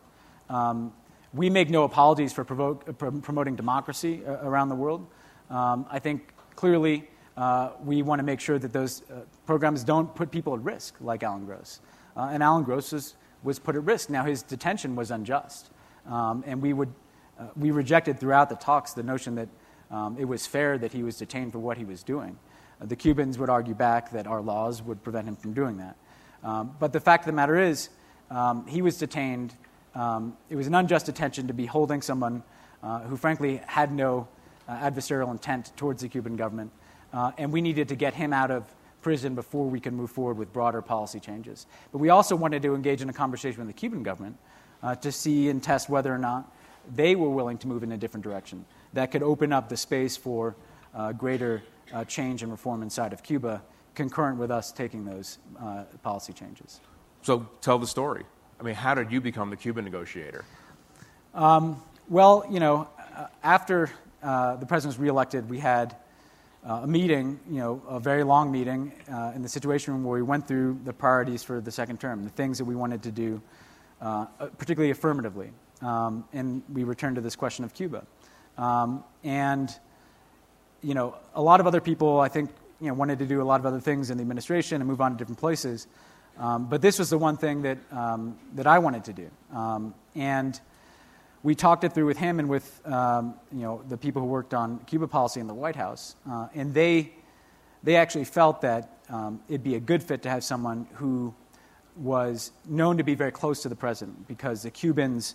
Um, 0.49 0.93
we 1.35 1.49
make 1.49 1.71
no 1.71 1.85
apologies 1.85 2.33
for 2.33 2.45
provoke, 2.45 2.99
promoting 2.99 3.57
democracy 3.57 4.23
uh, 4.27 4.39
around 4.43 4.69
the 4.69 4.75
world. 4.75 5.07
Um, 5.49 5.87
I 5.91 5.99
think 5.99 6.35
clearly, 6.57 7.09
uh, 7.37 7.71
we 7.83 8.03
want 8.03 8.19
to 8.19 8.23
make 8.23 8.41
sure 8.41 8.59
that 8.59 8.73
those 8.73 9.03
uh, 9.11 9.21
programs 9.47 9.85
don't 9.85 10.15
put 10.15 10.31
people 10.31 10.55
at 10.55 10.61
risk, 10.61 10.97
like 11.01 11.23
Alan 11.23 11.47
Gross. 11.47 11.81
Uh, 12.17 12.29
and 12.33 12.43
Alan 12.43 12.63
Gross 12.63 12.93
was, 12.93 13.15
was 13.43 13.59
put 13.59 13.75
at 13.75 13.85
risk. 13.85 14.11
Now, 14.11 14.25
his 14.25 14.43
detention 14.43 14.95
was 14.95 15.11
unjust. 15.11 15.71
Um, 16.07 16.45
and 16.47 16.61
we, 16.61 16.73
would, 16.73 16.93
uh, 17.39 17.47
we 17.57 17.71
rejected 17.71 18.19
throughout 18.19 18.49
the 18.49 18.57
talks 18.57 18.93
the 18.93 19.03
notion 19.03 19.35
that 19.37 19.49
um, 19.91 20.17
it 20.19 20.27
was 20.27 20.47
fair 20.47 20.77
that 20.79 20.93
he 20.93 21.03
was 21.03 21.17
detained 21.17 21.53
for 21.53 21.59
what 21.59 21.79
he 21.79 21.85
was 21.85 22.03
doing. 22.03 22.39
Uh, 22.81 22.87
the 22.87 22.97
Cubans 22.97 23.39
would 23.39 23.49
argue 23.49 23.75
back 23.75 24.11
that 24.11 24.27
our 24.27 24.43
laws 24.43 24.83
would 24.83 25.03
prevent 25.03 25.27
him 25.27 25.37
from 25.37 25.55
doing 25.55 25.79
that. 25.79 25.97
Um, 26.43 26.75
but 26.79 26.93
the 26.93 27.01
fact 27.01 27.23
of 27.23 27.27
the 27.27 27.33
matter 27.33 27.59
is, 27.59 27.89
um, 28.33 28.67
he 28.67 28.81
was 28.81 28.97
detained. 28.97 29.55
Um, 29.95 30.37
it 30.49 30.57
was 30.57 30.67
an 30.67 30.75
unjust 30.75 31.07
detention 31.07 31.49
to 31.49 31.55
be 31.55 31.67
holding 31.67 32.01
someone 32.01 32.43
uh, 32.83 33.01
who, 33.01 33.17
frankly, 33.17 33.61
had 33.67 33.93
no 33.93 34.27
uh, 34.67 34.77
adversarial 34.79 35.31
intent 35.31 35.73
towards 35.77 36.03
the 36.03 36.09
Cuban 36.09 36.37
government. 36.37 36.73
Uh, 37.13 37.33
and 37.37 37.53
we 37.53 37.61
needed 37.61 37.89
to 37.89 37.95
get 37.95 38.15
him 38.15 38.33
out 38.33 38.51
of 38.51 38.65
prison 39.03 39.35
before 39.35 39.67
we 39.67 39.81
could 39.81 39.93
move 39.93 40.11
forward 40.11 40.39
with 40.39 40.51
broader 40.53 40.81
policy 40.81 41.21
changes. 41.21 41.67
But 41.91 41.99
we 41.99 42.09
also 42.09 42.35
wanted 42.35 42.63
to 42.63 42.75
engage 42.75 43.03
in 43.03 43.11
a 43.11 43.13
conversation 43.13 43.59
with 43.59 43.67
the 43.67 43.79
Cuban 43.79 44.03
government 44.03 44.39
uh, 44.83 44.95
to 44.97 45.13
see 45.13 45.51
and 45.51 45.63
test 45.63 45.91
whether 45.91 46.13
or 46.13 46.19
not 46.19 46.51
they 46.95 47.15
were 47.15 47.29
willing 47.29 47.59
to 47.59 47.69
move 47.69 47.83
in 47.83 47.93
a 47.93 47.99
different 47.99 48.25
direction 48.25 48.65
that 48.95 49.11
could 49.11 49.23
open 49.23 49.53
up 49.53 49.69
the 49.69 49.77
space 49.77 50.17
for 50.17 50.57
uh, 50.95 51.13
greater 51.13 51.63
uh, 51.93 52.05
change 52.05 52.43
and 52.43 52.51
reform 52.51 52.83
inside 52.83 53.13
of 53.13 53.23
Cuba, 53.23 53.63
concurrent 53.95 54.39
with 54.39 54.51
us 54.51 54.73
taking 54.73 55.05
those 55.05 55.39
policy 56.03 56.33
changes. 56.33 56.81
So 57.23 57.47
tell 57.61 57.79
the 57.79 57.87
story. 57.87 58.25
I 58.59 58.65
mean, 58.65 58.75
how 58.75 58.95
did 58.95 59.13
you 59.13 59.21
become 59.21 59.51
the 59.51 59.57
Cuban 59.57 59.85
negotiator? 59.85 60.45
Um, 61.35 61.81
well, 62.09 62.45
you 62.51 62.61
know, 62.61 62.89
after 63.43 63.91
uh, 64.23 64.57
the 64.57 64.67
president 64.67 64.99
was 64.99 65.03
reelected, 65.03 65.49
we 65.49 65.59
had 65.59 65.97
uh, 66.67 66.81
a 66.83 66.87
meeting, 66.87 67.39
you 67.49 67.59
know, 67.59 67.83
a 67.89 68.01
very 68.01 68.25
long 68.25 68.51
meeting 68.51 68.93
uh, 69.11 69.33
in 69.35 69.43
the 69.43 69.49
Situation 69.49 69.95
Room 69.95 70.05
where 70.05 70.17
we 70.19 70.23
went 70.23 70.47
through 70.47 70.79
the 70.85 70.93
priorities 70.93 71.43
for 71.43 71.61
the 71.61 71.71
second 71.71 72.01
term, 72.01 72.25
the 72.25 72.31
things 72.31 72.59
that 72.59 72.65
we 72.65 72.75
wanted 72.75 73.03
to 73.03 73.11
do, 73.11 73.41
uh, 74.01 74.27
uh, 74.41 74.47
particularly 74.59 74.91
affirmatively. 74.91 75.51
Um, 75.81 76.25
and 76.33 76.63
we 76.73 76.85
returned 76.85 77.17
to 77.17 77.23
this 77.23 77.37
question 77.37 77.65
of 77.65 77.75
Cuba. 77.75 78.05
Um, 78.59 79.03
and, 79.25 79.75
you 80.83 80.95
know, 80.95 81.17
a 81.35 81.43
lot 81.43 81.61
of 81.61 81.67
other 81.67 81.81
people, 81.81 82.21
I 82.21 82.29
think, 82.29 82.51
you 82.81 82.89
know, 82.89 82.95
wanted 82.95 83.19
to 83.21 83.27
do 83.27 83.43
a 83.43 83.45
lot 83.45 83.61
of 83.61 83.67
other 83.67 83.81
things 83.81 84.11
in 84.11 84.19
the 84.19 84.23
administration 84.23 84.81
and 84.81 84.89
move 84.89 85.01
on 85.01 85.13
to 85.13 85.19
different 85.19 85.39
places. 85.39 85.87
Um, 86.39 86.67
but 86.69 86.83
this 86.83 86.99
was 86.99 87.11
the 87.11 87.19
one 87.19 87.37
thing 87.37 87.63
that, 87.63 87.79
um, 87.93 88.39
that 88.55 88.67
I 88.67 88.79
wanted 88.79 89.05
to 89.05 89.13
do. 89.13 89.31
Um, 89.55 89.95
and 90.15 90.59
we 91.43 91.55
talked 91.55 91.85
it 91.85 91.93
through 91.93 92.07
with 92.07 92.19
him 92.19 92.39
and 92.39 92.49
with 92.49 92.81
um, 92.87 93.35
you 93.53 93.61
know, 93.61 93.83
the 93.89 93.97
people 93.97 94.23
who 94.23 94.29
worked 94.29 94.55
on 94.55 94.79
Cuba 94.87 95.09
policy 95.09 95.41
in 95.41 95.47
the 95.47 95.55
White 95.55 95.77
House. 95.77 96.15
Uh, 96.29 96.49
and 96.55 96.73
they, 96.73 97.13
they 97.83 97.97
actually 97.97 98.25
felt 98.25 98.61
that 98.63 98.99
um, 99.09 99.41
it'd 99.49 99.65
be 99.65 99.75
a 99.75 99.81
good 99.81 100.03
fit 100.03 100.23
to 100.23 100.31
have 100.31 100.45
someone 100.45 100.87
who 100.95 101.35
was 101.97 102.53
known 102.67 102.97
to 102.97 103.05
be 103.05 103.15
very 103.15 103.33
close 103.33 103.63
to 103.63 103.69
the 103.69 103.77
president 103.77 104.27
because 104.27 104.63
the 104.63 104.71
Cubans 104.71 105.35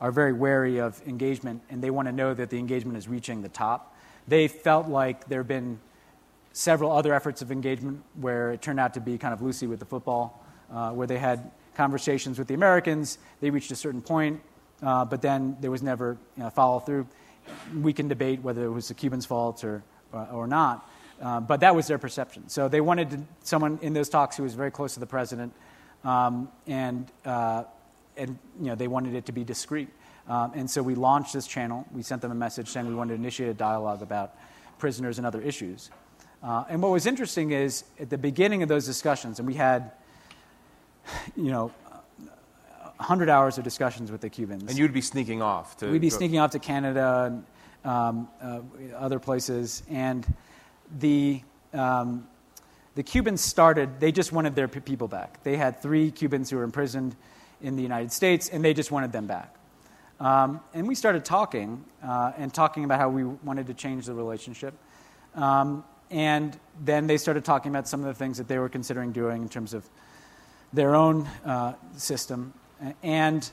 are 0.00 0.12
very 0.12 0.32
wary 0.32 0.78
of 0.78 1.00
engagement 1.06 1.62
and 1.70 1.82
they 1.82 1.90
want 1.90 2.06
to 2.08 2.12
know 2.12 2.34
that 2.34 2.50
the 2.50 2.58
engagement 2.58 2.98
is 2.98 3.08
reaching 3.08 3.42
the 3.42 3.48
top. 3.48 3.96
They 4.28 4.48
felt 4.48 4.88
like 4.88 5.28
there 5.28 5.40
had 5.40 5.48
been 5.48 5.80
several 6.54 6.92
other 6.92 7.12
efforts 7.12 7.42
of 7.42 7.50
engagement 7.50 8.00
where 8.20 8.52
it 8.52 8.62
turned 8.62 8.78
out 8.78 8.94
to 8.94 9.00
be 9.00 9.18
kind 9.18 9.34
of 9.34 9.42
Lucy 9.42 9.66
with 9.66 9.80
the 9.80 9.84
football, 9.84 10.40
uh, 10.72 10.92
where 10.92 11.06
they 11.06 11.18
had 11.18 11.50
conversations 11.74 12.38
with 12.38 12.46
the 12.46 12.54
Americans. 12.54 13.18
They 13.40 13.50
reached 13.50 13.72
a 13.72 13.76
certain 13.76 14.00
point, 14.00 14.40
uh, 14.80 15.04
but 15.04 15.20
then 15.20 15.56
there 15.60 15.72
was 15.72 15.82
never 15.82 16.16
you 16.36 16.44
know, 16.44 16.50
follow 16.50 16.78
through. 16.78 17.08
We 17.82 17.92
can 17.92 18.06
debate 18.06 18.40
whether 18.40 18.64
it 18.64 18.70
was 18.70 18.86
the 18.86 18.94
Cubans' 18.94 19.26
fault 19.26 19.64
or, 19.64 19.82
or, 20.12 20.28
or 20.32 20.46
not, 20.46 20.88
uh, 21.20 21.40
but 21.40 21.58
that 21.60 21.74
was 21.74 21.88
their 21.88 21.98
perception. 21.98 22.48
So 22.48 22.68
they 22.68 22.80
wanted 22.80 23.10
to, 23.10 23.20
someone 23.42 23.80
in 23.82 23.92
those 23.92 24.08
talks 24.08 24.36
who 24.36 24.44
was 24.44 24.54
very 24.54 24.70
close 24.70 24.94
to 24.94 25.00
the 25.00 25.06
president, 25.06 25.52
um, 26.04 26.48
and, 26.68 27.10
uh, 27.24 27.64
and 28.16 28.38
you 28.60 28.66
know, 28.66 28.76
they 28.76 28.88
wanted 28.88 29.16
it 29.16 29.26
to 29.26 29.32
be 29.32 29.42
discreet. 29.42 29.88
Um, 30.28 30.52
and 30.54 30.70
so 30.70 30.84
we 30.84 30.94
launched 30.94 31.32
this 31.32 31.48
channel. 31.48 31.84
We 31.92 32.02
sent 32.02 32.22
them 32.22 32.30
a 32.30 32.36
message 32.36 32.68
saying 32.68 32.86
we 32.86 32.94
wanted 32.94 33.14
to 33.14 33.20
initiate 33.20 33.50
a 33.50 33.54
dialogue 33.54 34.02
about 34.02 34.36
prisoners 34.78 35.18
and 35.18 35.26
other 35.26 35.40
issues. 35.40 35.90
Uh, 36.44 36.62
and 36.68 36.82
what 36.82 36.90
was 36.90 37.06
interesting 37.06 37.52
is 37.52 37.84
at 37.98 38.10
the 38.10 38.18
beginning 38.18 38.62
of 38.62 38.68
those 38.68 38.84
discussions, 38.84 39.38
and 39.38 39.48
we 39.48 39.54
had, 39.54 39.92
you 41.36 41.50
know, 41.50 41.72
100 42.96 43.30
hours 43.30 43.56
of 43.56 43.64
discussions 43.64 44.12
with 44.12 44.20
the 44.20 44.28
Cubans. 44.28 44.64
And 44.64 44.78
you'd 44.78 44.92
be 44.92 45.00
sneaking 45.00 45.40
off 45.40 45.78
to. 45.78 45.90
We'd 45.90 46.02
be 46.02 46.10
go- 46.10 46.16
sneaking 46.18 46.38
off 46.38 46.50
to 46.50 46.58
Canada 46.58 47.24
and 47.84 47.90
um, 47.90 48.28
uh, 48.42 48.60
other 48.94 49.18
places. 49.18 49.82
And 49.88 50.26
the, 50.98 51.40
um, 51.72 52.28
the 52.94 53.02
Cubans 53.02 53.40
started, 53.40 53.98
they 53.98 54.12
just 54.12 54.30
wanted 54.30 54.54
their 54.54 54.68
p- 54.68 54.80
people 54.80 55.08
back. 55.08 55.42
They 55.44 55.56
had 55.56 55.80
three 55.80 56.10
Cubans 56.10 56.50
who 56.50 56.58
were 56.58 56.62
imprisoned 56.62 57.16
in 57.62 57.74
the 57.74 57.82
United 57.82 58.12
States, 58.12 58.50
and 58.50 58.62
they 58.62 58.74
just 58.74 58.90
wanted 58.90 59.12
them 59.12 59.26
back. 59.26 59.54
Um, 60.20 60.60
and 60.74 60.86
we 60.86 60.94
started 60.94 61.24
talking 61.24 61.82
uh, 62.02 62.32
and 62.36 62.52
talking 62.52 62.84
about 62.84 63.00
how 63.00 63.08
we 63.08 63.24
wanted 63.24 63.66
to 63.68 63.74
change 63.74 64.04
the 64.06 64.14
relationship. 64.14 64.74
Um, 65.34 65.84
and 66.14 66.56
then 66.84 67.08
they 67.08 67.16
started 67.16 67.44
talking 67.44 67.72
about 67.72 67.88
some 67.88 67.98
of 67.98 68.06
the 68.06 68.14
things 68.14 68.38
that 68.38 68.46
they 68.46 68.56
were 68.56 68.68
considering 68.68 69.10
doing 69.10 69.42
in 69.42 69.48
terms 69.48 69.74
of 69.74 69.84
their 70.72 70.94
own 70.94 71.26
uh, 71.44 71.74
system. 71.96 72.54
And 73.02 73.48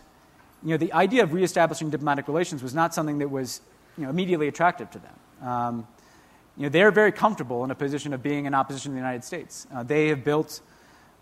you 0.64 0.70
know, 0.70 0.78
the 0.78 0.94
idea 0.94 1.24
of 1.24 1.34
reestablishing 1.34 1.90
diplomatic 1.90 2.28
relations 2.28 2.62
was 2.62 2.76
not 2.76 2.94
something 2.94 3.18
that 3.18 3.32
was 3.32 3.62
you 3.98 4.04
know, 4.04 4.12
immediately 4.12 4.48
attractive 4.48 4.92
to 4.92 5.00
them. 5.00 5.50
Um, 5.50 5.88
you 6.56 6.64
know, 6.64 6.70
they're 6.70 6.92
very 6.92 7.12
comfortable 7.12 7.64
in 7.64 7.72
a 7.72 7.76
position 7.76 8.14
of 8.14 8.22
being 8.22 8.46
in 8.46 8.54
opposition 8.54 8.92
to 8.92 8.94
the 8.94 9.00
United 9.00 9.24
States. 9.24 9.66
Uh, 9.74 9.82
they 9.82 10.10
have 10.10 10.24
built 10.24 10.62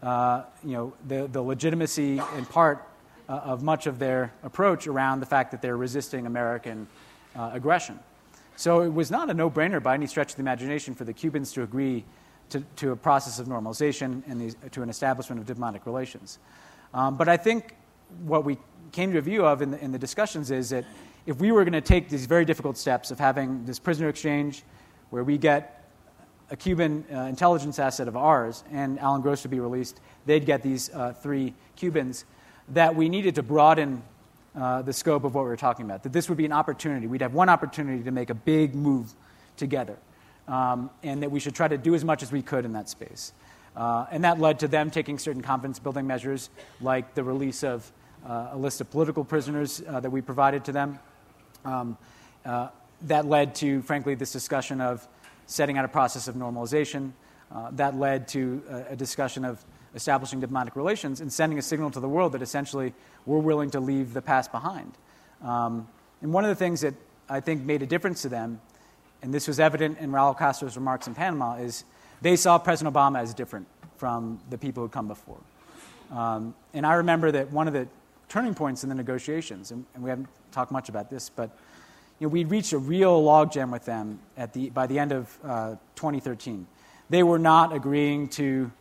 uh, 0.04 0.44
you 0.62 0.74
know, 0.74 0.94
the, 1.08 1.28
the 1.28 1.42
legitimacy 1.42 2.22
in 2.36 2.46
part 2.48 2.86
uh, 3.30 3.34
of 3.34 3.64
much 3.64 3.88
of 3.88 3.98
their 3.98 4.34
approach 4.44 4.88
around 4.88 5.22
the 5.22 5.26
fact 5.26 5.52
that 5.52 5.62
they're 5.62 5.78
resisting 5.78 6.26
American 6.26 6.86
uh, 7.34 7.52
aggression. 7.54 7.98
So 8.60 8.82
it 8.82 8.94
was 8.94 9.10
not 9.10 9.30
a 9.30 9.34
no 9.34 9.50
brainer 9.50 9.82
by 9.82 9.94
any 9.94 10.06
stretch 10.06 10.32
of 10.32 10.36
the 10.36 10.42
imagination 10.42 10.94
for 10.94 11.06
the 11.06 11.14
Cubans 11.14 11.54
to 11.54 11.64
agree 11.64 12.04
to, 12.50 12.60
to 12.76 12.92
a 12.92 12.96
process 12.98 13.40
of 13.40 13.48
normalization 13.48 14.22
and 14.28 14.52
the, 14.52 14.70
to 14.72 14.82
an 14.82 14.90
establishment 14.90 15.40
of 15.40 15.48
diplomatic 15.48 15.86
relations. 15.86 16.40
Um, 16.94 17.16
but 17.16 17.30
I 17.30 17.38
think 17.38 17.78
what 18.26 18.44
we 18.44 18.58
came 18.92 19.14
to 19.14 19.18
a 19.18 19.22
view 19.22 19.46
of 19.46 19.62
in 19.62 19.72
the, 19.72 19.82
in 19.82 19.94
the 19.94 19.98
discussions 19.98 20.52
is 20.52 20.72
that 20.72 20.84
if 21.26 21.38
we 21.38 21.54
were 21.54 21.64
going 21.64 21.72
to 21.72 21.80
take 21.80 22.10
these 22.10 22.26
very 22.26 22.44
difficult 22.44 22.78
steps 22.78 23.12
of 23.12 23.18
having 23.18 23.64
this 23.64 23.80
prisoner 23.80 24.10
exchange 24.10 24.64
where 25.10 25.24
we 25.24 25.38
get 25.38 25.90
a 26.50 26.58
Cuban 26.58 27.06
uh, 27.14 27.20
intelligence 27.30 27.80
asset 27.80 28.10
of 28.10 28.18
ours 28.18 28.66
and 28.74 29.00
Alan 29.00 29.22
Gross 29.22 29.42
would 29.44 29.52
be 29.52 29.62
released, 29.62 30.02
they'd 30.26 30.46
get 30.46 30.64
these 30.64 30.90
uh, 30.94 31.14
three 31.14 31.54
Cubans, 31.78 32.26
that 32.68 32.94
we 32.94 33.08
needed 33.08 33.36
to 33.36 33.42
broaden 33.42 34.04
uh, 34.56 34.82
the 34.82 34.94
scope 34.94 35.24
of 35.24 35.36
what 35.36 35.44
we 35.44 35.50
were 35.50 35.58
talking 35.58 35.86
about. 35.86 36.04
That 36.04 36.14
this 36.14 36.28
would 36.30 36.38
be 36.38 36.46
an 36.46 36.52
opportunity. 36.52 37.08
We'd 37.08 37.22
have 37.22 37.34
one 37.34 37.50
opportunity 37.50 38.04
to 38.04 38.12
make 38.12 38.30
a 38.30 38.34
big 38.34 38.76
move 38.76 39.14
together, 39.58 39.98
um, 40.48 40.90
and 41.04 41.22
that 41.22 41.32
we 41.32 41.40
should 41.40 41.56
try 41.56 41.68
to 41.68 41.78
do 41.78 41.96
as 41.96 42.04
much 42.04 42.24
as 42.24 42.32
we 42.32 42.42
could 42.42 42.66
in 42.66 42.74
that 42.74 42.90
space. 42.90 43.34
Uh, 43.76 44.08
and 44.12 44.24
that 44.24 44.40
led 44.40 44.60
to 44.60 44.68
them 44.68 44.90
taking 44.90 45.20
certain 45.20 45.42
confidence 45.42 45.80
building 45.80 46.08
measures, 46.08 46.50
like 46.82 47.14
the 47.14 47.24
release 47.24 47.64
of 47.64 47.92
uh, 48.28 48.50
a 48.52 48.58
list 48.58 48.82
of 48.82 48.90
political 48.90 49.24
prisoners 49.24 49.82
uh, 49.88 50.00
that 50.00 50.10
we 50.10 50.22
provided 50.22 50.66
to 50.66 50.72
them. 50.72 51.00
Um, 51.64 51.98
uh, 52.46 52.70
that 53.04 53.26
led 53.26 53.56
to, 53.56 53.82
frankly, 53.84 54.16
this 54.16 54.32
discussion 54.32 54.82
of 54.82 55.08
setting 55.46 55.78
out 55.78 55.86
a 55.86 55.90
process 55.90 56.28
of 56.28 56.36
normalization. 56.36 57.12
That 57.72 57.98
led 57.98 58.28
to 58.30 58.62
a, 58.70 58.94
a 58.94 58.96
discussion 58.96 59.46
of 59.46 59.64
establishing 59.96 60.40
diplomatic 60.40 60.76
relations 60.76 61.22
and 61.22 61.32
sending 61.32 61.58
a 61.58 61.62
signal 61.62 61.92
to 61.92 62.00
the 62.00 62.10
world 62.10 62.34
that 62.34 62.42
essentially 62.42 62.94
we're 63.26 63.40
willing 63.40 63.72
to 63.72 63.80
leave 63.80 64.14
the 64.14 64.22
past 64.22 64.52
behind. 64.52 64.92
Um, 65.42 65.88
and 66.22 66.34
one 66.34 66.44
of 66.44 66.50
the 66.50 66.56
things 66.56 66.82
that 66.82 66.94
I 67.30 67.40
think 67.40 67.64
made 67.64 67.82
a 67.82 67.86
difference 67.86 68.22
to 68.24 68.30
them, 68.30 68.62
and 69.22 69.34
this 69.34 69.48
was 69.48 69.60
evident 69.60 70.00
in 70.00 70.12
Raul 70.12 70.38
Castro's 70.38 70.76
remarks 70.76 71.08
in 71.08 71.16
Panama, 71.16 71.56
is 71.56 71.84
they 72.22 72.36
saw 72.36 72.58
President 72.58 72.94
Obama 72.94 73.20
as 73.20 73.34
different 73.34 73.68
from 73.98 74.40
the 74.50 74.58
people 74.58 74.84
who 74.84 74.90
come 74.90 75.08
before. 75.08 75.40
Um, 76.12 76.56
and 76.74 76.86
I 76.86 76.94
remember 76.96 77.32
that 77.32 77.52
one 77.52 77.68
of 77.68 77.74
the 77.74 77.88
turning 78.30 78.56
points 78.56 78.84
in 78.84 78.90
the 78.90 78.96
negotiations, 78.96 79.72
and, 79.72 79.86
and 79.94 80.04
we 80.04 80.10
haven't 80.10 80.28
talked 80.52 80.72
much 80.72 80.90
about 80.90 81.10
this, 81.10 81.30
but 81.30 81.52
you 82.20 82.28
know, 82.28 82.32
we'd 82.32 82.50
reached 82.50 82.74
a 82.74 82.78
real 82.78 83.22
logjam 83.24 83.72
with 83.72 83.86
them 83.86 84.20
at 84.36 84.54
the, 84.54 84.70
by 84.70 84.88
the 84.88 85.00
end 85.00 85.12
of 85.12 85.38
uh, 85.44 85.76
2013. 85.96 86.68
They 87.10 87.24
were 87.24 87.40
not 87.40 87.74
agreeing 87.74 88.28
to 88.30 88.72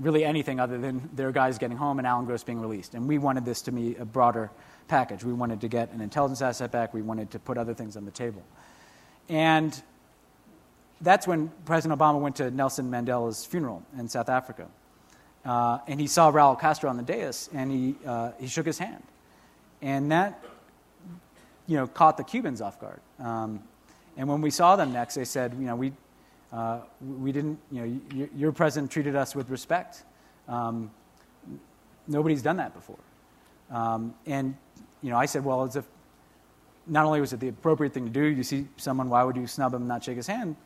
really 0.00 0.24
anything 0.24 0.60
other 0.60 0.78
than 0.78 1.08
their 1.14 1.32
guys 1.32 1.58
getting 1.58 1.76
home 1.76 1.98
and 1.98 2.06
Alan 2.06 2.24
Gross 2.24 2.44
being 2.44 2.60
released. 2.60 2.94
And 2.94 3.08
we 3.08 3.18
wanted 3.18 3.44
this 3.44 3.62
to 3.62 3.72
be 3.72 3.96
a 3.96 4.04
broader 4.04 4.50
package. 4.86 5.24
We 5.24 5.32
wanted 5.32 5.60
to 5.62 5.68
get 5.68 5.92
an 5.92 6.00
intelligence 6.00 6.40
asset 6.40 6.70
back. 6.70 6.94
We 6.94 7.02
wanted 7.02 7.30
to 7.32 7.38
put 7.38 7.58
other 7.58 7.74
things 7.74 7.96
on 7.96 8.04
the 8.04 8.10
table. 8.10 8.42
And 9.28 9.80
that's 11.00 11.26
when 11.26 11.50
President 11.64 11.98
Obama 11.98 12.20
went 12.20 12.36
to 12.36 12.50
Nelson 12.50 12.90
Mandela's 12.90 13.44
funeral 13.44 13.82
in 13.98 14.08
South 14.08 14.28
Africa. 14.28 14.66
Uh, 15.44 15.78
and 15.86 16.00
he 16.00 16.06
saw 16.06 16.30
Raul 16.30 16.58
Castro 16.58 16.90
on 16.90 16.96
the 16.96 17.02
dais, 17.02 17.48
and 17.52 17.70
he, 17.70 17.94
uh, 18.06 18.32
he 18.38 18.46
shook 18.46 18.66
his 18.66 18.78
hand. 18.78 19.02
And 19.80 20.10
that, 20.10 20.42
you 21.66 21.76
know, 21.76 21.86
caught 21.86 22.16
the 22.16 22.24
Cubans 22.24 22.60
off 22.60 22.80
guard. 22.80 23.00
Um, 23.18 23.62
and 24.16 24.28
when 24.28 24.40
we 24.40 24.50
saw 24.50 24.76
them 24.76 24.92
next, 24.92 25.14
they 25.14 25.24
said, 25.24 25.54
you 25.54 25.66
know, 25.66 25.76
we, 25.76 25.92
uh, 26.52 26.80
we 27.00 27.32
didn't, 27.32 27.58
you 27.70 27.80
know, 27.80 28.00
y- 28.14 28.28
your 28.36 28.52
president 28.52 28.90
treated 28.90 29.14
us 29.16 29.34
with 29.34 29.50
respect. 29.50 30.04
Um, 30.48 30.90
nobody's 32.06 32.42
done 32.42 32.56
that 32.56 32.74
before. 32.74 32.98
Um, 33.70 34.14
and, 34.26 34.56
you 35.02 35.10
know, 35.10 35.16
I 35.16 35.26
said, 35.26 35.44
well, 35.44 35.62
as 35.64 35.76
if 35.76 35.84
not 36.86 37.04
only 37.04 37.20
was 37.20 37.32
it 37.32 37.40
the 37.40 37.48
appropriate 37.48 37.92
thing 37.92 38.06
to 38.06 38.10
do, 38.10 38.24
you 38.24 38.42
see 38.42 38.66
someone, 38.78 39.10
why 39.10 39.22
would 39.22 39.36
you 39.36 39.46
snub 39.46 39.74
him 39.74 39.82
and 39.82 39.88
not 39.88 40.02
shake 40.02 40.16
his 40.16 40.26
hand? 40.26 40.56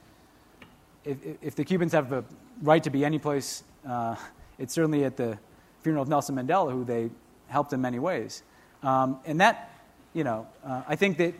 If, 1.04 1.18
if 1.42 1.54
the 1.56 1.64
Cubans 1.64 1.92
have 1.92 2.10
the 2.10 2.24
right 2.62 2.82
to 2.84 2.90
be 2.90 3.04
any 3.04 3.18
place, 3.18 3.64
uh, 3.88 4.14
it's 4.58 4.72
certainly 4.72 5.04
at 5.04 5.16
the 5.16 5.36
funeral 5.80 6.02
of 6.02 6.08
Nelson 6.08 6.36
Mandela, 6.36 6.70
who 6.70 6.84
they 6.84 7.10
helped 7.48 7.72
in 7.72 7.80
many 7.80 7.98
ways. 7.98 8.44
Um, 8.84 9.18
and 9.26 9.40
that, 9.40 9.70
you 10.14 10.22
know, 10.22 10.46
uh, 10.64 10.82
I 10.86 10.94
think 10.94 11.18
that 11.18 11.34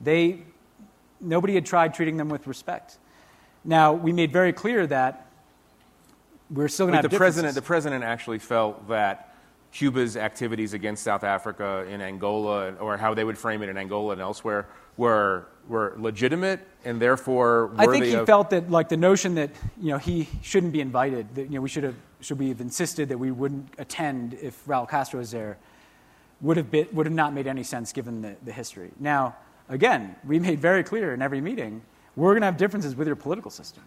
they, 0.00 0.42
nobody 1.20 1.54
had 1.54 1.64
tried 1.64 1.94
treating 1.94 2.16
them 2.16 2.28
with 2.28 2.48
respect. 2.48 2.98
Now, 3.66 3.92
we 3.92 4.12
made 4.12 4.32
very 4.32 4.52
clear 4.52 4.86
that 4.86 5.26
we're 6.50 6.68
still 6.68 6.86
going 6.86 6.92
to 6.92 7.02
have 7.02 7.10
the 7.10 7.16
president, 7.16 7.54
the 7.56 7.62
president 7.62 8.04
actually 8.04 8.38
felt 8.38 8.88
that 8.88 9.34
Cuba's 9.72 10.16
activities 10.16 10.72
against 10.72 11.02
South 11.02 11.24
Africa 11.24 11.84
in 11.90 12.00
Angola, 12.00 12.74
or 12.76 12.96
how 12.96 13.12
they 13.12 13.24
would 13.24 13.36
frame 13.36 13.62
it 13.62 13.68
in 13.68 13.76
Angola 13.76 14.12
and 14.12 14.22
elsewhere, 14.22 14.68
were 14.96 15.48
were 15.68 15.94
legitimate 15.98 16.60
and 16.84 17.02
therefore 17.02 17.66
worthy 17.66 17.82
I 17.82 17.86
think 17.86 18.04
he 18.04 18.14
of. 18.14 18.24
felt 18.26 18.50
that, 18.50 18.70
like, 18.70 18.88
the 18.88 18.96
notion 18.96 19.34
that 19.34 19.50
you 19.82 19.90
know 19.90 19.98
he 19.98 20.28
shouldn't 20.42 20.72
be 20.72 20.80
invited. 20.80 21.34
That 21.34 21.50
you 21.50 21.56
know 21.56 21.60
we 21.60 21.68
should 21.68 21.82
have 21.82 21.96
should 22.20 22.38
we 22.38 22.48
have 22.50 22.60
insisted 22.60 23.08
that 23.08 23.18
we 23.18 23.32
wouldn't 23.32 23.74
attend 23.78 24.34
if 24.34 24.64
Raul 24.66 24.88
Castro 24.88 25.18
was 25.18 25.32
there, 25.32 25.58
would 26.40 26.56
have 26.56 26.70
been, 26.70 26.86
would 26.92 27.06
have 27.06 27.14
not 27.14 27.34
made 27.34 27.48
any 27.48 27.64
sense 27.64 27.92
given 27.92 28.22
the, 28.22 28.36
the 28.44 28.52
history. 28.52 28.92
Now, 29.00 29.34
again, 29.68 30.14
we 30.24 30.38
made 30.38 30.60
very 30.60 30.84
clear 30.84 31.12
in 31.12 31.20
every 31.20 31.40
meeting 31.40 31.82
we're 32.16 32.32
going 32.32 32.40
to 32.40 32.46
have 32.46 32.56
differences 32.56 32.96
with 32.96 33.06
your 33.06 33.16
political 33.16 33.50
system. 33.50 33.84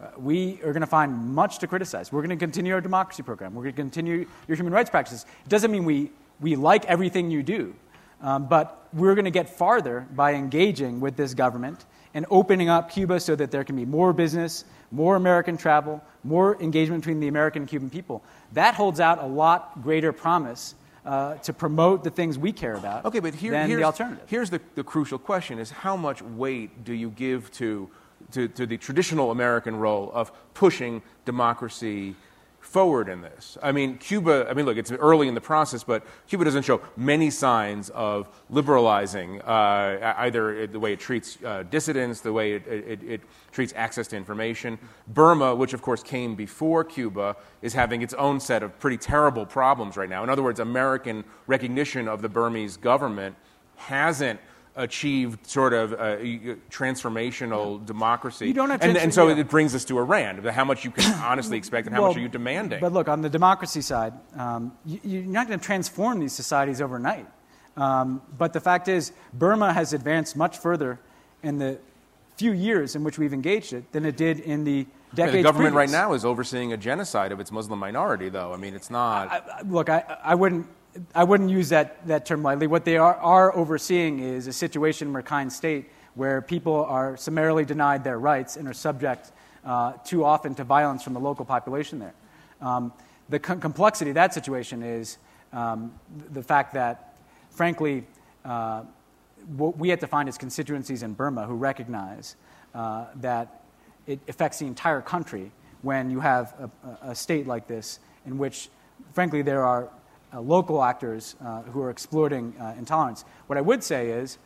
Uh, 0.00 0.08
we 0.16 0.60
are 0.62 0.72
going 0.72 0.80
to 0.80 0.86
find 0.86 1.12
much 1.34 1.58
to 1.58 1.66
criticize. 1.66 2.12
We're 2.12 2.20
going 2.22 2.36
to 2.36 2.36
continue 2.36 2.74
our 2.74 2.80
democracy 2.80 3.22
program. 3.22 3.54
We're 3.54 3.62
going 3.62 3.74
to 3.74 3.82
continue 3.82 4.26
your 4.46 4.56
human 4.56 4.72
rights 4.72 4.90
practices. 4.90 5.26
It 5.44 5.48
doesn't 5.48 5.70
mean 5.70 5.84
we, 5.84 6.10
we 6.40 6.56
like 6.56 6.84
everything 6.86 7.30
you 7.30 7.42
do, 7.42 7.74
um, 8.20 8.46
but 8.46 8.88
we're 8.92 9.14
going 9.14 9.24
to 9.24 9.30
get 9.30 9.48
farther 9.48 10.06
by 10.14 10.34
engaging 10.34 11.00
with 11.00 11.16
this 11.16 11.34
government 11.34 11.84
and 12.14 12.26
opening 12.30 12.68
up 12.68 12.90
Cuba 12.90 13.20
so 13.20 13.36
that 13.36 13.50
there 13.50 13.64
can 13.64 13.76
be 13.76 13.84
more 13.84 14.12
business, 14.12 14.64
more 14.90 15.16
American 15.16 15.56
travel, 15.56 16.02
more 16.24 16.60
engagement 16.62 17.02
between 17.02 17.20
the 17.20 17.28
American 17.28 17.62
and 17.62 17.68
Cuban 17.68 17.90
people. 17.90 18.22
That 18.52 18.74
holds 18.74 19.00
out 19.00 19.22
a 19.22 19.26
lot 19.26 19.82
greater 19.82 20.12
promise 20.12 20.74
uh, 21.08 21.34
to 21.36 21.52
promote 21.54 22.04
the 22.04 22.10
things 22.10 22.38
we 22.38 22.52
care 22.52 22.74
about 22.74 23.04
Okay, 23.06 23.20
but 23.20 23.34
here, 23.34 23.52
than 23.52 23.66
here's, 23.66 23.80
the 23.80 23.84
alternative. 23.84 24.24
here's 24.28 24.50
the, 24.50 24.60
the 24.74 24.84
crucial 24.84 25.18
question 25.18 25.58
is 25.58 25.70
how 25.70 25.96
much 25.96 26.20
weight 26.20 26.84
do 26.84 26.92
you 26.92 27.08
give 27.10 27.50
to, 27.52 27.88
to, 28.32 28.46
to 28.48 28.66
the 28.66 28.76
traditional 28.76 29.30
American 29.30 29.76
role 29.76 30.10
of 30.12 30.30
pushing 30.52 31.00
democracy, 31.24 32.14
forward 32.68 33.08
in 33.08 33.22
this. 33.22 33.56
I 33.62 33.72
mean, 33.72 33.96
Cuba, 33.96 34.46
I 34.48 34.52
mean, 34.52 34.66
look, 34.66 34.76
it's 34.76 34.92
early 34.92 35.26
in 35.26 35.34
the 35.34 35.40
process, 35.40 35.82
but 35.82 36.04
Cuba 36.26 36.44
doesn't 36.44 36.64
show 36.64 36.82
many 36.98 37.30
signs 37.30 37.88
of 37.90 38.28
liberalizing 38.50 39.40
uh, 39.40 40.14
either 40.18 40.66
the 40.66 40.78
way 40.78 40.92
it 40.92 41.00
treats 41.00 41.38
uh, 41.42 41.62
dissidents, 41.70 42.20
the 42.20 42.32
way 42.32 42.52
it, 42.52 42.66
it, 42.66 43.02
it, 43.02 43.20
treats 43.52 43.72
access 43.74 44.06
to 44.08 44.16
information. 44.16 44.78
Burma, 45.08 45.54
which 45.54 45.72
of 45.72 45.80
course 45.80 46.02
came 46.02 46.34
before 46.34 46.84
Cuba, 46.84 47.36
is 47.62 47.72
having 47.72 48.02
its 48.02 48.12
own 48.14 48.38
set 48.38 48.62
of 48.62 48.78
pretty 48.78 48.98
terrible 48.98 49.46
problems 49.46 49.96
right 49.96 50.10
now. 50.10 50.22
In 50.22 50.28
other 50.28 50.42
words, 50.42 50.60
American 50.60 51.24
recognition 51.46 52.06
of 52.06 52.20
the 52.20 52.28
Burmese 52.28 52.76
government 52.76 53.34
hasn't 53.76 54.38
achieved 54.78 55.44
sort 55.44 55.72
of 55.74 55.92
a 55.92 56.56
transformational 56.70 57.84
democracy. 57.84 58.46
You 58.46 58.54
don't 58.54 58.70
have 58.70 58.80
and, 58.80 58.96
and 58.96 59.12
so 59.12 59.28
yeah. 59.28 59.36
it 59.36 59.48
brings 59.48 59.74
us 59.74 59.84
to 59.86 59.98
Iran, 59.98 60.42
how 60.44 60.64
much 60.64 60.84
you 60.84 60.92
can 60.92 61.12
honestly 61.22 61.58
expect 61.58 61.86
and 61.86 61.94
how 61.94 62.02
well, 62.02 62.10
much 62.10 62.18
are 62.18 62.20
you 62.20 62.28
demanding. 62.28 62.80
But 62.80 62.92
look, 62.92 63.08
on 63.08 63.20
the 63.20 63.28
democracy 63.28 63.80
side, 63.80 64.14
um, 64.36 64.72
you, 64.86 65.20
are 65.20 65.24
not 65.24 65.48
going 65.48 65.58
to 65.58 65.64
transform 65.64 66.20
these 66.20 66.32
societies 66.32 66.80
overnight. 66.80 67.26
Um, 67.76 68.22
but 68.38 68.52
the 68.52 68.60
fact 68.60 68.88
is, 68.88 69.12
Burma 69.34 69.72
has 69.72 69.92
advanced 69.92 70.36
much 70.36 70.58
further 70.58 70.98
in 71.42 71.58
the 71.58 71.78
few 72.36 72.52
years 72.52 72.94
in 72.94 73.02
which 73.02 73.18
we've 73.18 73.34
engaged 73.34 73.72
it 73.72 73.90
than 73.92 74.06
it 74.06 74.16
did 74.16 74.40
in 74.40 74.62
the 74.62 74.86
decades. 75.14 75.34
Yeah, 75.34 75.38
the 75.38 75.42
government 75.42 75.74
previous. 75.74 75.92
right 75.92 76.06
now 76.06 76.12
is 76.12 76.24
overseeing 76.24 76.72
a 76.72 76.76
genocide 76.76 77.32
of 77.32 77.40
its 77.40 77.50
Muslim 77.50 77.80
minority, 77.80 78.28
though. 78.28 78.52
I 78.52 78.56
mean, 78.56 78.74
it's 78.74 78.90
not. 78.90 79.30
I, 79.30 79.38
I, 79.38 79.62
look, 79.62 79.88
I, 79.90 80.18
I 80.22 80.34
wouldn't 80.36 80.66
I 81.14 81.24
wouldn't 81.24 81.50
use 81.50 81.68
that, 81.68 82.06
that 82.06 82.26
term 82.26 82.42
lightly. 82.42 82.66
What 82.66 82.84
they 82.84 82.96
are, 82.96 83.14
are 83.16 83.54
overseeing 83.54 84.20
is 84.20 84.46
a 84.46 84.52
situation 84.52 85.08
in 85.08 85.14
Rakhine 85.14 85.50
State 85.50 85.90
where 86.14 86.42
people 86.42 86.84
are 86.84 87.16
summarily 87.16 87.64
denied 87.64 88.04
their 88.04 88.18
rights 88.18 88.56
and 88.56 88.66
are 88.66 88.72
subject 88.72 89.32
uh, 89.64 89.92
too 90.04 90.24
often 90.24 90.54
to 90.56 90.64
violence 90.64 91.02
from 91.02 91.14
the 91.14 91.20
local 91.20 91.44
population 91.44 91.98
there. 91.98 92.14
Um, 92.60 92.92
the 93.28 93.38
com- 93.38 93.60
complexity 93.60 94.10
of 94.10 94.14
that 94.14 94.34
situation 94.34 94.82
is 94.82 95.18
um, 95.52 95.92
the 96.32 96.42
fact 96.42 96.74
that, 96.74 97.14
frankly, 97.50 98.06
uh, 98.44 98.82
what 99.56 99.78
we 99.78 99.88
have 99.90 100.00
to 100.00 100.06
find 100.06 100.28
is 100.28 100.36
constituencies 100.36 101.02
in 101.02 101.12
Burma 101.12 101.46
who 101.46 101.54
recognize 101.54 102.36
uh, 102.74 103.06
that 103.16 103.62
it 104.06 104.20
affects 104.28 104.58
the 104.58 104.66
entire 104.66 105.00
country 105.00 105.52
when 105.82 106.10
you 106.10 106.20
have 106.20 106.54
a, 107.02 107.10
a, 107.10 107.14
state 107.14 107.46
like 107.46 107.66
this 107.68 108.00
in 108.26 108.36
which, 108.36 108.68
frankly, 109.12 109.42
there 109.42 109.64
are 109.64 109.88
local 110.34 110.82
actors 110.82 111.36
uh, 111.44 111.62
who 111.62 111.80
are 111.80 111.90
exploiting 111.90 112.54
uh, 112.60 112.74
intolerance. 112.78 113.24
What 113.46 113.56
I 113.56 113.60
would 113.62 113.82
say 113.82 114.10
is 114.10 114.38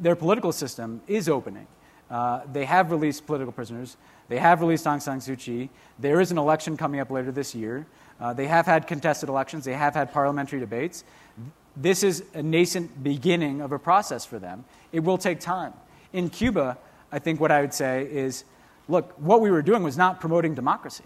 their 0.00 0.16
political 0.16 0.52
system 0.52 1.00
is 1.06 1.28
opening. 1.28 1.66
Uh, 2.10 2.42
they 2.52 2.64
have 2.64 2.90
released 2.90 3.26
political 3.26 3.52
prisoners. 3.52 3.96
They 4.28 4.38
have 4.38 4.60
released 4.60 4.84
Aung 4.84 5.02
San 5.02 5.18
Suu 5.18 5.38
Kyi. 5.38 5.70
There 5.98 6.20
is 6.20 6.30
an 6.30 6.38
election 6.38 6.76
coming 6.76 7.00
up 7.00 7.10
later 7.10 7.32
this 7.32 7.54
year. 7.54 7.86
Uh, 8.20 8.32
they 8.32 8.46
have 8.46 8.66
had 8.66 8.86
contested 8.86 9.28
elections. 9.28 9.64
They 9.64 9.74
have 9.74 9.94
had 9.94 10.12
parliamentary 10.12 10.60
debates. 10.60 11.04
This 11.76 12.04
is 12.04 12.24
a 12.34 12.42
nascent 12.42 13.02
beginning 13.02 13.60
of 13.60 13.72
a 13.72 13.78
process 13.78 14.24
for 14.24 14.38
them. 14.38 14.64
It 14.92 15.00
will 15.00 15.18
take 15.18 15.40
time. 15.40 15.72
In 16.12 16.30
Cuba, 16.30 16.78
I 17.10 17.18
think 17.18 17.40
what 17.40 17.50
I 17.50 17.60
would 17.60 17.74
say 17.74 18.06
is 18.08 18.44
look, 18.88 19.12
what 19.18 19.40
we 19.40 19.50
were 19.50 19.62
doing 19.62 19.82
was 19.82 19.96
not 19.96 20.20
promoting 20.20 20.54
democracy. 20.54 21.04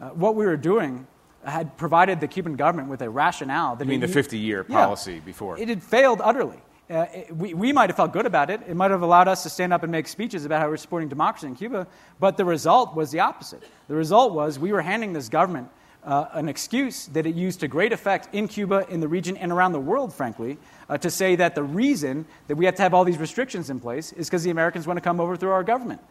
Uh, 0.00 0.10
what 0.10 0.34
we 0.34 0.44
were 0.44 0.56
doing 0.56 1.06
had 1.44 1.76
provided 1.76 2.20
the 2.20 2.28
Cuban 2.28 2.56
government 2.56 2.88
with 2.88 3.02
a 3.02 3.10
rationale. 3.10 3.76
That 3.76 3.84
you 3.84 3.90
mean 3.90 4.00
the 4.00 4.08
50 4.08 4.38
year 4.38 4.64
policy 4.64 5.14
yeah, 5.14 5.20
before? 5.20 5.58
It 5.58 5.68
had 5.68 5.82
failed 5.82 6.20
utterly. 6.22 6.58
Uh, 6.90 7.06
it, 7.14 7.36
we, 7.36 7.54
we 7.54 7.72
might 7.72 7.88
have 7.88 7.96
felt 7.96 8.12
good 8.12 8.26
about 8.26 8.50
it. 8.50 8.60
It 8.68 8.76
might 8.76 8.90
have 8.90 9.02
allowed 9.02 9.28
us 9.28 9.42
to 9.44 9.50
stand 9.50 9.72
up 9.72 9.82
and 9.82 9.90
make 9.90 10.06
speeches 10.06 10.44
about 10.44 10.60
how 10.60 10.68
we're 10.68 10.76
supporting 10.76 11.08
democracy 11.08 11.46
in 11.46 11.54
Cuba, 11.54 11.86
but 12.20 12.36
the 12.36 12.44
result 12.44 12.94
was 12.94 13.10
the 13.10 13.20
opposite. 13.20 13.62
The 13.88 13.94
result 13.94 14.34
was 14.34 14.58
we 14.58 14.72
were 14.72 14.82
handing 14.82 15.12
this 15.12 15.28
government 15.28 15.68
uh, 16.04 16.26
an 16.32 16.50
excuse 16.50 17.06
that 17.06 17.24
it 17.24 17.34
used 17.34 17.60
to 17.60 17.68
great 17.68 17.92
effect 17.92 18.28
in 18.34 18.46
Cuba, 18.46 18.86
in 18.90 19.00
the 19.00 19.08
region, 19.08 19.38
and 19.38 19.50
around 19.50 19.72
the 19.72 19.80
world, 19.80 20.12
frankly, 20.12 20.58
uh, 20.90 20.98
to 20.98 21.10
say 21.10 21.34
that 21.36 21.54
the 21.54 21.62
reason 21.62 22.26
that 22.48 22.56
we 22.56 22.66
have 22.66 22.74
to 22.74 22.82
have 22.82 22.92
all 22.92 23.04
these 23.04 23.16
restrictions 23.16 23.70
in 23.70 23.80
place 23.80 24.12
is 24.12 24.28
because 24.28 24.42
the 24.42 24.50
Americans 24.50 24.86
want 24.86 24.98
to 24.98 25.00
come 25.00 25.18
over 25.18 25.36
through 25.36 25.52
our 25.52 25.64
government. 25.64 26.02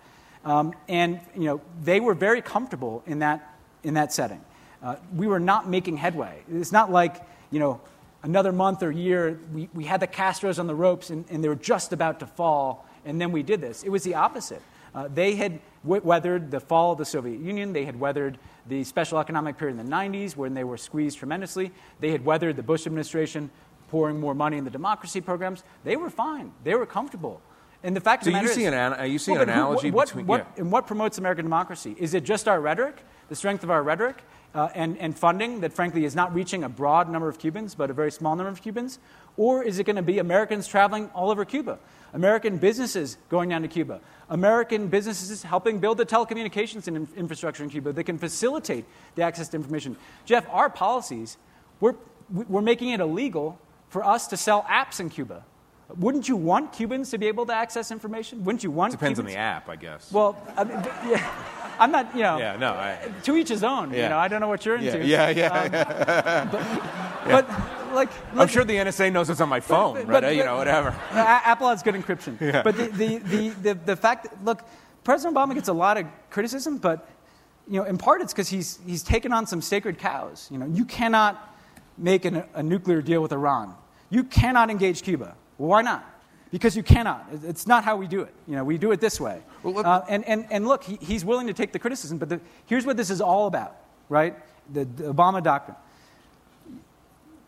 Um, 0.43 0.73
and 0.89 1.19
you 1.35 1.43
know, 1.43 1.61
they 1.83 1.99
were 1.99 2.15
very 2.15 2.41
comfortable 2.41 3.03
in 3.05 3.19
that, 3.19 3.55
in 3.83 3.93
that 3.93 4.11
setting 4.11 4.43
uh, 4.83 4.95
we 5.15 5.27
were 5.27 5.39
not 5.39 5.69
making 5.69 5.97
headway. 5.97 6.43
It's 6.51 6.71
not 6.71 6.91
like, 6.91 7.25
you 7.51 7.59
know, 7.59 7.79
another 8.21 8.51
month 8.51 8.83
or 8.83 8.91
year, 8.91 9.39
we, 9.53 9.69
we 9.73 9.85
had 9.85 9.99
the 9.99 10.07
Castros 10.07 10.59
on 10.59 10.67
the 10.67 10.75
ropes 10.75 11.09
and, 11.09 11.25
and 11.29 11.43
they 11.43 11.47
were 11.47 11.55
just 11.55 11.93
about 11.93 12.19
to 12.19 12.27
fall, 12.27 12.87
and 13.05 13.19
then 13.19 13.31
we 13.31 13.43
did 13.43 13.61
this. 13.61 13.83
It 13.83 13.89
was 13.89 14.03
the 14.03 14.15
opposite. 14.15 14.61
Uh, 14.93 15.07
they 15.13 15.35
had 15.35 15.59
w- 15.83 16.01
weathered 16.03 16.51
the 16.51 16.59
fall 16.59 16.91
of 16.91 16.97
the 16.97 17.05
Soviet 17.05 17.39
Union. 17.39 17.73
They 17.73 17.85
had 17.85 17.99
weathered 17.99 18.37
the 18.67 18.83
special 18.83 19.19
economic 19.19 19.57
period 19.57 19.79
in 19.79 19.89
the 19.89 19.91
90s 19.91 20.35
when 20.35 20.53
they 20.53 20.63
were 20.63 20.77
squeezed 20.77 21.17
tremendously. 21.17 21.71
They 21.99 22.11
had 22.11 22.23
weathered 22.23 22.55
the 22.55 22.63
Bush 22.63 22.85
administration 22.85 23.49
pouring 23.89 24.19
more 24.19 24.35
money 24.35 24.57
in 24.57 24.63
the 24.63 24.69
democracy 24.69 25.21
programs. 25.21 25.63
They 25.83 25.95
were 25.95 26.09
fine. 26.09 26.51
They 26.63 26.75
were 26.75 26.85
comfortable. 26.85 27.41
And 27.83 27.95
the 27.95 28.01
fact 28.01 28.23
so 28.23 28.29
of 28.29 28.33
the 28.33 28.39
you 28.39 28.43
matter 28.43 28.53
see 28.53 28.65
is, 28.65 28.73
an, 28.73 29.11
you 29.11 29.19
see 29.19 29.31
well, 29.31 29.41
an 29.41 29.49
analogy 29.49 29.91
what, 29.91 30.07
between. 30.07 30.25
What, 30.25 30.47
yeah. 30.55 30.61
And 30.61 30.71
what 30.71 30.87
promotes 30.87 31.17
American 31.17 31.43
democracy? 31.45 31.95
Is 31.99 32.13
it 32.13 32.23
just 32.23 32.47
our 32.47 32.61
rhetoric, 32.61 33.03
the 33.29 33.35
strength 33.35 33.63
of 33.63 33.69
our 33.71 33.83
rhetoric? 33.83 34.23
Uh, 34.53 34.69
and, 34.75 34.97
and 34.99 35.17
funding 35.17 35.61
that, 35.61 35.73
frankly, 35.73 36.05
is 36.05 36.15
not 36.15 36.33
reaching 36.33 36.63
a 36.63 36.69
broad 36.69 37.09
number 37.09 37.27
of 37.27 37.39
Cubans, 37.39 37.75
but 37.75 37.89
a 37.89 37.93
very 37.93 38.11
small 38.11 38.35
number 38.35 38.51
of 38.51 38.61
Cubans? 38.61 38.99
Or 39.35 39.63
is 39.63 39.79
it 39.79 39.85
going 39.85 39.95
to 39.95 40.03
be 40.03 40.19
Americans 40.19 40.67
traveling 40.67 41.09
all 41.15 41.31
over 41.31 41.43
Cuba? 41.43 41.79
American 42.13 42.57
businesses 42.57 43.17
going 43.29 43.49
down 43.49 43.63
to 43.63 43.67
Cuba? 43.67 43.99
American 44.29 44.87
businesses 44.87 45.41
helping 45.41 45.79
build 45.79 45.97
the 45.97 46.05
telecommunications 46.05 46.87
in, 46.87 47.07
infrastructure 47.15 47.63
in 47.63 47.69
Cuba 47.69 47.93
that 47.93 48.03
can 48.03 48.19
facilitate 48.19 48.85
the 49.15 49.23
access 49.23 49.49
to 49.49 49.57
information? 49.57 49.97
Jeff, 50.25 50.47
our 50.49 50.69
policies, 50.69 51.37
we're, 51.79 51.95
we're 52.29 52.61
making 52.61 52.89
it 52.89 52.99
illegal 52.99 53.59
for 53.89 54.03
us 54.05 54.27
to 54.27 54.37
sell 54.37 54.63
apps 54.69 54.99
in 54.99 55.09
Cuba. 55.09 55.43
Wouldn't 55.97 56.27
you 56.27 56.35
want 56.35 56.73
Cubans 56.73 57.11
to 57.11 57.17
be 57.17 57.27
able 57.27 57.45
to 57.47 57.53
access 57.53 57.91
information? 57.91 58.43
Wouldn't 58.43 58.63
you 58.63 58.71
want? 58.71 58.91
Depends 58.91 59.19
Cubans? 59.19 59.35
on 59.35 59.35
the 59.35 59.39
app, 59.39 59.69
I 59.69 59.75
guess. 59.75 60.11
Well, 60.11 60.37
I 60.55 60.63
mean, 60.63 60.77
yeah. 61.07 61.62
I'm 61.79 61.91
not, 61.91 62.15
you 62.15 62.23
know. 62.23 62.37
Yeah, 62.37 62.57
no. 62.57 62.71
I, 62.71 62.99
to 63.23 63.35
each 63.35 63.49
his 63.49 63.63
own. 63.63 63.91
Yeah. 63.91 64.03
You 64.03 64.09
know, 64.09 64.17
I 64.17 64.27
don't 64.27 64.41
know 64.41 64.47
what 64.47 64.65
you're 64.65 64.75
into. 64.75 65.05
Yeah, 65.05 65.29
yeah, 65.29 65.69
yeah. 65.71 66.41
Um, 66.41 66.49
but, 66.51 66.61
yeah. 66.61 67.41
but, 67.41 67.93
like, 67.93 68.09
I'm 68.35 68.47
sure 68.47 68.63
the 68.63 68.75
NSA 68.75 69.11
knows 69.11 69.29
it's 69.29 69.41
on 69.41 69.49
my 69.49 69.59
phone, 69.59 69.95
but, 69.95 70.07
but, 70.07 70.23
right? 70.23 70.35
you 70.35 70.43
know, 70.43 70.57
whatever. 70.57 70.89
Apple 71.11 71.69
has 71.69 71.83
good 71.83 71.95
encryption. 71.95 72.39
Yeah. 72.41 72.63
But 72.63 72.75
the, 72.75 72.87
the, 72.87 73.17
the, 73.17 73.49
the, 73.49 73.73
the 73.73 73.95
fact, 73.95 74.23
that, 74.23 74.43
look, 74.43 74.63
President 75.03 75.35
Obama 75.35 75.53
gets 75.53 75.67
a 75.67 75.73
lot 75.73 75.97
of 75.97 76.07
criticism, 76.29 76.77
but 76.77 77.07
you 77.67 77.79
know, 77.79 77.85
in 77.85 77.97
part 77.97 78.21
it's 78.21 78.33
because 78.33 78.49
he's, 78.49 78.79
he's 78.85 79.03
taken 79.03 79.31
on 79.31 79.45
some 79.45 79.61
sacred 79.61 79.97
cows. 79.97 80.49
You 80.51 80.57
know, 80.57 80.65
you 80.65 80.85
cannot 80.85 81.55
make 81.97 82.25
an, 82.25 82.43
a 82.53 82.63
nuclear 82.63 83.01
deal 83.01 83.21
with 83.21 83.31
Iran. 83.31 83.75
You 84.09 84.23
cannot 84.23 84.69
engage 84.69 85.01
Cuba. 85.01 85.35
Well, 85.57 85.69
why 85.69 85.81
not? 85.81 86.12
Because 86.53 86.77
you 86.77 86.83
cannot. 86.83 87.27
It's 87.43 87.65
not 87.65 87.83
how 87.83 87.95
we 87.95 88.05
do 88.05 88.21
it. 88.21 88.33
You 88.47 88.55
know, 88.55 88.63
we 88.63 88.77
do 88.77 88.91
it 88.91 89.01
this 89.01 89.19
way. 89.19 89.41
Well, 89.63 89.83
uh, 89.83 90.05
and, 90.07 90.23
and, 90.25 90.45
and 90.51 90.67
look, 90.67 90.83
he, 90.83 90.97
he's 91.01 91.25
willing 91.25 91.47
to 91.47 91.53
take 91.53 91.71
the 91.71 91.79
criticism, 91.79 92.19
but 92.19 92.29
the, 92.29 92.39
here's 92.67 92.85
what 92.85 92.95
this 92.95 93.09
is 93.09 93.21
all 93.21 93.47
about, 93.47 93.75
right? 94.07 94.35
The, 94.71 94.85
the 94.85 95.11
Obama 95.11 95.41
doctrine. 95.41 95.75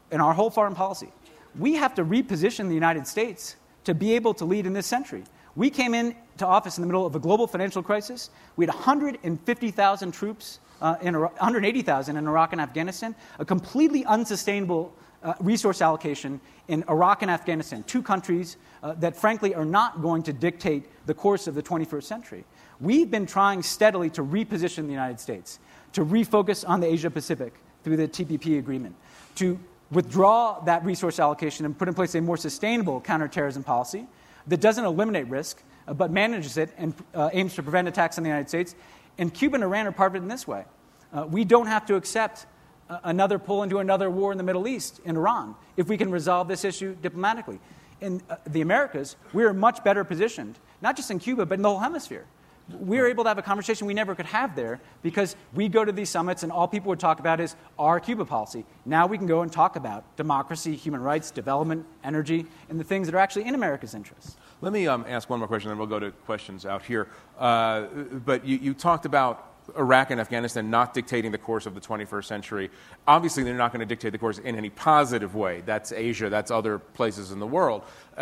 and 0.09 0.23
our 0.23 0.33
whole 0.33 0.49
foreign 0.49 0.73
policy, 0.73 1.09
we 1.55 1.75
have 1.75 1.93
to 1.95 2.03
reposition 2.03 2.67
the 2.67 2.73
United 2.73 3.05
States 3.05 3.57
to 3.83 3.93
be 3.93 4.13
able 4.13 4.33
to 4.33 4.43
lead 4.43 4.65
in 4.65 4.73
this 4.73 4.87
century. 4.87 5.23
We 5.55 5.69
came 5.69 5.93
into 5.93 6.15
office 6.47 6.79
in 6.79 6.81
the 6.81 6.87
middle 6.87 7.05
of 7.05 7.15
a 7.15 7.19
global 7.19 7.45
financial 7.45 7.83
crisis. 7.83 8.31
We 8.55 8.65
had 8.65 8.73
150,000 8.73 10.11
troops, 10.13 10.59
uh, 10.81 10.95
in 11.03 11.13
180,000 11.13 12.17
in 12.17 12.27
Iraq 12.27 12.53
and 12.53 12.59
Afghanistan, 12.59 13.13
a 13.37 13.45
completely 13.45 14.03
unsustainable 14.05 14.95
uh, 15.25 15.33
resource 15.39 15.81
allocation 15.81 16.39
in 16.67 16.83
Iraq 16.87 17.23
and 17.23 17.31
Afghanistan, 17.31 17.83
two 17.83 18.03
countries 18.03 18.57
uh, 18.83 18.93
that 18.93 19.15
frankly 19.15 19.55
are 19.55 19.65
not 19.65 20.01
going 20.01 20.21
to 20.23 20.31
dictate 20.31 20.85
the 21.07 21.13
course 21.13 21.47
of 21.47 21.55
the 21.55 21.63
21st 21.63 22.03
century. 22.03 22.45
We've 22.79 23.09
been 23.09 23.25
trying 23.25 23.63
steadily 23.63 24.09
to 24.11 24.23
reposition 24.23 24.85
the 24.85 24.91
United 24.91 25.19
States, 25.19 25.59
to 25.93 26.05
refocus 26.05 26.67
on 26.67 26.79
the 26.79 26.87
Asia 26.87 27.09
Pacific 27.09 27.53
through 27.83 27.97
the 27.97 28.07
TPP 28.07 28.59
agreement, 28.59 28.95
to 29.35 29.59
withdraw 29.91 30.59
that 30.61 30.85
resource 30.85 31.19
allocation 31.19 31.65
and 31.65 31.77
put 31.77 31.87
in 31.87 31.93
place 31.95 32.13
a 32.13 32.21
more 32.21 32.37
sustainable 32.37 33.01
counterterrorism 33.01 33.63
policy 33.63 34.05
that 34.47 34.61
doesn't 34.61 34.85
eliminate 34.85 35.27
risk, 35.27 35.63
uh, 35.87 35.93
but 35.93 36.11
manages 36.11 36.57
it 36.57 36.71
and 36.77 36.93
uh, 37.15 37.29
aims 37.33 37.55
to 37.55 37.63
prevent 37.63 37.87
attacks 37.87 38.17
on 38.19 38.23
the 38.23 38.29
United 38.29 38.49
States. 38.49 38.75
And 39.17 39.33
Cuba 39.33 39.55
and 39.55 39.63
Iran 39.63 39.87
are 39.87 39.91
part 39.91 40.11
of 40.11 40.15
it 40.15 40.19
in 40.19 40.27
this 40.27 40.47
way. 40.47 40.65
Uh, 41.11 41.25
we 41.27 41.45
don't 41.45 41.67
have 41.67 41.85
to 41.87 41.95
accept 41.95 42.45
another 42.89 43.39
pull 43.39 43.63
into 43.63 43.79
another 43.79 44.09
war 44.09 44.31
in 44.31 44.37
the 44.37 44.43
Middle 44.43 44.67
East, 44.67 44.99
in 45.05 45.15
Iran, 45.17 45.55
if 45.77 45.87
we 45.87 45.97
can 45.97 46.11
resolve 46.11 46.47
this 46.47 46.63
issue 46.63 46.95
diplomatically. 47.01 47.59
In 48.01 48.21
uh, 48.29 48.35
the 48.47 48.61
Americas, 48.61 49.15
we're 49.33 49.53
much 49.53 49.83
better 49.83 50.03
positioned, 50.03 50.59
not 50.81 50.95
just 50.95 51.09
in 51.09 51.19
Cuba, 51.19 51.45
but 51.45 51.55
in 51.55 51.61
the 51.61 51.69
whole 51.69 51.79
hemisphere. 51.79 52.25
We're 52.67 53.07
able 53.07 53.23
to 53.25 53.29
have 53.29 53.37
a 53.37 53.43
conversation 53.43 53.85
we 53.85 53.93
never 53.93 54.15
could 54.15 54.25
have 54.25 54.55
there 54.55 54.81
because 55.03 55.35
we 55.53 55.69
go 55.69 55.85
to 55.85 55.91
these 55.91 56.09
summits 56.09 56.41
and 56.41 56.51
all 56.51 56.67
people 56.67 56.89
would 56.89 56.99
talk 56.99 57.19
about 57.19 57.39
is 57.39 57.55
our 57.77 57.99
Cuba 57.99 58.25
policy. 58.25 58.65
Now 58.85 59.05
we 59.05 59.19
can 59.19 59.27
go 59.27 59.43
and 59.43 59.51
talk 59.51 59.75
about 59.75 60.03
democracy, 60.17 60.75
human 60.75 61.01
rights, 61.01 61.29
development, 61.29 61.85
energy, 62.03 62.47
and 62.69 62.79
the 62.79 62.83
things 62.83 63.07
that 63.07 63.15
are 63.15 63.19
actually 63.19 63.47
in 63.47 63.53
America's 63.53 63.93
interests. 63.93 64.35
Let 64.61 64.73
me 64.73 64.87
um, 64.87 65.05
ask 65.07 65.29
one 65.29 65.39
more 65.39 65.47
question, 65.47 65.69
then 65.69 65.77
we'll 65.77 65.85
go 65.85 65.99
to 65.99 66.09
questions 66.09 66.65
out 66.65 66.81
here. 66.81 67.07
Uh, 67.37 67.83
but 68.25 68.43
you, 68.43 68.57
you 68.57 68.73
talked 68.73 69.05
about 69.05 69.54
Iraq 69.77 70.11
and 70.11 70.19
Afghanistan 70.19 70.69
not 70.69 70.93
dictating 70.93 71.31
the 71.31 71.37
course 71.37 71.65
of 71.65 71.75
the 71.75 71.81
21st 71.81 72.25
century. 72.25 72.71
Obviously, 73.07 73.43
they're 73.43 73.55
not 73.55 73.71
going 73.71 73.79
to 73.79 73.85
dictate 73.85 74.11
the 74.11 74.17
course 74.17 74.37
in 74.37 74.55
any 74.55 74.69
positive 74.69 75.35
way. 75.35 75.61
That's 75.65 75.91
Asia, 75.91 76.29
that's 76.29 76.51
other 76.51 76.79
places 76.79 77.31
in 77.31 77.39
the 77.39 77.47
world, 77.47 77.83
uh, 78.17 78.21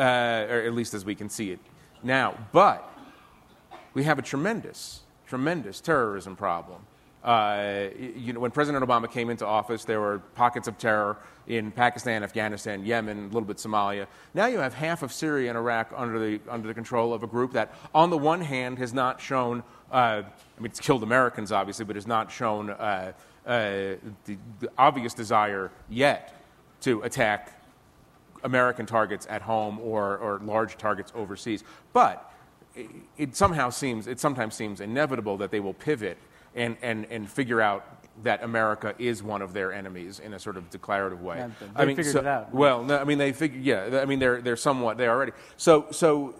or 0.49 0.61
at 0.61 0.73
least 0.73 0.93
as 0.93 1.05
we 1.05 1.15
can 1.15 1.29
see 1.29 1.51
it 1.51 1.59
now. 2.01 2.37
But 2.51 2.89
we 3.93 4.03
have 4.03 4.19
a 4.19 4.21
tremendous, 4.21 5.01
tremendous 5.27 5.81
terrorism 5.81 6.35
problem. 6.35 6.85
Uh, 7.23 7.87
you 8.17 8.33
know, 8.33 8.39
when 8.39 8.51
President 8.51 8.83
Obama 8.83 9.09
came 9.09 9.29
into 9.29 9.45
office, 9.45 9.85
there 9.85 10.01
were 10.01 10.19
pockets 10.35 10.67
of 10.67 10.77
terror 10.77 11.17
in 11.47 11.71
Pakistan, 11.71 12.23
Afghanistan, 12.23 12.85
Yemen, 12.85 13.17
a 13.17 13.25
little 13.27 13.41
bit 13.41 13.57
Somalia. 13.57 14.07
Now 14.33 14.47
you 14.47 14.59
have 14.59 14.73
half 14.73 15.03
of 15.03 15.13
Syria 15.13 15.49
and 15.49 15.57
Iraq 15.57 15.93
under 15.95 16.19
the, 16.19 16.39
under 16.49 16.67
the 16.67 16.73
control 16.73 17.13
of 17.13 17.23
a 17.23 17.27
group 17.27 17.53
that, 17.53 17.73
on 17.93 18.09
the 18.09 18.17
one 18.17 18.41
hand, 18.41 18.77
has 18.79 18.93
not 18.93 19.21
shown 19.21 19.63
uh, 19.93 20.23
I 20.57 20.61
mean, 20.61 20.71
it's 20.71 20.79
killed 20.79 21.03
Americans, 21.03 21.51
obviously, 21.51 21.85
but 21.85 21.95
has 21.95 22.07
not 22.07 22.31
shown 22.31 22.71
uh, 22.71 23.13
uh, 23.45 23.59
the, 24.25 24.37
the, 24.59 24.69
obvious 24.77 25.13
desire 25.13 25.71
yet 25.87 26.33
to 26.81 27.01
attack 27.03 27.61
American 28.43 28.87
targets 28.87 29.27
at 29.29 29.43
home 29.43 29.79
or, 29.79 30.17
or 30.17 30.39
large 30.43 30.77
targets 30.77 31.11
overseas. 31.15 31.63
But 31.93 32.31
it, 32.75 32.89
it, 33.17 33.35
somehow 33.35 33.69
seems, 33.69 34.07
it 34.07 34.19
sometimes 34.19 34.55
seems 34.55 34.81
inevitable 34.81 35.37
that 35.37 35.51
they 35.51 35.59
will 35.59 35.75
pivot 35.75 36.17
and, 36.55 36.77
and, 36.81 37.05
and 37.09 37.29
figure 37.29 37.61
out 37.61 37.85
that 38.23 38.43
America 38.43 38.93
is 38.99 39.23
one 39.23 39.41
of 39.41 39.53
their 39.53 39.73
enemies 39.73 40.19
in 40.19 40.33
a 40.33 40.39
sort 40.39 40.55
of 40.55 40.69
declarative 40.69 41.21
way. 41.21 41.37
Yeah, 41.37 41.47
they 41.59 41.67
I 41.75 41.85
mean, 41.85 41.95
figured 41.95 42.13
so, 42.13 42.19
it 42.19 42.27
out. 42.27 42.53
Well, 42.53 42.83
no, 42.83 42.97
I 42.97 43.03
mean, 43.05 43.17
they 43.17 43.33
figure, 43.33 43.59
yeah, 43.59 43.99
I 44.01 44.05
mean, 44.05 44.19
they're, 44.19 44.41
they're 44.41 44.55
somewhat 44.55 44.97
there 44.97 45.09
already. 45.09 45.31
So, 45.57 45.87
so 45.91 46.35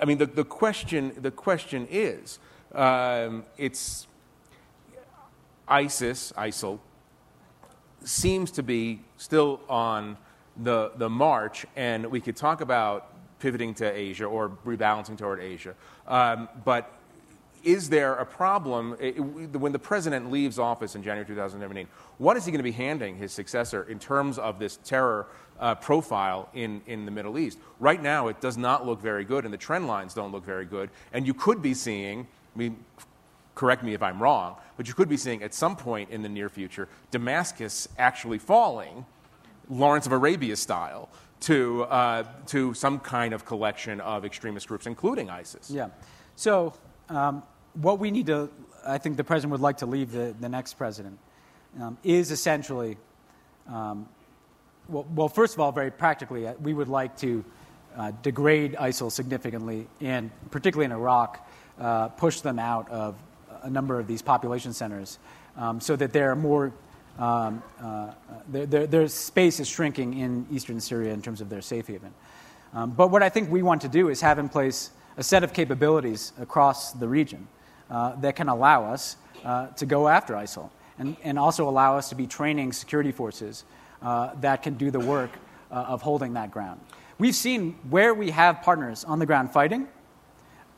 I 0.00 0.04
mean, 0.04 0.18
the, 0.18 0.26
the, 0.26 0.44
question, 0.44 1.12
the 1.20 1.30
question 1.30 1.86
is 1.90 2.38
um, 2.74 3.44
it's 3.56 4.06
ISIS, 5.68 6.32
ISIL, 6.36 6.80
seems 8.04 8.50
to 8.52 8.62
be 8.62 9.00
still 9.16 9.60
on 9.68 10.16
the, 10.56 10.92
the 10.96 11.08
march, 11.08 11.66
and 11.76 12.06
we 12.06 12.20
could 12.20 12.36
talk 12.36 12.60
about 12.60 13.12
pivoting 13.38 13.74
to 13.74 13.90
Asia 13.90 14.24
or 14.24 14.50
rebalancing 14.64 15.16
toward 15.16 15.40
Asia. 15.40 15.74
Um, 16.06 16.48
but 16.64 16.92
is 17.66 17.88
there 17.88 18.14
a 18.14 18.24
problem 18.24 18.96
it, 19.00 19.18
when 19.18 19.72
the 19.72 19.78
president 19.78 20.30
leaves 20.30 20.58
office 20.58 20.94
in 20.94 21.02
January 21.02 21.26
2017? 21.26 21.88
What 22.18 22.36
is 22.36 22.46
he 22.46 22.52
going 22.52 22.60
to 22.60 22.62
be 22.62 22.70
handing 22.70 23.16
his 23.16 23.32
successor 23.32 23.82
in 23.82 23.98
terms 23.98 24.38
of 24.38 24.60
this 24.60 24.78
terror 24.84 25.26
uh, 25.58 25.74
profile 25.74 26.48
in, 26.54 26.80
in 26.86 27.04
the 27.04 27.10
Middle 27.10 27.38
East? 27.38 27.58
Right 27.80 28.00
now, 28.00 28.28
it 28.28 28.40
does 28.40 28.56
not 28.56 28.86
look 28.86 29.02
very 29.02 29.24
good, 29.24 29.44
and 29.44 29.52
the 29.52 29.58
trend 29.58 29.88
lines 29.88 30.14
don't 30.14 30.30
look 30.30 30.44
very 30.44 30.64
good. 30.64 30.90
And 31.12 31.26
you 31.26 31.34
could 31.34 31.60
be 31.60 31.74
seeing, 31.74 32.28
I 32.54 32.58
mean, 32.58 32.76
correct 33.56 33.82
me 33.82 33.94
if 33.94 34.02
I'm 34.02 34.22
wrong, 34.22 34.54
but 34.76 34.86
you 34.86 34.94
could 34.94 35.08
be 35.08 35.16
seeing 35.16 35.42
at 35.42 35.52
some 35.52 35.74
point 35.74 36.10
in 36.10 36.22
the 36.22 36.28
near 36.28 36.48
future 36.48 36.88
Damascus 37.10 37.88
actually 37.98 38.38
falling, 38.38 39.04
Lawrence 39.68 40.06
of 40.06 40.12
Arabia 40.12 40.54
style, 40.54 41.08
to, 41.40 41.82
uh, 41.84 42.22
to 42.46 42.74
some 42.74 43.00
kind 43.00 43.34
of 43.34 43.44
collection 43.44 44.00
of 44.00 44.24
extremist 44.24 44.68
groups, 44.68 44.86
including 44.86 45.30
ISIS. 45.30 45.68
Yeah. 45.68 45.88
So, 46.36 46.72
um, 47.08 47.42
what 47.80 47.98
we 47.98 48.10
need 48.10 48.26
to, 48.26 48.48
I 48.86 48.98
think 48.98 49.16
the 49.16 49.24
president 49.24 49.52
would 49.52 49.60
like 49.60 49.78
to 49.78 49.86
leave 49.86 50.12
the, 50.12 50.34
the 50.40 50.48
next 50.48 50.74
president, 50.74 51.18
um, 51.80 51.98
is 52.02 52.30
essentially, 52.30 52.96
um, 53.68 54.08
well, 54.88 55.06
well, 55.14 55.28
first 55.28 55.54
of 55.54 55.60
all, 55.60 55.72
very 55.72 55.90
practically, 55.90 56.46
uh, 56.46 56.54
we 56.60 56.72
would 56.72 56.88
like 56.88 57.16
to 57.18 57.44
uh, 57.96 58.12
degrade 58.22 58.74
ISIL 58.74 59.10
significantly, 59.10 59.86
and 60.00 60.30
particularly 60.50 60.86
in 60.86 60.92
Iraq, 60.92 61.46
uh, 61.78 62.08
push 62.08 62.40
them 62.40 62.58
out 62.58 62.90
of 62.90 63.16
a 63.62 63.70
number 63.70 63.98
of 63.98 64.06
these 64.06 64.22
population 64.22 64.72
centers 64.72 65.18
um, 65.56 65.80
so 65.80 65.96
that 65.96 66.12
they're 66.12 66.36
more 66.36 66.72
um, 67.18 67.62
uh, 67.80 68.12
their, 68.48 68.86
their, 68.86 69.08
space 69.08 69.58
is 69.58 69.66
shrinking 69.66 70.18
in 70.18 70.46
eastern 70.52 70.78
Syria 70.80 71.14
in 71.14 71.22
terms 71.22 71.40
of 71.40 71.48
their 71.48 71.62
safe 71.62 71.86
haven. 71.86 72.12
Um, 72.74 72.90
but 72.90 73.10
what 73.10 73.22
I 73.22 73.30
think 73.30 73.50
we 73.50 73.62
want 73.62 73.80
to 73.82 73.88
do 73.88 74.10
is 74.10 74.20
have 74.20 74.38
in 74.38 74.50
place 74.50 74.90
a 75.16 75.22
set 75.22 75.42
of 75.42 75.54
capabilities 75.54 76.34
across 76.38 76.92
the 76.92 77.08
region 77.08 77.48
that 77.88 78.36
can 78.36 78.48
allow 78.48 78.84
us 78.92 79.16
uh, 79.44 79.68
to 79.68 79.86
go 79.86 80.08
after 80.08 80.34
ISIL 80.34 80.70
and, 80.98 81.16
and 81.22 81.38
also 81.38 81.68
allow 81.68 81.96
us 81.96 82.08
to 82.08 82.14
be 82.14 82.26
training 82.26 82.72
security 82.72 83.12
forces 83.12 83.64
uh, 84.02 84.30
that 84.40 84.62
can 84.62 84.74
do 84.74 84.90
the 84.90 85.00
work 85.00 85.30
uh, 85.70 85.74
of 85.74 86.02
holding 86.02 86.34
that 86.34 86.50
ground. 86.50 86.80
We've 87.18 87.34
seen 87.34 87.78
where 87.88 88.14
we 88.14 88.30
have 88.30 88.62
partners 88.62 89.04
on 89.04 89.18
the 89.18 89.26
ground 89.26 89.52
fighting, 89.52 89.88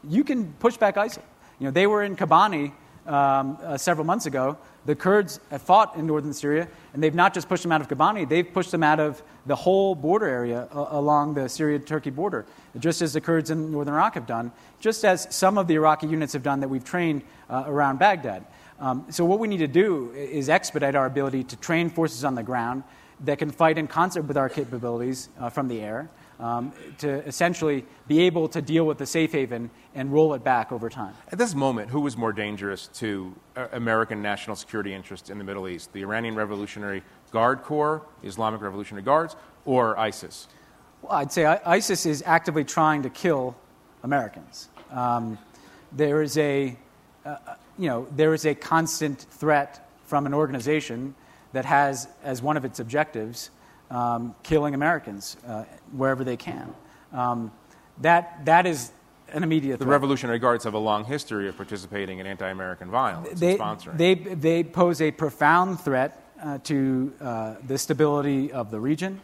you 0.08 0.22
can 0.24 0.52
push 0.54 0.76
back 0.76 0.96
ISIL. 0.96 1.22
You 1.58 1.66
know, 1.66 1.70
they 1.70 1.86
were 1.86 2.02
in 2.04 2.16
Kobani 2.16 2.72
um, 3.08 3.58
uh, 3.62 3.76
several 3.76 4.04
months 4.04 4.26
ago. 4.26 4.56
The 4.86 4.94
Kurds 4.94 5.40
have 5.50 5.62
fought 5.62 5.96
in 5.96 6.06
northern 6.06 6.32
Syria, 6.32 6.68
and 6.92 7.02
they've 7.02 7.14
not 7.14 7.34
just 7.34 7.48
pushed 7.48 7.62
them 7.62 7.72
out 7.72 7.80
of 7.80 7.88
Kobani, 7.88 8.28
they've 8.28 8.50
pushed 8.50 8.70
them 8.70 8.82
out 8.82 9.00
of 9.00 9.22
the 9.46 9.56
whole 9.56 9.94
border 9.94 10.26
area 10.26 10.68
uh, 10.72 10.86
along 10.90 11.34
the 11.34 11.48
Syria 11.48 11.78
Turkey 11.78 12.10
border, 12.10 12.46
just 12.78 13.02
as 13.02 13.12
the 13.12 13.20
Kurds 13.20 13.50
in 13.50 13.72
northern 13.72 13.94
Iraq 13.94 14.14
have 14.14 14.26
done, 14.26 14.52
just 14.80 15.04
as 15.04 15.26
some 15.34 15.58
of 15.58 15.66
the 15.66 15.74
Iraqi 15.74 16.06
units 16.06 16.32
have 16.32 16.42
done 16.42 16.60
that 16.60 16.68
we've 16.68 16.84
trained 16.84 17.22
uh, 17.50 17.64
around 17.66 17.98
Baghdad. 17.98 18.44
Um, 18.80 19.06
so, 19.10 19.24
what 19.24 19.40
we 19.40 19.48
need 19.48 19.58
to 19.58 19.66
do 19.66 20.12
is 20.12 20.48
expedite 20.48 20.94
our 20.94 21.06
ability 21.06 21.44
to 21.44 21.56
train 21.56 21.90
forces 21.90 22.24
on 22.24 22.34
the 22.34 22.44
ground 22.44 22.84
that 23.24 23.38
can 23.38 23.50
fight 23.50 23.76
in 23.76 23.88
concert 23.88 24.22
with 24.22 24.36
our 24.36 24.48
capabilities 24.48 25.28
uh, 25.40 25.50
from 25.50 25.66
the 25.66 25.80
air 25.80 26.08
um, 26.40 26.72
to 26.98 27.26
essentially 27.26 27.84
be 28.06 28.20
able 28.20 28.48
to 28.48 28.62
deal 28.62 28.86
with 28.86 28.98
the 28.98 29.06
safe 29.06 29.32
haven 29.32 29.70
and 29.94 30.12
roll 30.12 30.34
it 30.34 30.44
back 30.44 30.70
over 30.72 30.88
time. 30.88 31.14
At 31.32 31.38
this 31.38 31.54
moment, 31.54 31.90
who 31.90 32.00
was 32.00 32.16
more 32.16 32.32
dangerous 32.32 32.88
to 32.94 33.34
uh, 33.56 33.66
American 33.72 34.22
national 34.22 34.56
security 34.56 34.94
interests 34.94 35.30
in 35.30 35.38
the 35.38 35.44
Middle 35.44 35.68
East? 35.68 35.92
The 35.92 36.02
Iranian 36.02 36.34
Revolutionary 36.34 37.02
Guard 37.32 37.62
Corps, 37.62 38.02
the 38.22 38.28
Islamic 38.28 38.60
Revolutionary 38.60 39.04
Guards, 39.04 39.36
or 39.64 39.98
ISIS? 39.98 40.48
Well, 41.02 41.12
I'd 41.12 41.32
say 41.32 41.44
ISIS 41.44 42.06
is 42.06 42.22
actively 42.26 42.64
trying 42.64 43.02
to 43.02 43.10
kill 43.10 43.56
Americans. 44.02 44.68
Um, 44.90 45.38
there 45.92 46.22
is 46.22 46.36
a, 46.38 46.76
uh, 47.24 47.36
uh, 47.46 47.54
you 47.78 47.88
know, 47.88 48.06
there 48.14 48.34
is 48.34 48.46
a 48.46 48.54
constant 48.54 49.20
threat 49.30 49.88
from 50.04 50.26
an 50.26 50.34
organization 50.34 51.14
that 51.52 51.64
has 51.64 52.08
as 52.22 52.42
one 52.42 52.56
of 52.56 52.64
its 52.64 52.80
objectives 52.80 53.50
um, 53.90 54.34
killing 54.42 54.74
Americans 54.74 55.36
uh, 55.46 55.64
wherever 55.92 56.24
they 56.24 56.36
can. 56.36 56.74
Um, 57.12 57.52
that, 58.00 58.44
that 58.44 58.66
is 58.66 58.92
an 59.32 59.42
immediate 59.42 59.72
threat. 59.72 59.78
The 59.80 59.84
threat. 59.86 59.92
Revolutionary 59.92 60.38
Guards 60.38 60.64
have 60.64 60.74
a 60.74 60.78
long 60.78 61.04
history 61.04 61.48
of 61.48 61.56
participating 61.56 62.18
in 62.18 62.26
anti 62.26 62.48
American 62.48 62.90
violence 62.90 63.38
they, 63.38 63.52
and 63.52 63.60
sponsoring. 63.60 63.96
They, 63.96 64.14
they 64.14 64.64
pose 64.64 65.00
a 65.00 65.10
profound 65.10 65.80
threat 65.80 66.22
uh, 66.42 66.58
to 66.58 67.12
uh, 67.20 67.54
the 67.66 67.78
stability 67.78 68.52
of 68.52 68.70
the 68.70 68.80
region, 68.80 69.20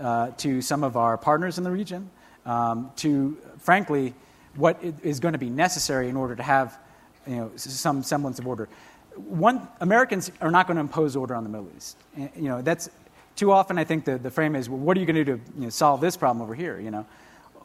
uh, 0.00 0.30
to 0.38 0.60
some 0.62 0.84
of 0.84 0.96
our 0.96 1.18
partners 1.18 1.58
in 1.58 1.64
the 1.64 1.70
region, 1.70 2.10
um, 2.46 2.90
to, 2.96 3.36
frankly, 3.58 4.14
what 4.56 4.82
is 5.02 5.20
going 5.20 5.32
to 5.32 5.38
be 5.38 5.50
necessary 5.50 6.08
in 6.08 6.16
order 6.16 6.36
to 6.36 6.42
have 6.42 6.78
you 7.26 7.36
know, 7.36 7.50
some 7.56 8.02
semblance 8.02 8.38
of 8.38 8.46
order. 8.46 8.68
One, 9.16 9.68
Americans 9.80 10.30
are 10.40 10.50
not 10.50 10.66
going 10.66 10.76
to 10.76 10.80
impose 10.80 11.16
order 11.16 11.34
on 11.34 11.44
the 11.44 11.50
Middle 11.50 11.68
East. 11.76 11.96
You 12.16 12.48
know, 12.48 12.62
that's 12.62 12.90
too 13.36 13.52
often, 13.52 13.78
I 13.78 13.84
think 13.84 14.04
the, 14.04 14.18
the 14.18 14.30
frame 14.30 14.54
is, 14.54 14.68
well, 14.68 14.78
what 14.78 14.96
are 14.96 15.00
you 15.00 15.06
going 15.06 15.16
to 15.16 15.24
do 15.24 15.36
to 15.36 15.52
you 15.58 15.64
know, 15.64 15.70
solve 15.70 16.00
this 16.00 16.16
problem 16.16 16.42
over 16.42 16.54
here? 16.54 16.78
You 16.78 16.90
know, 16.90 17.06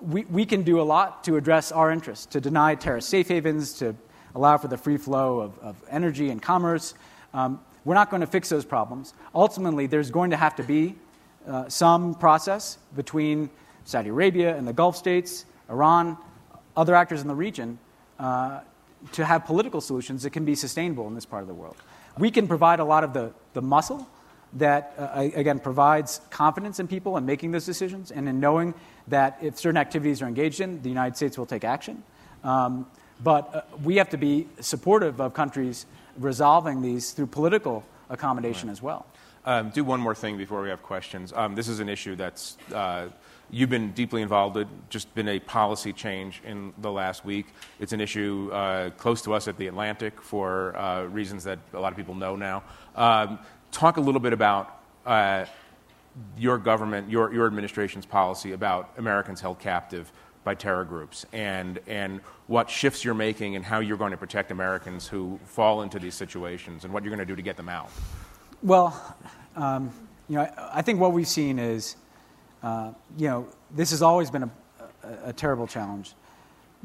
we, 0.01 0.25
we 0.25 0.45
can 0.45 0.63
do 0.63 0.81
a 0.81 0.83
lot 0.83 1.23
to 1.25 1.35
address 1.35 1.71
our 1.71 1.91
interests, 1.91 2.25
to 2.27 2.41
deny 2.41 2.75
terrorist 2.75 3.09
safe 3.09 3.27
havens, 3.27 3.73
to 3.79 3.95
allow 4.35 4.57
for 4.57 4.67
the 4.67 4.77
free 4.77 4.97
flow 4.97 5.39
of, 5.39 5.59
of 5.59 5.75
energy 5.89 6.29
and 6.29 6.41
commerce. 6.41 6.93
Um, 7.33 7.59
we're 7.85 7.95
not 7.95 8.09
going 8.09 8.21
to 8.21 8.27
fix 8.27 8.49
those 8.49 8.65
problems. 8.65 9.13
Ultimately, 9.33 9.87
there's 9.87 10.11
going 10.11 10.31
to 10.31 10.37
have 10.37 10.55
to 10.55 10.63
be 10.63 10.95
uh, 11.47 11.69
some 11.69 12.15
process 12.15 12.77
between 12.95 13.49
Saudi 13.85 14.09
Arabia 14.09 14.55
and 14.55 14.67
the 14.67 14.73
Gulf 14.73 14.95
states, 14.95 15.45
Iran, 15.69 16.17
other 16.75 16.95
actors 16.95 17.21
in 17.21 17.27
the 17.27 17.35
region, 17.35 17.79
uh, 18.19 18.61
to 19.13 19.25
have 19.25 19.45
political 19.45 19.81
solutions 19.81 20.23
that 20.23 20.31
can 20.31 20.45
be 20.45 20.55
sustainable 20.55 21.07
in 21.07 21.15
this 21.15 21.25
part 21.25 21.41
of 21.41 21.47
the 21.47 21.53
world. 21.53 21.77
We 22.17 22.31
can 22.31 22.47
provide 22.47 22.79
a 22.79 22.83
lot 22.83 23.03
of 23.03 23.13
the, 23.13 23.33
the 23.53 23.61
muscle 23.61 24.07
that, 24.53 24.93
uh, 24.97 25.29
again, 25.35 25.59
provides 25.59 26.21
confidence 26.29 26.79
in 26.79 26.87
people 26.87 27.17
in 27.17 27.25
making 27.25 27.51
those 27.51 27.65
decisions 27.65 28.11
and 28.11 28.27
in 28.27 28.39
knowing 28.39 28.73
that 29.07 29.37
if 29.41 29.59
certain 29.59 29.77
activities 29.77 30.21
are 30.21 30.27
engaged 30.27 30.59
in, 30.59 30.81
the 30.81 30.89
United 30.89 31.15
States 31.15 31.37
will 31.37 31.45
take 31.45 31.63
action. 31.63 32.03
Um, 32.43 32.87
but 33.23 33.53
uh, 33.53 33.61
we 33.83 33.97
have 33.97 34.09
to 34.09 34.17
be 34.17 34.47
supportive 34.59 35.19
of 35.19 35.33
countries 35.33 35.85
resolving 36.17 36.81
these 36.81 37.11
through 37.11 37.27
political 37.27 37.83
accommodation 38.09 38.69
right. 38.69 38.73
as 38.73 38.81
well. 38.81 39.05
Um, 39.45 39.69
do 39.69 39.83
one 39.83 39.99
more 39.99 40.15
thing 40.15 40.37
before 40.37 40.61
we 40.61 40.69
have 40.69 40.83
questions. 40.83 41.31
Um, 41.33 41.55
this 41.55 41.67
is 41.67 41.79
an 41.79 41.89
issue 41.89 42.15
that's 42.15 42.57
uh, 42.73 43.09
you've 43.51 43.69
been 43.69 43.91
deeply 43.91 44.21
involved 44.21 44.57
in, 44.57 44.67
just 44.89 45.13
been 45.15 45.27
a 45.27 45.39
policy 45.39 45.93
change 45.93 46.41
in 46.45 46.73
the 46.77 46.91
last 46.91 47.25
week. 47.25 47.47
It's 47.79 47.93
an 47.93 48.01
issue 48.01 48.49
uh, 48.51 48.91
close 48.91 49.21
to 49.23 49.33
us 49.33 49.47
at 49.47 49.57
the 49.57 49.67
Atlantic 49.67 50.21
for 50.21 50.75
uh, 50.77 51.05
reasons 51.05 51.45
that 51.45 51.59
a 51.73 51.79
lot 51.79 51.91
of 51.91 51.97
people 51.97 52.15
know 52.15 52.35
now. 52.35 52.63
Um, 52.95 53.39
talk 53.71 53.97
a 53.97 54.01
little 54.01 54.21
bit 54.21 54.33
about 54.33 54.81
uh, 55.05 55.45
your 56.37 56.57
government, 56.57 57.09
your, 57.09 57.33
your 57.33 57.47
administration's 57.47 58.05
policy 58.05 58.51
about 58.53 58.91
Americans 58.97 59.41
held 59.41 59.59
captive 59.59 60.11
by 60.43 60.55
terror 60.55 60.85
groups 60.85 61.25
and, 61.33 61.79
and 61.87 62.21
what 62.47 62.69
shifts 62.69 63.03
you're 63.03 63.13
making 63.13 63.55
and 63.55 63.65
how 63.65 63.79
you're 63.79 63.97
going 63.97 64.11
to 64.11 64.17
protect 64.17 64.51
Americans 64.51 65.07
who 65.07 65.39
fall 65.45 65.81
into 65.81 65.99
these 65.99 66.15
situations 66.15 66.85
and 66.85 66.93
what 66.93 67.03
you're 67.03 67.13
going 67.15 67.19
to 67.19 67.25
do 67.25 67.35
to 67.35 67.41
get 67.41 67.57
them 67.57 67.69
out. 67.69 67.89
Well, 68.63 69.15
um, 69.55 69.91
you 70.27 70.35
know, 70.35 70.41
I, 70.41 70.79
I, 70.79 70.81
think 70.81 70.99
what 70.99 71.13
we've 71.13 71.27
seen 71.27 71.59
is, 71.59 71.95
uh, 72.63 72.91
you 73.17 73.27
know, 73.27 73.47
this 73.71 73.91
has 73.91 74.01
always 74.01 74.31
been 74.31 74.43
a, 74.43 74.49
a, 75.03 75.29
a, 75.29 75.33
terrible 75.33 75.67
challenge. 75.67 76.13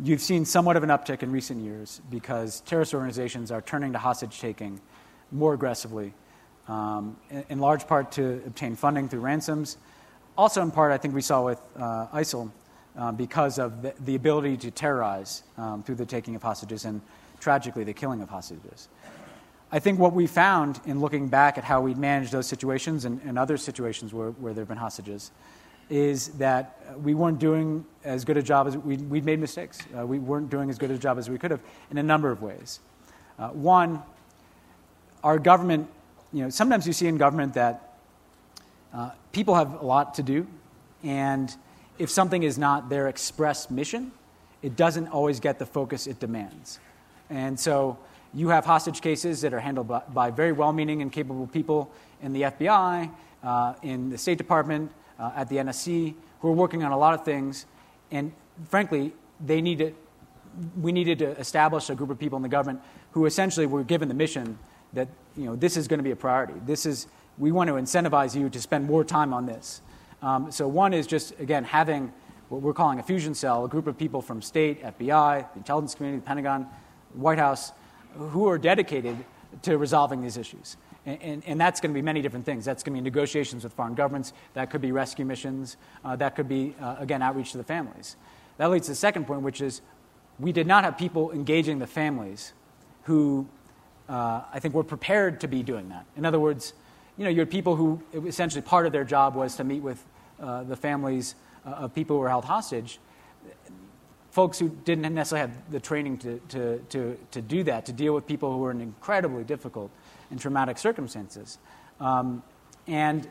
You've 0.02 0.20
seen 0.20 0.44
somewhat 0.44 0.76
of 0.76 0.82
an 0.82 0.88
uptick 0.88 1.22
in 1.22 1.30
recent 1.30 1.62
years 1.62 2.00
because 2.10 2.60
terrorist 2.60 2.94
organizations 2.94 3.50
are 3.50 3.62
turning 3.62 3.92
to 3.92 3.98
hostage 3.98 4.40
taking 4.40 4.80
more 5.30 5.54
aggressively, 5.54 6.14
um, 6.68 7.16
in, 7.48 7.58
large 7.58 7.86
part 7.86 8.12
to 8.12 8.42
obtain 8.46 8.76
funding 8.76 9.08
through 9.08 9.20
ransoms. 9.20 9.76
Also, 10.36 10.62
in 10.62 10.70
part, 10.70 10.92
I 10.92 10.98
think 10.98 11.14
we 11.14 11.20
saw 11.20 11.44
with 11.44 11.60
uh, 11.76 12.06
ISIL 12.14 12.50
uh, 12.96 13.12
because 13.12 13.58
of 13.58 13.82
the, 13.82 13.94
the, 14.04 14.14
ability 14.14 14.56
to 14.56 14.70
terrorize 14.70 15.42
um, 15.58 15.82
through 15.82 15.96
the 15.96 16.06
taking 16.06 16.34
of 16.34 16.42
hostages 16.42 16.84
and, 16.84 17.00
tragically, 17.40 17.84
the 17.84 17.92
killing 17.92 18.22
of 18.22 18.28
hostages. 18.28 18.88
I 19.70 19.78
think 19.78 19.98
what 19.98 20.12
we 20.12 20.26
found 20.26 20.80
in 20.86 21.00
looking 21.00 21.28
back 21.28 21.58
at 21.58 21.64
how 21.64 21.80
we 21.80 21.94
managed 21.94 22.32
those 22.32 22.46
situations 22.46 23.04
and, 23.04 23.20
and 23.22 23.38
other 23.38 23.56
situations 23.56 24.14
where, 24.14 24.30
where 24.30 24.54
there 24.54 24.62
have 24.62 24.68
been 24.68 24.78
hostages 24.78 25.32
is 25.90 26.28
that 26.38 26.80
we 27.02 27.14
weren't 27.14 27.38
doing 27.38 27.84
as 28.04 28.24
good 28.24 28.36
a 28.36 28.42
job 28.42 28.66
as 28.66 28.76
we, 28.76 28.96
we'd 28.96 29.24
made 29.24 29.38
mistakes. 29.38 29.80
Uh, 29.98 30.06
we 30.06 30.18
weren't 30.18 30.48
doing 30.48 30.70
as 30.70 30.78
good 30.78 30.90
a 30.90 30.98
job 30.98 31.18
as 31.18 31.28
we 31.28 31.38
could 31.38 31.50
have 31.50 31.60
in 31.90 31.98
a 31.98 32.02
number 32.02 32.30
of 32.30 32.40
ways. 32.40 32.80
Uh, 33.38 33.48
one, 33.48 34.02
our 35.22 35.38
government, 35.38 35.88
you 36.34 36.42
know, 36.42 36.50
sometimes 36.50 36.84
you 36.84 36.92
see 36.92 37.06
in 37.06 37.16
government 37.16 37.54
that 37.54 37.94
uh, 38.92 39.10
people 39.30 39.54
have 39.54 39.80
a 39.80 39.86
lot 39.86 40.14
to 40.14 40.22
do, 40.24 40.48
and 41.04 41.54
if 41.96 42.10
something 42.10 42.42
is 42.42 42.58
not 42.58 42.88
their 42.88 43.06
express 43.06 43.70
mission, 43.70 44.10
it 44.60 44.74
doesn't 44.74 45.06
always 45.08 45.38
get 45.38 45.60
the 45.60 45.66
focus 45.66 46.08
it 46.08 46.18
demands. 46.18 46.80
And 47.30 47.58
so 47.58 47.96
you 48.32 48.48
have 48.48 48.64
hostage 48.64 49.00
cases 49.00 49.42
that 49.42 49.54
are 49.54 49.60
handled 49.60 49.86
by, 49.86 50.02
by 50.12 50.30
very 50.32 50.50
well 50.50 50.72
meaning 50.72 51.02
and 51.02 51.12
capable 51.12 51.46
people 51.46 51.92
in 52.20 52.32
the 52.32 52.42
FBI, 52.42 53.10
uh, 53.44 53.74
in 53.82 54.10
the 54.10 54.18
State 54.18 54.38
Department, 54.38 54.90
uh, 55.20 55.30
at 55.36 55.48
the 55.48 55.56
NSC, 55.56 56.14
who 56.40 56.48
are 56.48 56.52
working 56.52 56.82
on 56.82 56.90
a 56.90 56.98
lot 56.98 57.14
of 57.14 57.24
things. 57.24 57.66
And 58.10 58.32
frankly, 58.68 59.12
they 59.38 59.60
needed, 59.60 59.94
we 60.80 60.90
needed 60.90 61.20
to 61.20 61.38
establish 61.38 61.90
a 61.90 61.94
group 61.94 62.10
of 62.10 62.18
people 62.18 62.36
in 62.36 62.42
the 62.42 62.48
government 62.48 62.82
who 63.12 63.24
essentially 63.26 63.66
were 63.66 63.84
given 63.84 64.08
the 64.08 64.14
mission 64.14 64.58
that 64.94 65.08
you 65.36 65.44
know, 65.44 65.56
this 65.56 65.76
is 65.76 65.88
going 65.88 65.98
to 65.98 66.04
be 66.04 66.10
a 66.10 66.16
priority. 66.16 66.54
This 66.64 66.86
is, 66.86 67.06
we 67.38 67.52
want 67.52 67.68
to 67.68 67.74
incentivize 67.74 68.34
you 68.34 68.48
to 68.48 68.60
spend 68.60 68.86
more 68.86 69.04
time 69.04 69.32
on 69.32 69.46
this. 69.46 69.82
Um, 70.22 70.50
so, 70.50 70.66
one 70.66 70.94
is 70.94 71.06
just, 71.06 71.38
again, 71.38 71.64
having 71.64 72.12
what 72.48 72.62
we're 72.62 72.72
calling 72.72 72.98
a 72.98 73.02
fusion 73.02 73.34
cell, 73.34 73.64
a 73.64 73.68
group 73.68 73.86
of 73.86 73.98
people 73.98 74.22
from 74.22 74.40
state, 74.40 74.82
FBI, 74.82 75.52
the 75.52 75.58
intelligence 75.58 75.94
community, 75.94 76.20
the 76.20 76.26
Pentagon, 76.26 76.66
White 77.14 77.38
House, 77.38 77.72
who 78.16 78.48
are 78.48 78.58
dedicated 78.58 79.16
to 79.62 79.76
resolving 79.76 80.22
these 80.22 80.36
issues. 80.36 80.76
And, 81.06 81.22
and, 81.22 81.42
and 81.46 81.60
that's 81.60 81.80
going 81.80 81.90
to 81.90 81.94
be 81.94 82.02
many 82.02 82.22
different 82.22 82.46
things. 82.46 82.64
That's 82.64 82.82
going 82.82 82.94
to 82.94 83.00
be 83.00 83.04
negotiations 83.04 83.64
with 83.64 83.72
foreign 83.72 83.94
governments. 83.94 84.32
That 84.54 84.70
could 84.70 84.80
be 84.80 84.92
rescue 84.92 85.24
missions. 85.24 85.76
Uh, 86.04 86.16
that 86.16 86.36
could 86.36 86.48
be, 86.48 86.74
uh, 86.80 86.96
again, 86.98 87.22
outreach 87.22 87.52
to 87.52 87.58
the 87.58 87.64
families. 87.64 88.16
That 88.56 88.70
leads 88.70 88.86
to 88.86 88.92
the 88.92 88.96
second 88.96 89.26
point, 89.26 89.42
which 89.42 89.60
is 89.60 89.82
we 90.38 90.52
did 90.52 90.66
not 90.66 90.84
have 90.84 90.96
people 90.96 91.32
engaging 91.32 91.78
the 91.78 91.86
families 91.86 92.52
who 93.04 93.46
uh, 94.08 94.42
I 94.52 94.58
think 94.60 94.74
we're 94.74 94.82
prepared 94.82 95.40
to 95.40 95.48
be 95.48 95.62
doing 95.62 95.88
that. 95.88 96.06
In 96.16 96.24
other 96.24 96.40
words, 96.40 96.72
you 97.16 97.24
know, 97.24 97.30
you 97.30 97.40
had 97.40 97.50
people 97.50 97.76
who 97.76 98.02
essentially 98.26 98.62
part 98.62 98.86
of 98.86 98.92
their 98.92 99.04
job 99.04 99.34
was 99.34 99.56
to 99.56 99.64
meet 99.64 99.82
with 99.82 100.04
uh, 100.40 100.64
the 100.64 100.76
families 100.76 101.34
uh, 101.64 101.70
of 101.70 101.94
people 101.94 102.16
who 102.16 102.20
were 102.20 102.28
held 102.28 102.44
hostage, 102.44 102.98
folks 104.30 104.58
who 104.58 104.68
didn't 104.84 105.14
necessarily 105.14 105.48
have 105.48 105.70
the 105.70 105.78
training 105.78 106.18
to, 106.18 106.40
to, 106.48 106.78
to, 106.88 107.16
to 107.30 107.40
do 107.40 107.62
that, 107.62 107.86
to 107.86 107.92
deal 107.92 108.14
with 108.14 108.26
people 108.26 108.52
who 108.52 108.58
were 108.58 108.72
in 108.72 108.80
incredibly 108.80 109.44
difficult 109.44 109.90
and 110.30 110.40
traumatic 110.40 110.76
circumstances. 110.76 111.58
Um, 112.00 112.42
and 112.88 113.28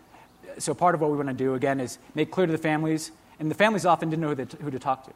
so 0.57 0.73
part 0.73 0.95
of 0.95 1.01
what 1.01 1.11
we 1.11 1.17
want 1.17 1.29
to 1.29 1.33
do, 1.33 1.55
again, 1.55 1.79
is 1.81 1.97
make 2.15 2.31
clear 2.31 2.47
to 2.47 2.51
the 2.51 2.57
families, 2.57 3.11
and 3.39 3.51
the 3.51 3.55
families 3.55 3.85
often 3.85 4.09
didn't 4.09 4.21
know 4.21 4.29
who, 4.29 4.45
to, 4.45 4.57
who 4.57 4.71
to 4.71 4.79
talk 4.79 5.03
to. 5.05 5.11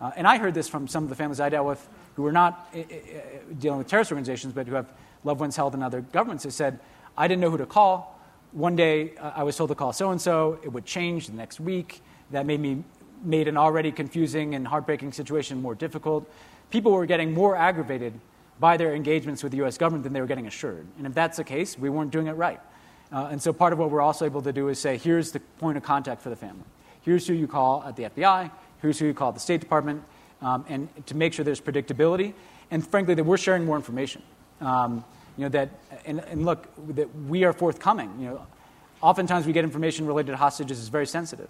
Uh, 0.00 0.10
and 0.16 0.26
I 0.26 0.38
heard 0.38 0.54
this 0.54 0.68
from 0.68 0.88
some 0.88 1.04
of 1.04 1.08
the 1.08 1.14
families 1.16 1.40
I 1.40 1.48
dealt 1.48 1.66
with 1.66 1.88
who 2.18 2.26
are 2.26 2.32
not 2.32 2.68
uh, 2.74 2.80
uh, 2.80 2.82
dealing 3.60 3.78
with 3.78 3.86
terrorist 3.86 4.10
organizations, 4.10 4.52
but 4.52 4.66
who 4.66 4.74
have 4.74 4.92
loved 5.22 5.38
ones 5.38 5.54
held 5.54 5.72
in 5.72 5.84
other 5.84 6.00
governments, 6.00 6.42
who 6.42 6.50
said, 6.50 6.80
I 7.16 7.28
didn't 7.28 7.40
know 7.40 7.50
who 7.50 7.58
to 7.58 7.66
call 7.66 8.18
one 8.52 8.74
day 8.76 9.12
uh, 9.18 9.32
I 9.36 9.42
was 9.42 9.56
told 9.56 9.68
to 9.70 9.74
call 9.74 9.92
so 9.92 10.10
and 10.10 10.20
so, 10.20 10.58
it 10.62 10.68
would 10.72 10.84
change 10.84 11.28
the 11.28 11.34
next 11.34 11.60
week. 11.60 12.02
That 12.30 12.44
made 12.44 12.60
me 12.60 12.82
made 13.24 13.48
an 13.48 13.56
already 13.56 13.90
confusing 13.90 14.54
and 14.54 14.66
heartbreaking 14.66 15.12
situation 15.12 15.62
more 15.62 15.74
difficult. 15.74 16.28
People 16.70 16.92
were 16.92 17.06
getting 17.06 17.32
more 17.32 17.56
aggravated 17.56 18.12
by 18.60 18.76
their 18.76 18.94
engagements 18.94 19.42
with 19.42 19.52
the 19.52 19.62
US 19.64 19.78
government 19.78 20.04
than 20.04 20.12
they 20.12 20.20
were 20.20 20.26
getting 20.26 20.46
assured. 20.46 20.86
And 20.98 21.06
if 21.06 21.14
that's 21.14 21.36
the 21.36 21.44
case, 21.44 21.78
we 21.78 21.88
weren't 21.88 22.10
doing 22.10 22.26
it 22.26 22.32
right. 22.32 22.60
Uh, 23.12 23.28
and 23.30 23.40
so 23.40 23.52
part 23.52 23.72
of 23.72 23.78
what 23.78 23.90
we're 23.90 24.02
also 24.02 24.24
able 24.24 24.42
to 24.42 24.52
do 24.52 24.68
is 24.68 24.78
say, 24.78 24.98
here's 24.98 25.32
the 25.32 25.40
point 25.40 25.76
of 25.76 25.82
contact 25.82 26.20
for 26.20 26.30
the 26.30 26.36
family. 26.36 26.64
Here's 27.02 27.26
who 27.26 27.32
you 27.32 27.46
call 27.46 27.82
at 27.84 27.96
the 27.96 28.04
FBI, 28.04 28.50
here's 28.82 28.98
who 28.98 29.06
you 29.06 29.14
call 29.14 29.28
at 29.28 29.34
the 29.34 29.40
State 29.40 29.60
Department, 29.60 30.02
um, 30.42 30.64
and 30.68 30.88
to 31.06 31.16
make 31.16 31.32
sure 31.32 31.44
there's 31.44 31.60
predictability. 31.60 32.34
And 32.70 32.86
frankly, 32.86 33.14
that 33.14 33.24
we're 33.24 33.38
sharing 33.38 33.64
more 33.64 33.76
information. 33.76 34.22
Um, 34.60 35.04
you 35.36 35.44
know, 35.44 35.48
that, 35.50 35.70
and, 36.04 36.20
and 36.20 36.44
look, 36.44 36.68
that 36.94 37.08
we 37.26 37.44
are 37.44 37.52
forthcoming. 37.52 38.12
You 38.18 38.26
know, 38.26 38.46
oftentimes 39.00 39.46
we 39.46 39.52
get 39.52 39.64
information 39.64 40.06
related 40.06 40.32
to 40.32 40.36
hostages 40.36 40.78
is 40.80 40.88
very 40.88 41.06
sensitive, 41.06 41.48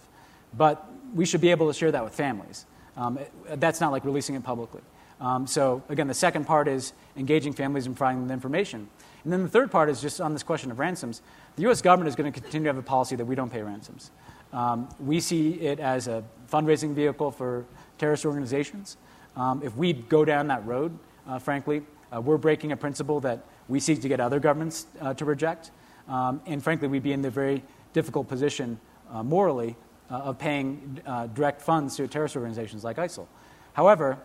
but 0.56 0.86
we 1.14 1.24
should 1.24 1.40
be 1.40 1.50
able 1.50 1.68
to 1.68 1.74
share 1.74 1.90
that 1.90 2.04
with 2.04 2.14
families. 2.14 2.66
Um, 2.96 3.18
that's 3.54 3.80
not 3.80 3.92
like 3.92 4.04
releasing 4.04 4.34
it 4.34 4.44
publicly. 4.44 4.82
Um, 5.20 5.46
so 5.46 5.82
again, 5.88 6.06
the 6.06 6.14
second 6.14 6.44
part 6.44 6.68
is 6.68 6.92
engaging 7.16 7.52
families 7.52 7.86
and 7.86 7.96
providing 7.96 8.26
them 8.26 8.34
information. 8.34 8.88
And 9.24 9.32
then 9.32 9.42
the 9.42 9.48
third 9.48 9.70
part 9.70 9.88
is 9.88 10.00
just 10.00 10.20
on 10.20 10.32
this 10.32 10.42
question 10.42 10.70
of 10.70 10.78
ransoms. 10.78 11.22
The 11.56 11.62
U.S. 11.62 11.82
government 11.82 12.08
is 12.08 12.14
going 12.14 12.32
to 12.32 12.40
continue 12.40 12.64
to 12.64 12.74
have 12.74 12.78
a 12.78 12.86
policy 12.86 13.16
that 13.16 13.24
we 13.24 13.34
don't 13.34 13.50
pay 13.50 13.62
ransoms. 13.62 14.10
Um, 14.52 14.88
we 15.00 15.20
see 15.20 15.54
it 15.54 15.80
as 15.80 16.08
a 16.08 16.24
fundraising 16.50 16.94
vehicle 16.94 17.30
for 17.30 17.64
terrorist 17.98 18.24
organizations. 18.24 18.96
Um, 19.36 19.62
if 19.62 19.76
we 19.76 19.92
go 19.92 20.24
down 20.24 20.48
that 20.48 20.66
road, 20.66 20.98
uh, 21.26 21.38
frankly, 21.38 21.82
uh, 22.14 22.20
we're 22.20 22.38
breaking 22.38 22.72
a 22.72 22.76
principle 22.76 23.20
that 23.20 23.44
we 23.68 23.80
seek 23.80 24.00
to 24.02 24.08
get 24.08 24.20
other 24.20 24.40
governments 24.40 24.86
uh, 25.00 25.14
to 25.14 25.24
reject. 25.24 25.70
Um, 26.08 26.40
and 26.46 26.62
frankly, 26.62 26.88
we'd 26.88 27.02
be 27.02 27.12
in 27.12 27.22
the 27.22 27.30
very 27.30 27.62
difficult 27.92 28.28
position 28.28 28.80
uh, 29.10 29.22
morally 29.22 29.76
uh, 30.10 30.14
of 30.14 30.38
paying 30.38 31.00
uh, 31.06 31.26
direct 31.28 31.60
funds 31.60 31.96
to 31.96 32.08
terrorist 32.08 32.34
organizations 32.36 32.82
like 32.82 32.96
ISIL. 32.96 33.26
However, 33.74 34.18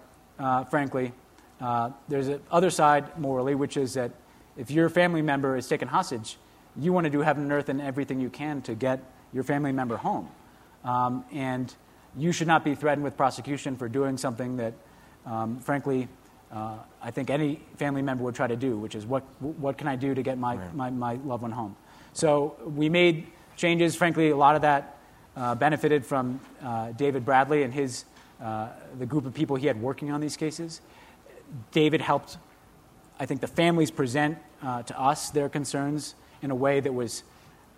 frankly, 0.70 1.12
there's 2.08 2.28
an 2.28 2.42
other 2.50 2.70
side 2.70 3.18
morally, 3.20 3.56
which 3.56 3.78
is 3.78 3.94
that 3.94 4.12
if 4.58 4.72
your 4.72 4.90
family 4.90 5.22
member 5.22 5.58
is 5.58 5.68
taken 5.68 5.88
hostage, 5.88 6.38
you 6.76 6.94
want 6.94 7.06
to 7.06 7.10
do 7.10 7.22
heaven 7.22 7.44
and 7.44 7.52
earth 7.52 7.70
and 7.70 7.82
everything 7.82 8.20
you 8.20 8.30
can 8.30 8.62
to 8.64 8.76
get 8.76 9.04
your 9.34 9.44
family 9.44 9.72
member 9.72 9.98
home. 9.98 10.30
Um, 10.84 11.26
and 11.32 11.74
you 12.18 12.32
should 12.32 12.48
not 12.48 12.64
be 12.64 12.76
threatened 12.76 13.04
with 13.04 13.18
prosecution 13.18 13.76
for 13.76 13.88
doing 13.90 14.18
something 14.18 14.58
that, 14.58 14.74
um, 15.26 15.60
frankly, 15.60 16.08
uh, 16.52 16.78
I 17.02 17.12
think 17.12 17.30
any 17.30 17.60
family 17.78 18.02
member 18.02 18.24
would 18.24 18.36
try 18.36 18.48
to 18.48 18.56
do, 18.56 18.78
which 18.78 18.94
is 18.96 19.06
what, 19.06 19.24
what 19.42 19.78
can 19.78 19.88
I 19.88 19.96
do 19.96 20.14
to 20.14 20.22
get 20.22 20.38
my, 20.38 20.56
right. 20.56 20.76
my, 20.76 20.90
my, 20.92 21.14
loved 21.26 21.42
one 21.42 21.52
home? 21.52 21.76
So 22.14 22.56
we 22.64 22.90
made 22.90 23.28
changes. 23.56 23.96
Frankly, 23.96 24.30
a 24.30 24.38
lot 24.38 24.56
of 24.56 24.62
that 24.62 24.98
uh, 25.36 25.56
benefited 25.56 26.06
from 26.06 26.40
uh, 26.62 26.92
David 26.92 27.26
Bradley 27.26 27.64
and 27.64 27.74
his, 27.74 28.06
uh, 28.40 28.70
the 29.00 29.06
group 29.06 29.26
of 29.26 29.34
people 29.34 29.56
he 29.56 29.66
had 29.66 29.82
working 29.82 30.12
on 30.12 30.22
these 30.22 30.38
cases. 30.38 30.82
David 31.72 32.02
helped, 32.02 32.38
I 33.20 33.26
think, 33.26 33.42
the 33.42 33.48
families 33.48 33.90
present 33.90 34.38
uh, 34.62 34.84
to 34.84 35.00
us 35.00 35.32
their 35.32 35.50
concerns 35.50 36.14
in 36.44 36.52
a 36.52 36.56
way 36.56 36.80
that 36.80 36.94
was 36.94 37.24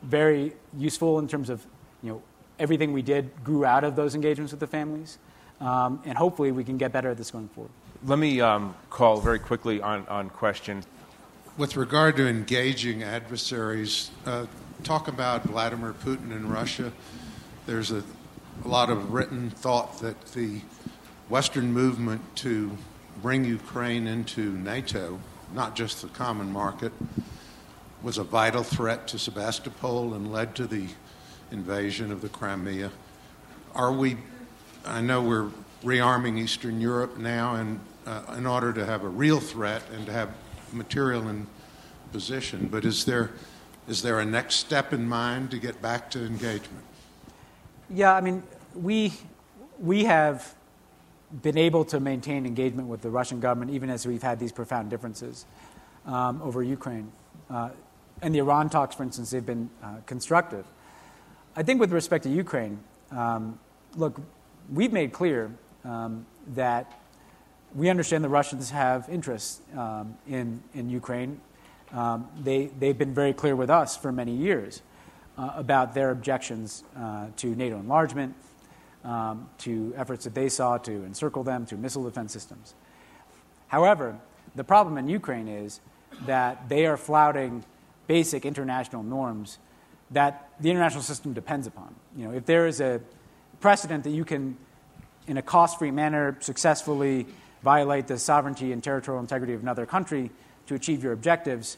very 0.01 0.53
useful 0.77 1.19
in 1.19 1.27
terms 1.27 1.49
of, 1.49 1.65
you 2.03 2.09
know, 2.09 2.21
everything 2.59 2.93
we 2.93 3.01
did 3.01 3.43
grew 3.43 3.65
out 3.65 3.83
of 3.83 3.95
those 3.95 4.15
engagements 4.15 4.51
with 4.51 4.59
the 4.59 4.67
families. 4.67 5.17
Um, 5.61 6.01
and 6.05 6.17
hopefully 6.17 6.51
we 6.51 6.63
can 6.63 6.77
get 6.77 6.91
better 6.91 7.09
at 7.09 7.17
this 7.17 7.31
going 7.31 7.47
forward. 7.49 7.71
Let 8.03 8.19
me 8.19 8.41
um, 8.41 8.75
call 8.89 9.19
very 9.21 9.39
quickly 9.39 9.81
on, 9.81 10.05
on 10.07 10.29
question. 10.29 10.83
With 11.57 11.77
regard 11.77 12.17
to 12.17 12.27
engaging 12.27 13.03
adversaries, 13.03 14.11
uh, 14.25 14.45
talk 14.83 15.07
about 15.07 15.43
Vladimir 15.43 15.93
Putin 15.93 16.31
and 16.31 16.51
Russia. 16.51 16.91
There's 17.65 17.91
a, 17.91 18.03
a 18.63 18.67
lot 18.67 18.89
of 18.89 19.13
written 19.13 19.49
thought 19.49 19.99
that 19.99 20.33
the 20.33 20.59
Western 21.29 21.71
movement 21.71 22.21
to 22.37 22.77
bring 23.21 23.45
Ukraine 23.45 24.05
into 24.05 24.51
NATO, 24.51 25.19
not 25.53 25.75
just 25.75 26.01
the 26.01 26.09
common 26.09 26.51
market, 26.51 26.91
was 28.03 28.17
a 28.17 28.23
vital 28.23 28.63
threat 28.63 29.07
to 29.07 29.17
Sebastopol 29.17 30.13
and 30.13 30.31
led 30.31 30.53
to 30.55 30.67
the 30.67 30.89
invasion 31.51 32.11
of 32.11 32.21
the 32.21 32.29
Crimea. 32.29 32.91
Are 33.73 33.91
we, 33.91 34.17
I 34.85 35.01
know 35.01 35.21
we're 35.21 35.49
rearming 35.83 36.37
Eastern 36.39 36.81
Europe 36.81 37.17
now, 37.17 37.55
and 37.55 37.79
uh, 38.05 38.35
in 38.37 38.45
order 38.45 38.73
to 38.73 38.85
have 38.85 39.03
a 39.03 39.07
real 39.09 39.39
threat 39.39 39.83
and 39.93 40.05
to 40.05 40.11
have 40.11 40.29
material 40.71 41.27
in 41.27 41.47
position. 42.11 42.67
But 42.71 42.85
is 42.85 43.05
there 43.05 43.31
is 43.87 44.01
there 44.01 44.19
a 44.19 44.25
next 44.25 44.55
step 44.55 44.93
in 44.93 45.07
mind 45.07 45.51
to 45.51 45.59
get 45.59 45.81
back 45.81 46.09
to 46.11 46.25
engagement? 46.25 46.83
Yeah, 47.89 48.15
I 48.15 48.21
mean, 48.21 48.43
we 48.73 49.13
we 49.79 50.05
have 50.05 50.55
been 51.41 51.57
able 51.57 51.85
to 51.85 51.99
maintain 51.99 52.45
engagement 52.45 52.87
with 52.87 53.01
the 53.01 53.09
Russian 53.09 53.39
government, 53.39 53.71
even 53.71 53.89
as 53.89 54.07
we've 54.07 54.23
had 54.23 54.39
these 54.39 54.51
profound 54.51 54.89
differences 54.89 55.45
um, 56.05 56.41
over 56.41 56.63
Ukraine. 56.63 57.11
Uh, 57.49 57.69
and 58.21 58.33
the 58.33 58.39
Iran 58.39 58.69
talks, 58.69 58.95
for 58.95 59.03
instance, 59.03 59.31
they've 59.31 59.45
been 59.45 59.69
uh, 59.83 59.97
constructive. 60.05 60.65
I 61.57 61.63
think 61.63 61.79
with 61.79 61.93
respect 61.93 62.23
to 62.25 62.29
Ukraine, 62.29 62.79
um, 63.11 63.57
look, 63.95 64.19
we've 64.69 64.91
made 64.91 65.13
clear 65.13 65.51
um, 65.85 66.25
that 66.53 66.99
we 67.73 67.89
understand 67.89 68.25
the 68.25 68.29
Russians 68.29 68.71
have 68.71 69.07
interests 69.07 69.61
um, 69.77 70.17
in, 70.27 70.61
in 70.73 70.89
Ukraine. 70.89 71.39
Um, 71.93 72.27
they, 72.43 72.65
they've 72.65 72.97
been 72.97 73.13
very 73.13 73.31
clear 73.31 73.55
with 73.55 73.69
us 73.69 73.95
for 73.95 74.11
many 74.11 74.33
years 74.33 74.81
uh, 75.37 75.51
about 75.55 75.93
their 75.93 76.11
objections 76.11 76.83
uh, 76.97 77.27
to 77.37 77.55
NATO 77.55 77.79
enlargement, 77.79 78.35
um, 79.05 79.49
to 79.59 79.93
efforts 79.95 80.25
that 80.25 80.33
they 80.33 80.49
saw 80.49 80.77
to 80.79 80.91
encircle 81.05 81.43
them, 81.43 81.65
to 81.67 81.77
missile 81.77 82.03
defense 82.03 82.33
systems. 82.33 82.73
However, 83.69 84.19
the 84.55 84.63
problem 84.65 84.97
in 84.97 85.07
Ukraine 85.07 85.47
is 85.47 85.79
that 86.25 86.67
they 86.67 86.85
are 86.85 86.97
flouting 86.97 87.63
basic 88.07 88.45
international 88.45 89.03
norms 89.03 89.57
that 90.11 90.49
the 90.59 90.69
international 90.69 91.03
system 91.03 91.33
depends 91.33 91.67
upon. 91.67 91.95
You 92.15 92.27
know, 92.27 92.33
if 92.33 92.45
there 92.45 92.67
is 92.67 92.79
a 92.79 93.01
precedent 93.59 94.03
that 94.03 94.11
you 94.11 94.25
can, 94.25 94.57
in 95.27 95.37
a 95.37 95.41
cost-free 95.41 95.91
manner, 95.91 96.37
successfully 96.39 97.25
violate 97.63 98.07
the 98.07 98.17
sovereignty 98.17 98.71
and 98.71 98.83
territorial 98.83 99.21
integrity 99.21 99.53
of 99.53 99.61
another 99.61 99.85
country 99.85 100.31
to 100.67 100.75
achieve 100.75 101.03
your 101.03 101.13
objectives, 101.13 101.77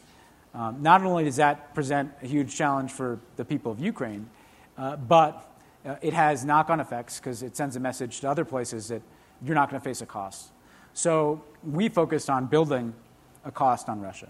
um, 0.54 0.82
not 0.82 1.04
only 1.04 1.24
does 1.24 1.38
that 1.38 1.74
present 1.74 2.12
a 2.22 2.28
huge 2.28 2.56
challenge 2.56 2.92
for 2.92 3.20
the 3.36 3.46
people 3.46 3.72
of 3.72 3.80
Ukraine, 3.80 4.30
uh, 4.78 4.96
but 4.96 5.50
uh, 5.86 5.96
it 6.02 6.14
has 6.14 6.44
knock 6.44 6.70
on 6.70 6.80
effects 6.80 7.20
because 7.20 7.44
it 7.44 7.56
sends 7.56 7.76
a 7.76 7.80
message 7.80 8.20
to 8.20 8.30
other 8.30 8.44
places 8.44 8.88
that 8.90 9.02
you're 9.44 9.56
not 9.56 9.70
going 9.70 9.80
to 9.80 9.84
face 9.84 10.02
a 10.02 10.06
cost. 10.06 10.50
So 10.94 11.44
we 11.64 11.90
focused 11.90 12.30
on 12.30 12.48
building 12.48 12.94
a 13.46 13.52
cost 13.52 13.88
on 13.88 14.02
Russia. 14.02 14.30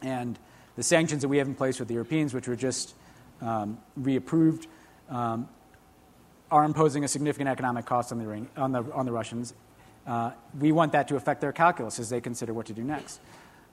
And 0.00 0.38
the 0.76 0.82
sanctions 0.82 1.22
that 1.22 1.28
we 1.28 1.38
have 1.38 1.48
in 1.48 1.54
place 1.54 1.80
with 1.80 1.88
the 1.88 1.94
Europeans, 1.94 2.32
which 2.32 2.46
were 2.46 2.56
just 2.56 2.94
um, 3.40 3.78
reapproved, 4.00 4.66
um, 5.08 5.48
are 6.50 6.64
imposing 6.64 7.04
a 7.04 7.08
significant 7.08 7.48
economic 7.48 7.86
cost 7.86 8.12
on 8.12 8.18
the, 8.18 8.46
on 8.56 8.72
the, 8.72 8.82
on 8.92 9.06
the 9.06 9.12
Russians. 9.12 9.54
Uh, 10.06 10.32
we 10.58 10.72
want 10.72 10.92
that 10.92 11.08
to 11.08 11.16
affect 11.16 11.40
their 11.40 11.52
calculus 11.52 11.98
as 11.98 12.08
they 12.08 12.20
consider 12.20 12.54
what 12.54 12.66
to 12.66 12.72
do 12.72 12.82
next. 12.82 13.20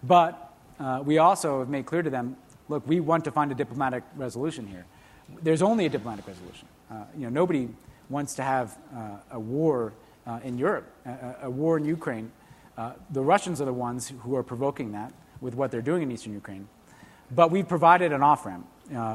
But 0.04 0.54
uh, 0.80 1.02
we 1.04 1.18
also 1.18 1.60
have 1.60 1.70
made 1.70 1.86
clear 1.86 2.02
to 2.02 2.10
them 2.10 2.36
look, 2.68 2.88
we 2.88 3.00
want 3.00 3.24
to 3.26 3.32
find 3.32 3.52
a 3.52 3.56
diplomatic 3.56 4.04
resolution 4.16 4.68
here. 4.68 4.86
There's 5.42 5.62
only 5.62 5.86
a 5.86 5.90
diplomatic 5.90 6.28
resolution. 6.28 6.68
Uh, 6.90 7.04
you 7.16 7.24
know, 7.24 7.30
nobody 7.30 7.70
wants 8.10 8.36
to 8.36 8.44
have 8.44 8.78
uh, 8.96 9.18
a 9.32 9.40
war 9.40 9.94
uh, 10.28 10.40
in 10.44 10.58
Europe, 10.58 10.88
a, 11.06 11.36
a, 11.44 11.50
war 11.50 11.78
in 11.78 11.86
Ukraine. 11.86 12.32
Uh, 12.78 12.94
the 13.12 13.22
Russians 13.22 13.62
are 13.62 13.66
the 13.66 13.74
ones 13.74 14.12
who 14.22 14.36
are 14.36 14.44
provoking 14.44 14.92
that 14.92 15.14
with 15.42 15.56
what 15.56 15.72
they're 15.72 15.82
doing 15.82 16.04
in 16.04 16.12
eastern 16.12 16.34
Ukraine. 16.34 16.68
But 17.32 17.52
we've 17.52 17.68
provided 17.68 18.12
an 18.12 18.22
off 18.22 18.46
ramp 18.46 18.68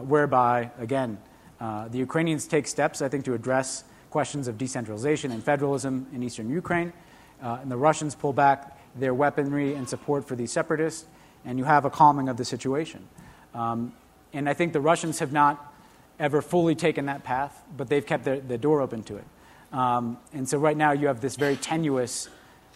whereby, 0.07 0.71
again, 0.79 1.19
the 1.59 1.99
Ukrainians 1.99 2.47
take 2.47 2.67
steps, 2.67 3.03
I 3.03 3.09
think, 3.09 3.25
to 3.27 3.35
address 3.35 3.85
questions 4.11 4.49
of 4.49 4.59
decentralization 4.59 5.31
and 5.31 5.43
federalism 5.43 6.07
in 6.13 6.23
eastern 6.23 6.51
Ukraine. 6.51 6.93
and 7.41 7.71
the 7.71 7.77
Russians 7.77 8.15
pull 8.15 8.33
back 8.33 8.79
their 8.97 9.15
weaponry 9.15 9.75
and 9.75 9.89
support 9.89 10.27
for 10.27 10.35
these 10.35 10.51
separatists 10.51 11.07
and 11.45 11.59
you 11.59 11.65
have 11.65 11.85
a 11.85 11.91
calming 11.91 12.29
of 12.29 12.37
the 12.37 12.45
situation. 12.45 13.07
Um, 13.55 13.93
and 14.33 14.49
I 14.49 14.55
think 14.55 14.73
the 14.73 14.81
Russians 14.81 15.19
have 15.19 15.33
not 15.33 15.73
ever 16.19 16.43
fully 16.43 16.75
taken 16.75 17.07
that 17.07 17.25
path, 17.25 17.63
but 17.77 17.89
they've 17.89 18.05
kept 18.05 18.25
the, 18.25 18.43
the 18.47 18.59
door 18.59 18.81
open 18.81 19.03
to 19.05 19.17
it. 19.17 19.25
Um, 19.73 20.19
and 20.33 20.49
so 20.49 20.59
right 20.59 20.77
now 20.77 20.93
you 20.93 21.07
have 21.07 21.21
this 21.21 21.37
very 21.37 21.57
tenuous 21.57 22.29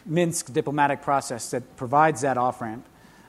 Minsk 0.06 0.52
diplomatic 0.52 1.00
process 1.00 1.50
that 1.50 1.76
provides 1.76 2.20
that 2.20 2.36
off 2.36 2.60
ramp 2.60 2.84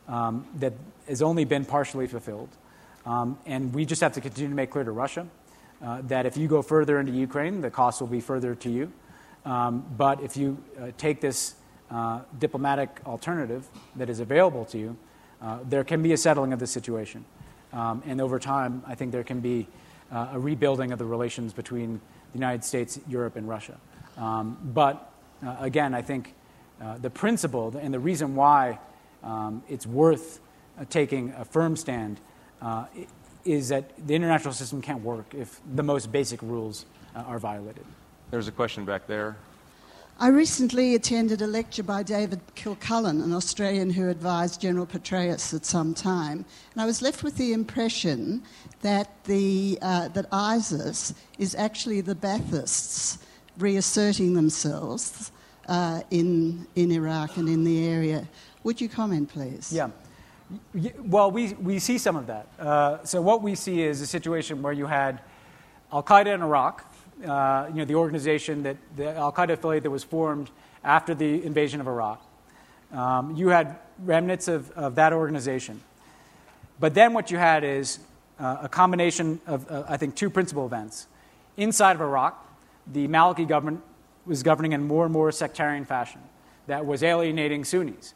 um, 0.09 0.45
that 0.55 0.73
has 1.07 1.21
only 1.21 1.45
been 1.45 1.65
partially 1.65 2.07
fulfilled. 2.07 2.49
Um, 3.05 3.37
and 3.45 3.73
we 3.73 3.85
just 3.85 4.01
have 4.01 4.13
to 4.13 4.21
continue 4.21 4.49
to 4.49 4.55
make 4.55 4.71
clear 4.71 4.83
to 4.83 4.91
Russia 4.91 5.27
uh, 5.83 6.01
that 6.03 6.25
if 6.25 6.37
you 6.37 6.47
go 6.47 6.61
further 6.61 6.99
into 6.99 7.11
Ukraine, 7.11 7.61
the 7.61 7.69
cost 7.69 8.01
will 8.01 8.07
be 8.07 8.21
further 8.21 8.55
to 8.55 8.69
you. 8.69 8.91
Um, 9.45 9.85
but 9.95 10.21
if 10.21 10.35
you 10.35 10.57
uh, 10.79 10.87
take 10.97 11.21
this 11.21 11.55
uh, 11.91 12.21
diplomatic 12.39 12.99
alternative 13.05 13.67
that 13.95 14.09
is 14.09 14.19
available 14.19 14.65
to 14.65 14.77
you, 14.77 14.97
uh, 15.41 15.59
there 15.69 15.83
can 15.83 16.01
be 16.01 16.13
a 16.13 16.17
settling 16.17 16.51
of 16.53 16.59
the 16.59 16.65
situation. 16.65 17.25
Um, 17.71 18.01
and 18.07 18.19
over 18.19 18.39
time, 18.39 18.81
I 18.87 18.95
think 18.95 19.11
there 19.11 19.23
can 19.23 19.39
be 19.39 19.67
uh, 20.11 20.29
a 20.33 20.39
rebuilding 20.39 20.91
of 20.91 20.97
the 20.97 21.05
relations 21.05 21.53
between 21.53 22.01
the 22.31 22.39
United 22.39 22.63
States, 22.63 22.99
Europe, 23.07 23.35
and 23.35 23.47
Russia. 23.47 23.77
Um, 24.17 24.57
but 24.73 25.11
uh, 25.45 25.57
again, 25.59 25.93
I 25.93 26.01
think 26.01 26.33
the 27.01 27.09
principle 27.09 27.75
and 27.79 27.93
the 27.93 27.99
reason 27.99 28.35
why 28.35 28.79
um, 29.23 29.63
it's 29.67 29.85
worth 29.85 30.39
taking 30.89 31.33
a 31.37 31.45
firm 31.45 31.75
stand 31.75 32.19
is 33.45 33.69
that 33.69 33.91
the 34.07 34.15
international 34.15 34.53
system 34.53 34.81
can't 34.81 35.03
work 35.03 35.33
if 35.33 35.61
the 35.75 35.83
most 35.83 36.11
basic 36.11 36.41
rules 36.41 36.85
are 37.15 37.39
violated. 37.39 37.85
There's 38.31 38.47
a 38.47 38.51
question 38.51 38.85
back 38.85 39.07
there. 39.07 39.37
I 40.17 40.29
recently 40.29 40.95
attended 40.95 41.41
a 41.41 41.47
lecture 41.47 41.83
by 41.83 42.01
David 42.01 42.39
Kilcullen, 42.55 43.21
an 43.21 43.33
Australian 43.33 43.89
who 43.89 44.09
advised 44.09 44.61
General 44.61 44.85
Petraeus 44.85 45.53
at 45.53 45.65
some 45.65 45.93
time, 45.93 46.45
and 46.71 46.81
I 46.81 46.85
was 46.85 47.01
left 47.01 47.21
with 47.21 47.35
the 47.35 47.51
impression 47.51 48.41
that, 48.81 49.09
the, 49.25 49.77
uh, 49.81 50.07
that 50.09 50.27
ISIS 50.31 51.13
is 51.37 51.53
actually 51.53 51.99
the 51.99 52.15
Baathists 52.15 53.17
reasserting 53.57 54.35
themselves 54.35 55.33
uh, 55.67 56.01
in, 56.11 56.65
in 56.75 56.91
Iraq 56.91 57.35
and 57.35 57.49
in 57.49 57.65
the 57.65 57.85
area. 57.85 58.25
Would 58.63 58.79
you 58.79 58.87
comment, 58.87 59.29
please? 59.29 59.73
Yeah. 59.73 59.89
Well, 60.99 61.31
we, 61.31 61.53
we 61.53 61.79
see 61.79 61.97
some 61.97 62.15
of 62.15 62.27
that. 62.27 62.47
Uh, 62.59 63.03
so, 63.03 63.21
what 63.21 63.41
we 63.41 63.55
see 63.55 63.81
is 63.81 64.01
a 64.01 64.07
situation 64.07 64.61
where 64.61 64.73
you 64.73 64.85
had 64.85 65.21
Al 65.91 66.03
Qaeda 66.03 66.35
in 66.35 66.41
Iraq, 66.41 66.85
uh, 67.25 67.67
you 67.69 67.77
know, 67.77 67.85
the 67.85 67.95
organization 67.95 68.63
that 68.63 68.77
the 68.95 69.15
Al 69.15 69.31
Qaeda 69.31 69.53
affiliate 69.53 69.83
that 69.83 69.89
was 69.89 70.03
formed 70.03 70.51
after 70.83 71.15
the 71.15 71.43
invasion 71.43 71.81
of 71.81 71.87
Iraq. 71.87 72.21
Um, 72.91 73.35
you 73.35 73.49
had 73.49 73.77
remnants 74.03 74.47
of, 74.47 74.69
of 74.71 74.95
that 74.95 75.13
organization. 75.13 75.81
But 76.79 76.93
then 76.93 77.13
what 77.13 77.31
you 77.31 77.37
had 77.37 77.63
is 77.63 77.99
uh, 78.39 78.57
a 78.63 78.69
combination 78.69 79.39
of, 79.47 79.69
uh, 79.71 79.83
I 79.87 79.97
think, 79.97 80.15
two 80.15 80.29
principal 80.29 80.65
events. 80.65 81.07
Inside 81.57 81.93
of 81.93 82.01
Iraq, 82.01 82.41
the 82.91 83.07
Maliki 83.07 83.47
government 83.47 83.81
was 84.25 84.43
governing 84.43 84.73
in 84.73 84.87
more 84.87 85.05
and 85.05 85.13
more 85.13 85.31
sectarian 85.31 85.85
fashion 85.85 86.21
that 86.67 86.85
was 86.85 87.03
alienating 87.03 87.63
Sunnis. 87.63 88.13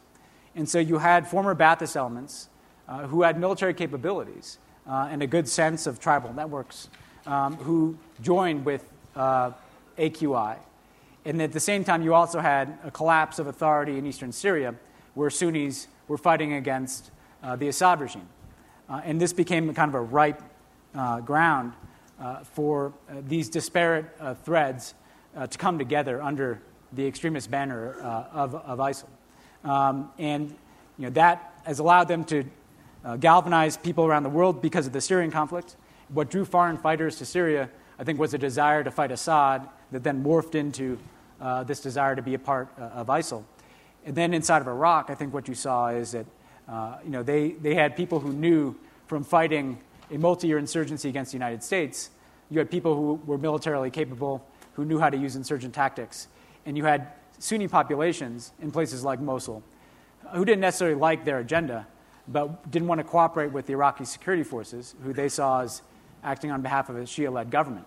And 0.54 0.68
so 0.68 0.78
you 0.78 0.98
had 0.98 1.28
former 1.28 1.54
Baathist 1.54 1.96
elements 1.96 2.48
uh, 2.88 3.06
who 3.06 3.22
had 3.22 3.38
military 3.38 3.74
capabilities 3.74 4.58
uh, 4.86 5.08
and 5.10 5.22
a 5.22 5.26
good 5.26 5.48
sense 5.48 5.86
of 5.86 6.00
tribal 6.00 6.32
networks 6.32 6.88
um, 7.26 7.56
who 7.56 7.96
joined 8.20 8.64
with 8.64 8.84
uh, 9.14 9.52
AQI. 9.98 10.56
And 11.24 11.40
at 11.40 11.52
the 11.52 11.60
same 11.60 11.84
time, 11.84 12.02
you 12.02 12.14
also 12.14 12.40
had 12.40 12.78
a 12.82 12.90
collapse 12.90 13.38
of 13.38 13.46
authority 13.46 13.98
in 13.98 14.06
eastern 14.06 14.32
Syria, 14.32 14.74
where 15.14 15.30
Sunnis 15.30 15.86
were 16.08 16.18
fighting 16.18 16.54
against 16.54 17.10
uh, 17.42 17.56
the 17.56 17.68
Assad 17.68 18.00
regime. 18.00 18.28
Uh, 18.88 19.02
and 19.04 19.20
this 19.20 19.32
became 19.32 19.72
kind 19.74 19.90
of 19.90 19.94
a 19.94 20.00
ripe 20.00 20.42
uh, 20.94 21.20
ground 21.20 21.74
for 22.52 22.92
these 23.28 23.48
disparate 23.48 24.04
threads 24.44 24.94
to 25.48 25.56
come 25.56 25.78
together 25.78 26.20
under 26.20 26.60
the 26.92 27.06
extremist 27.06 27.50
banner 27.50 27.94
of, 28.34 28.54
of 28.54 28.78
ISIL. 28.78 29.08
Um, 29.64 30.10
and 30.18 30.50
you 30.98 31.04
know, 31.04 31.10
that 31.10 31.54
has 31.64 31.78
allowed 31.78 32.04
them 32.04 32.24
to 32.24 32.44
galvanize 33.18 33.76
people 33.76 34.04
around 34.06 34.24
the 34.24 34.30
world 34.30 34.60
because 34.60 34.86
of 34.86 34.92
the 34.92 35.00
Syrian 35.00 35.30
conflict. 35.30 35.76
What 36.08 36.30
drew 36.30 36.44
foreign 36.44 36.76
fighters 36.76 37.16
to 37.18 37.26
Syria 37.26 37.70
I 38.00 38.04
think, 38.04 38.18
was 38.18 38.32
a 38.32 38.38
desire 38.38 38.82
to 38.82 38.90
fight 38.90 39.12
Assad 39.12 39.68
that 39.92 40.02
then 40.02 40.24
morphed 40.24 40.54
into 40.54 40.98
uh, 41.38 41.64
this 41.64 41.80
desire 41.80 42.16
to 42.16 42.22
be 42.22 42.32
a 42.32 42.38
part 42.38 42.70
uh, 42.78 42.84
of 42.84 43.08
ISIL. 43.08 43.44
And 44.06 44.16
then 44.16 44.32
inside 44.32 44.62
of 44.62 44.68
Iraq, 44.68 45.10
I 45.10 45.14
think 45.14 45.34
what 45.34 45.46
you 45.48 45.54
saw 45.54 45.88
is 45.88 46.12
that 46.12 46.24
uh, 46.66 46.96
you 47.04 47.10
know, 47.10 47.22
they, 47.22 47.50
they 47.50 47.74
had 47.74 47.96
people 47.96 48.18
who 48.18 48.32
knew 48.32 48.74
from 49.06 49.22
fighting 49.22 49.78
a 50.10 50.16
multi 50.16 50.48
year 50.48 50.56
insurgency 50.56 51.10
against 51.10 51.32
the 51.32 51.36
United 51.36 51.62
States, 51.62 52.08
you 52.48 52.58
had 52.58 52.70
people 52.70 52.96
who 52.96 53.20
were 53.26 53.36
militarily 53.36 53.90
capable, 53.90 54.46
who 54.72 54.86
knew 54.86 54.98
how 54.98 55.10
to 55.10 55.18
use 55.18 55.36
insurgent 55.36 55.74
tactics. 55.74 56.28
And 56.64 56.78
you 56.78 56.84
had 56.84 57.08
Sunni 57.40 57.66
populations 57.66 58.52
in 58.60 58.70
places 58.70 59.02
like 59.02 59.20
Mosul 59.20 59.64
who 60.32 60.44
didn't 60.44 60.60
necessarily 60.60 60.96
like 60.96 61.24
their 61.24 61.38
agenda, 61.38 61.86
but 62.28 62.70
didn't 62.70 62.88
want 62.88 63.00
to 63.00 63.04
cooperate 63.04 63.52
with 63.52 63.66
the 63.66 63.72
Iraqi 63.72 64.04
security 64.04 64.42
forces, 64.42 64.94
who 65.02 65.12
they 65.12 65.28
saw 65.28 65.62
as 65.62 65.82
acting 66.22 66.50
on 66.50 66.62
behalf 66.62 66.88
of 66.88 66.96
a 66.96 67.00
Shia 67.00 67.32
led 67.32 67.50
government. 67.50 67.86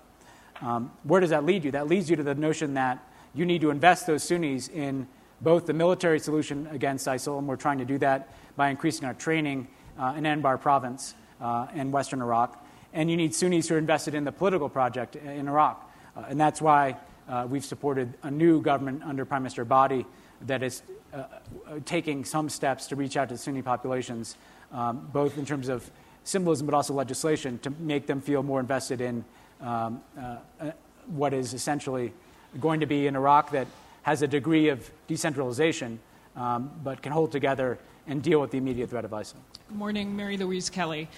Um, 0.61 0.91
where 1.03 1.21
does 1.21 1.29
that 1.29 1.45
lead 1.45 1.63
you? 1.63 1.71
That 1.71 1.87
leads 1.87 2.09
you 2.09 2.15
to 2.15 2.23
the 2.23 2.35
notion 2.35 2.73
that 2.73 3.07
you 3.33 3.45
need 3.45 3.61
to 3.61 3.69
invest 3.69 4.07
those 4.07 4.23
Sunnis 4.23 4.67
in 4.67 5.07
both 5.41 5.65
the 5.65 5.73
military 5.73 6.19
solution 6.19 6.67
against 6.71 7.07
ISIL, 7.07 7.37
and 7.37 7.47
we're 7.47 7.55
trying 7.55 7.79
to 7.79 7.85
do 7.85 7.97
that 7.99 8.29
by 8.55 8.69
increasing 8.69 9.05
our 9.05 9.13
training 9.13 9.67
uh, 9.99 10.13
in 10.17 10.23
Anbar 10.23 10.59
province 10.59 11.15
uh, 11.41 11.67
in 11.73 11.91
western 11.91 12.21
Iraq. 12.21 12.65
And 12.93 13.09
you 13.09 13.17
need 13.17 13.33
Sunnis 13.33 13.67
who 13.67 13.75
are 13.75 13.79
invested 13.79 14.13
in 14.13 14.23
the 14.23 14.31
political 14.31 14.69
project 14.69 15.15
in 15.15 15.47
Iraq. 15.47 15.89
Uh, 16.15 16.25
and 16.29 16.39
that's 16.39 16.61
why 16.61 16.97
uh, 17.33 17.47
we've 17.47 17.65
supported 17.65 18.13
a 18.21 18.29
new 18.29 18.61
government 18.61 19.01
under 19.03 19.25
Prime 19.25 19.41
Minister 19.41 19.65
Abadi 19.65 20.05
that 20.41 20.61
is 20.61 20.83
uh, 21.13 21.17
uh, 21.17 21.79
taking 21.83 22.23
some 22.23 22.47
steps 22.47 22.85
to 22.87 22.95
reach 22.95 23.17
out 23.17 23.29
to 23.29 23.37
Sunni 23.37 23.63
populations, 23.63 24.35
um, 24.71 25.09
both 25.11 25.37
in 25.39 25.45
terms 25.45 25.67
of 25.67 25.89
symbolism 26.23 26.67
but 26.67 26.75
also 26.75 26.93
legislation, 26.93 27.57
to 27.59 27.71
make 27.79 28.05
them 28.05 28.21
feel 28.21 28.43
more 28.43 28.59
invested 28.59 29.01
in 29.01 29.25
um, 29.61 30.01
uh, 30.15 30.37
uh, 30.59 30.71
what 31.07 31.33
is 31.33 31.55
essentially 31.55 32.13
going 32.59 32.79
to 32.79 32.85
be 32.85 33.07
an 33.07 33.15
Iraq 33.15 33.49
that 33.49 33.67
has 34.03 34.21
a 34.21 34.27
degree 34.27 34.69
of 34.69 34.91
decentralization 35.07 35.99
um, 36.35 36.69
but 36.83 37.01
can 37.01 37.11
hold 37.11 37.31
together 37.31 37.79
and 38.05 38.21
deal 38.21 38.41
with 38.41 38.51
the 38.51 38.57
immediate 38.59 38.91
threat 38.91 39.05
of 39.05 39.11
ISIL. 39.11 39.35
Good 39.69 39.77
morning, 39.77 40.15
Mary 40.15 40.37
Louise 40.37 40.69
Kelly. 40.69 41.09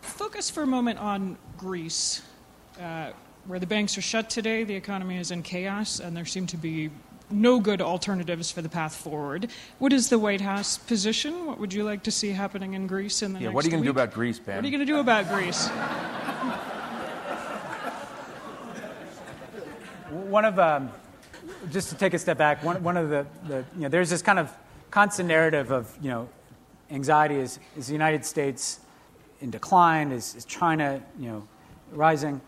Focus 0.00 0.50
for 0.50 0.64
a 0.64 0.66
moment 0.66 0.98
on 0.98 1.36
Greece. 1.56 2.22
Uh, 2.80 3.12
where 3.46 3.58
the 3.58 3.66
banks 3.66 3.96
are 3.98 4.02
shut 4.02 4.30
today, 4.30 4.64
the 4.64 4.74
economy 4.74 5.18
is 5.18 5.30
in 5.30 5.42
chaos, 5.42 6.00
and 6.00 6.16
there 6.16 6.24
seem 6.24 6.46
to 6.48 6.56
be 6.56 6.90
no 7.30 7.60
good 7.60 7.80
alternatives 7.80 8.50
for 8.50 8.60
the 8.62 8.68
path 8.68 8.94
forward. 8.94 9.48
What 9.78 9.92
is 9.92 10.08
the 10.08 10.18
White 10.18 10.40
House 10.40 10.78
position? 10.78 11.46
What 11.46 11.58
would 11.58 11.72
you 11.72 11.84
like 11.84 12.02
to 12.04 12.10
see 12.10 12.30
happening 12.30 12.74
in 12.74 12.86
Greece 12.86 13.22
in 13.22 13.32
the 13.32 13.38
yeah, 13.38 13.46
next 13.46 13.54
what 13.54 13.64
are 13.64 13.68
you 13.68 13.72
going 13.72 13.82
to 13.82 13.86
do 13.86 13.90
about 13.90 14.12
Greece, 14.12 14.38
Ben? 14.38 14.56
What 14.56 14.64
are 14.64 14.68
you 14.68 14.72
going 14.76 14.86
to 14.86 14.92
do 14.92 14.98
about 14.98 15.28
Greece? 15.28 15.68
One 20.10 20.44
of, 20.44 20.58
um, 20.58 20.90
just 21.70 21.88
to 21.90 21.94
take 21.94 22.14
a 22.14 22.18
step 22.18 22.36
back, 22.38 22.64
one, 22.64 22.82
one 22.82 22.96
of 22.96 23.10
the, 23.10 23.26
the, 23.46 23.64
you 23.76 23.82
know, 23.82 23.88
there's 23.88 24.10
this 24.10 24.22
kind 24.22 24.38
of 24.38 24.52
constant 24.90 25.28
narrative 25.28 25.70
of, 25.70 25.96
you 26.00 26.10
know, 26.10 26.28
anxiety 26.90 27.36
is, 27.36 27.60
is 27.76 27.86
the 27.86 27.92
United 27.92 28.24
States 28.24 28.80
in 29.40 29.50
decline, 29.50 30.10
is, 30.10 30.34
is 30.34 30.44
China, 30.44 31.00
you 31.18 31.28
know, 31.28 31.46
rising 31.92 32.40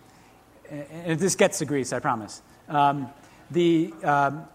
and 0.73 1.19
this 1.19 1.37
gets 1.37 1.59
to 1.59 1.65
Greece, 1.65 1.93
I 1.93 1.99
promise. 1.99 2.43
Um, 2.69 3.09
the, 3.51 3.93
um, 4.03 4.47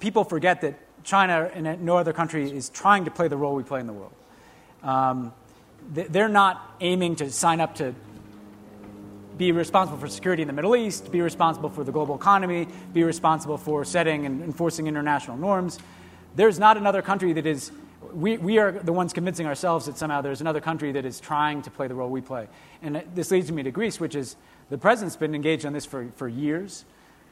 people 0.00 0.24
forget 0.24 0.62
that 0.62 0.78
China 1.04 1.50
and 1.52 1.82
no 1.82 1.96
other 1.96 2.12
country 2.12 2.50
is 2.50 2.70
trying 2.70 3.04
to 3.04 3.10
play 3.10 3.28
the 3.28 3.36
role 3.36 3.54
we 3.54 3.62
play 3.62 3.80
in 3.80 3.86
the 3.86 3.92
world. 3.92 4.12
Um, 4.82 5.32
they're 5.92 6.28
not 6.28 6.76
aiming 6.80 7.16
to 7.16 7.30
sign 7.30 7.60
up 7.60 7.74
to 7.76 7.94
be 9.36 9.52
responsible 9.52 9.98
for 9.98 10.08
security 10.08 10.42
in 10.42 10.46
the 10.46 10.54
Middle 10.54 10.76
East, 10.76 11.10
be 11.10 11.20
responsible 11.20 11.68
for 11.68 11.84
the 11.84 11.92
global 11.92 12.14
economy, 12.14 12.68
be 12.92 13.02
responsible 13.02 13.58
for 13.58 13.84
setting 13.84 14.26
and 14.26 14.42
enforcing 14.42 14.86
international 14.86 15.36
norms. 15.36 15.78
There's 16.36 16.58
not 16.58 16.76
another 16.76 17.02
country 17.02 17.32
that 17.32 17.46
is, 17.46 17.72
we, 18.12 18.38
we 18.38 18.58
are 18.58 18.72
the 18.72 18.92
ones 18.92 19.12
convincing 19.12 19.46
ourselves 19.46 19.86
that 19.86 19.98
somehow 19.98 20.20
there's 20.20 20.40
another 20.40 20.60
country 20.60 20.92
that 20.92 21.04
is 21.04 21.18
trying 21.18 21.62
to 21.62 21.70
play 21.70 21.88
the 21.88 21.94
role 21.94 22.10
we 22.10 22.20
play. 22.20 22.46
And 22.82 23.02
this 23.14 23.30
leads 23.30 23.50
me 23.50 23.62
to 23.64 23.70
Greece, 23.70 23.98
which 23.98 24.14
is 24.14 24.36
the 24.72 24.78
president's 24.78 25.16
been 25.16 25.34
engaged 25.34 25.66
on 25.66 25.74
this 25.74 25.84
for, 25.84 26.08
for 26.16 26.26
years. 26.26 26.86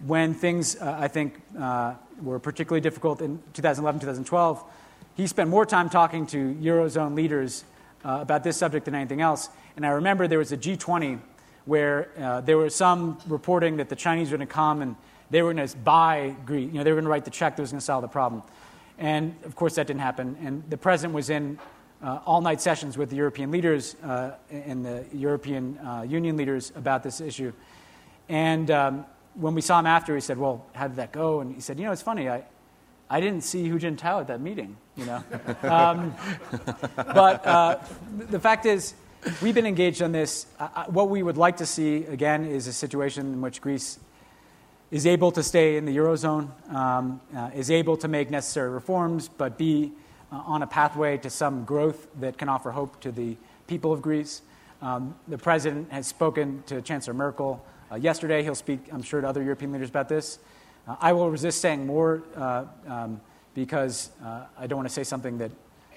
When 0.05 0.35
things, 0.35 0.77
uh, 0.77 0.99
I 1.01 1.09
think, 1.09 1.41
uh, 1.59 1.95
were 2.23 2.39
particularly 2.39 2.83
difficult 2.83 3.23
in 3.23 3.43
2011, 3.55 3.99
2012, 4.01 4.63
he 5.17 5.27
spent 5.27 5.49
more 5.49 5.65
time 5.65 5.89
talking 5.89 6.27
to 6.27 6.55
Eurozone 6.61 7.15
leaders 7.15 7.65
uh, 8.05 8.19
about 8.21 8.45
this 8.45 8.59
subject 8.59 8.85
than 8.85 8.95
anything 8.95 9.23
else. 9.23 9.49
And 9.75 9.87
I 9.87 9.89
remember 9.89 10.29
there 10.29 10.39
was 10.39 10.53
a 10.53 10.57
G20 10.59 11.19
where 11.65 12.11
uh, 12.19 12.43
there 12.43 12.59
was 12.59 12.75
some 12.75 13.17
reporting 13.27 13.79
that 13.79 13.89
the 13.89 13.97
Chinese 13.97 14.31
were 14.31 14.37
going 14.37 14.47
to 14.47 14.53
come 14.53 14.83
and 14.83 14.95
they 15.31 15.41
were 15.41 15.55
going 15.55 15.67
to 15.67 15.77
buy 15.79 16.37
Greece. 16.45 16.71
You 16.71 16.77
know, 16.77 16.85
they 16.85 16.91
were 16.91 16.97
going 16.97 17.07
to 17.07 17.11
write 17.11 17.25
the 17.25 17.31
check 17.31 17.57
that 17.57 17.63
was 17.63 17.71
going 17.71 17.81
to 17.81 17.85
solve 17.87 18.03
the 18.03 18.09
problem. 18.09 18.43
And 18.99 19.35
of 19.47 19.57
course, 19.57 19.77
that 19.77 19.87
didn't 19.87 20.03
happen. 20.03 20.37
And 20.43 20.63
the 20.69 20.77
president 20.77 21.15
was 21.15 21.31
in 21.31 21.59
uh, 22.03 22.21
all 22.25 22.41
night 22.41 22.61
sessions 22.61 22.97
with 22.97 23.11
the 23.11 23.17
European 23.17 23.51
leaders 23.51 23.95
uh, 24.03 24.33
and 24.51 24.85
the 24.85 25.05
European 25.13 25.79
uh, 25.79 26.03
Union 26.03 26.37
leaders 26.37 26.73
about 26.75 27.03
this 27.03 27.21
issue. 27.21 27.53
And 28.29 28.71
um, 28.71 29.07
when 29.35 29.55
we 29.55 29.61
saw 29.61 29.79
him 29.79 29.87
after, 29.87 30.15
he 30.15 30.21
said, 30.21 30.39
Well, 30.39 30.65
how 30.75 30.89
did 30.89 30.97
that 30.97 31.13
go? 31.13 31.41
And 31.41 31.55
he 31.55 31.61
said, 31.61 31.79
You 31.79 31.87
know, 31.87 31.93
it's 31.93 32.03
funny. 32.03 32.29
I, 32.29 32.45
I 33.09 33.21
didn't 33.21 33.43
see 33.43 33.69
Hu 33.69 33.79
Jintao 33.79 34.21
at 34.21 34.29
that 34.29 34.41
meeting, 34.41 34.77
you 34.97 35.05
know. 35.05 35.23
um, 35.63 36.15
but 36.97 37.45
uh, 37.45 37.79
the 38.31 38.39
fact 38.39 38.67
is, 38.67 38.95
we've 39.43 39.55
been 39.55 39.67
engaged 39.67 40.01
on 40.01 40.13
this. 40.13 40.47
what 40.87 41.09
we 41.09 41.23
would 41.23 41.37
like 41.37 41.57
to 41.59 41.67
see, 41.67 42.05
again, 42.05 42.45
is 42.45 42.67
a 42.67 42.73
situation 42.73 43.33
in 43.33 43.41
which 43.41 43.61
Greece 43.61 43.99
is 44.91 45.07
able 45.07 45.31
to 45.33 45.43
stay 45.43 45.77
in 45.77 45.85
the 45.85 45.97
Eurozone, 45.97 46.49
um, 46.73 47.21
uh, 47.37 47.51
is 47.55 47.71
able 47.71 47.97
to 47.97 48.09
make 48.09 48.31
necessary 48.31 48.71
reforms, 48.71 49.29
but 49.29 49.57
be 49.57 49.93
on 50.33 50.63
a 50.63 50.67
pathway 50.67 51.17
to 51.19 51.31
some 51.31 51.65
growth 51.65 52.07
that 52.21 52.39
can 52.39 52.49
offer 52.49 52.71
hope 52.71 53.01
to 53.01 53.13
the 53.13 53.37
people 53.67 53.93
of 53.93 54.03
Greece. 54.03 54.43
Um, 54.83 55.15
the 55.29 55.39
president 55.39 55.91
has 55.93 56.07
spoken 56.07 56.63
to 56.67 56.81
Chancellor 56.81 57.15
Merkel 57.15 57.65
uh, 57.91 57.97
yesterday. 57.97 58.43
He'll 58.43 58.55
speak, 58.55 58.81
I'm 58.93 59.03
sure, 59.03 59.21
to 59.21 59.29
other 59.29 59.43
European 59.43 59.73
leaders 59.73 59.89
about 59.89 60.09
this. 60.09 60.39
Uh, 60.87 60.97
I 61.01 61.13
will 61.13 61.31
resist 61.31 61.61
saying 61.61 61.87
more 61.87 62.23
uh, 62.37 62.65
um, 62.87 63.21
because 63.55 64.11
uh, 64.25 64.45
I 64.59 64.67
don't 64.67 64.79
want 64.79 64.89
to 64.89 64.95
say 64.95 65.05
something 65.05 65.39
that 65.39 65.51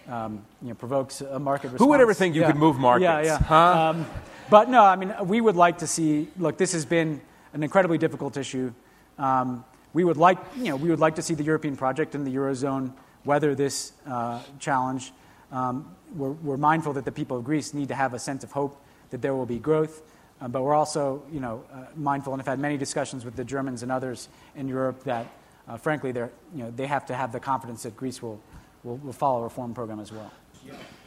um, 0.08 0.44
you 0.62 0.70
know, 0.70 0.74
provokes 0.76 1.22
a 1.22 1.40
market 1.40 1.68
response. 1.68 1.80
Who 1.80 1.88
would 1.90 2.02
ever 2.02 2.14
think 2.14 2.36
you 2.36 2.42
yeah. 2.42 2.48
could 2.48 2.58
move 2.60 2.78
markets? 2.78 3.04
Yeah, 3.04 3.22
yeah. 3.22 3.38
Huh? 3.38 3.90
Um, 3.90 4.06
but 4.50 4.70
no, 4.70 4.84
I 4.84 4.96
mean, 4.96 5.14
we 5.24 5.40
would 5.40 5.56
like 5.56 5.78
to 5.78 5.88
see. 5.88 6.28
Look, 6.38 6.58
this 6.58 6.74
has 6.74 6.86
been 6.86 7.22
an 7.54 7.64
incredibly 7.64 7.98
difficult 7.98 8.36
issue. 8.36 8.74
Um, 9.18 9.64
we 9.94 10.04
would 10.04 10.18
like, 10.18 10.40
you 10.58 10.66
know, 10.66 10.76
we 10.76 10.90
would 10.90 11.00
like 11.00 11.16
to 11.16 11.22
see 11.22 11.36
the 11.36 11.44
European 11.44 11.78
project 11.78 12.16
in 12.16 12.24
the 12.24 12.36
eurozone 12.36 12.92
weather 13.26 13.56
this 13.56 13.94
uh, 14.08 14.42
challenge. 14.60 15.12
Um, 15.52 15.96
we're, 16.16 16.32
we're, 16.32 16.58
mindful 16.58 16.94
that 16.94 17.06
the 17.06 17.12
people 17.12 17.38
of 17.38 17.44
Greece 17.44 17.74
need 17.74 17.88
to 17.90 17.96
have 17.96 18.14
a 18.14 18.20
sense 18.20 18.44
of 18.44 18.52
hope 18.52 18.82
that 19.12 19.22
there 19.22 19.36
will 19.36 19.46
be 19.46 19.60
growth, 19.60 20.02
uh, 20.42 20.48
but 20.48 20.64
we're 20.64 20.74
also, 20.74 21.24
you 21.32 21.40
know, 21.40 21.64
uh, 21.72 21.86
mindful 21.96 22.34
and 22.34 22.42
have 22.42 22.48
had 22.48 22.60
many 22.60 22.78
discussions 22.78 23.24
with 23.24 23.36
the 23.36 23.44
Germans 23.44 23.84
and 23.84 23.92
others 23.92 24.30
in 24.56 24.68
Europe 24.68 25.04
that, 25.04 25.28
uh, 25.68 25.78
frankly, 25.78 26.12
they're, 26.12 26.32
you 26.56 26.64
know, 26.64 26.72
they 26.72 26.88
have 26.88 27.06
to 27.06 27.16
have 27.16 27.32
the 27.32 27.40
confidence 27.40 27.84
that 27.84 27.96
Greece 27.96 28.22
will, 28.22 28.42
will, 28.84 28.98
will 28.98 29.14
follow 29.14 29.42
a 29.42 29.44
reform 29.44 29.74
program 29.74 30.00
as 30.00 30.12
well. 30.12 30.32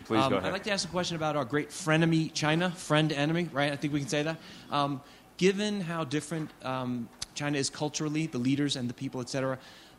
Please 0.05 0.23
um, 0.23 0.31
go 0.31 0.37
ahead. 0.37 0.49
I'd 0.49 0.53
like 0.53 0.65
to 0.65 0.71
ask 0.71 0.87
a 0.87 0.91
question 0.91 1.17
about 1.17 1.35
our 1.35 1.45
great 1.45 1.71
frenemy, 1.71 2.33
China, 2.33 2.71
friend 2.71 3.13
enemy, 3.13 3.49
right? 3.53 3.73
I 3.73 3.77
think 3.77 3.93
we 3.93 4.01
can 4.01 4.09
say 4.09 4.23
that. 4.23 4.37
Um, 4.71 5.01
given 5.37 5.81
how 5.81 6.05
different 6.05 6.51
um, 6.63 7.09
China 7.35 7.59
is 7.59 7.69
culturally, 7.69 8.27
the 8.27 8.39
leaders 8.39 8.77
and 8.77 8.89
the 8.89 8.95
people, 8.95 9.21
et 9.21 9.29
cetera, 9.29 9.59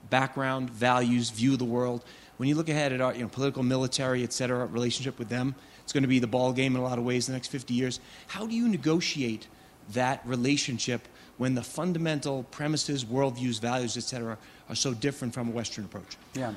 background, 0.09 0.69
values, 0.69 1.29
view 1.29 1.53
of 1.53 1.59
the 1.59 1.65
world. 1.65 2.03
When 2.37 2.47
you 2.47 2.55
look 2.55 2.69
ahead 2.69 2.93
at 2.93 3.01
our 3.01 3.13
you 3.13 3.21
know, 3.21 3.27
political, 3.27 3.63
military, 3.63 4.23
et 4.23 4.31
cetera, 4.31 4.65
relationship 4.65 5.17
with 5.19 5.29
them, 5.29 5.55
it's 5.83 5.93
going 5.93 6.03
to 6.03 6.07
be 6.07 6.19
the 6.19 6.27
ball 6.27 6.53
game 6.53 6.75
in 6.75 6.81
a 6.81 6.83
lot 6.83 6.97
of 6.97 7.05
ways 7.05 7.27
in 7.27 7.33
the 7.33 7.37
next 7.37 7.47
50 7.47 7.73
years. 7.73 7.99
How 8.27 8.45
do 8.45 8.53
you 8.53 8.67
negotiate 8.67 9.47
that 9.93 10.21
relationship 10.25 11.07
when 11.37 11.55
the 11.55 11.63
fundamental 11.63 12.43
premises, 12.43 13.05
worldviews, 13.05 13.59
values, 13.59 13.95
et 13.95 14.03
cetera, 14.03 14.37
are 14.69 14.75
so 14.75 14.93
different 14.93 15.33
from 15.33 15.47
a 15.47 15.51
Western 15.51 15.85
approach? 15.85 16.17
Yeah. 16.33 16.53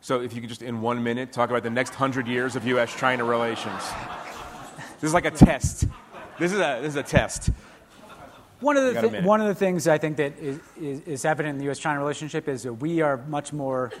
So, 0.00 0.20
if 0.20 0.34
you 0.34 0.40
could 0.40 0.50
just, 0.50 0.62
in 0.62 0.80
one 0.82 1.02
minute, 1.02 1.32
talk 1.32 1.50
about 1.50 1.62
the 1.62 1.70
next 1.70 1.94
hundred 1.94 2.28
years 2.28 2.54
of 2.54 2.66
U.S. 2.66 2.94
China 2.94 3.24
relations. 3.24 3.82
This 5.00 5.08
is 5.08 5.14
like 5.14 5.24
a 5.24 5.30
test. 5.30 5.86
This 6.38 6.52
is 6.52 6.60
a, 6.60 6.78
this 6.80 6.90
is 6.90 6.96
a 6.96 7.02
test. 7.02 7.50
One 8.60 8.78
of, 8.78 8.94
the 8.94 9.08
th- 9.08 9.24
one 9.24 9.42
of 9.42 9.48
the 9.48 9.54
things 9.54 9.86
I 9.86 9.98
think 9.98 10.16
that 10.16 10.38
is, 10.38 10.60
is, 10.80 11.00
is 11.00 11.24
evident 11.26 11.54
in 11.54 11.58
the 11.58 11.64
U.S. 11.64 11.78
China 11.78 11.98
relationship 11.98 12.48
is 12.48 12.62
that 12.62 12.72
we 12.72 13.02
are 13.02 13.18
much 13.28 13.52
more 13.52 13.92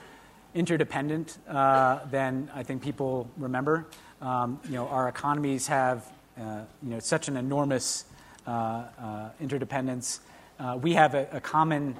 interdependent 0.54 1.36
uh, 1.46 1.98
than 2.10 2.50
I 2.54 2.62
think 2.62 2.82
people 2.82 3.28
remember. 3.36 3.86
Um, 4.22 4.58
you 4.64 4.72
know, 4.72 4.88
our 4.88 5.08
economies 5.08 5.66
have 5.66 6.10
uh, 6.38 6.62
you 6.82 6.90
know, 6.90 6.98
such 7.00 7.28
an 7.28 7.36
enormous 7.36 8.06
uh, 8.46 8.50
uh 8.50 9.28
interdependence. 9.40 10.20
Uh, 10.58 10.78
we 10.80 10.94
have 10.94 11.14
a, 11.14 11.28
a, 11.32 11.40
common 11.40 11.94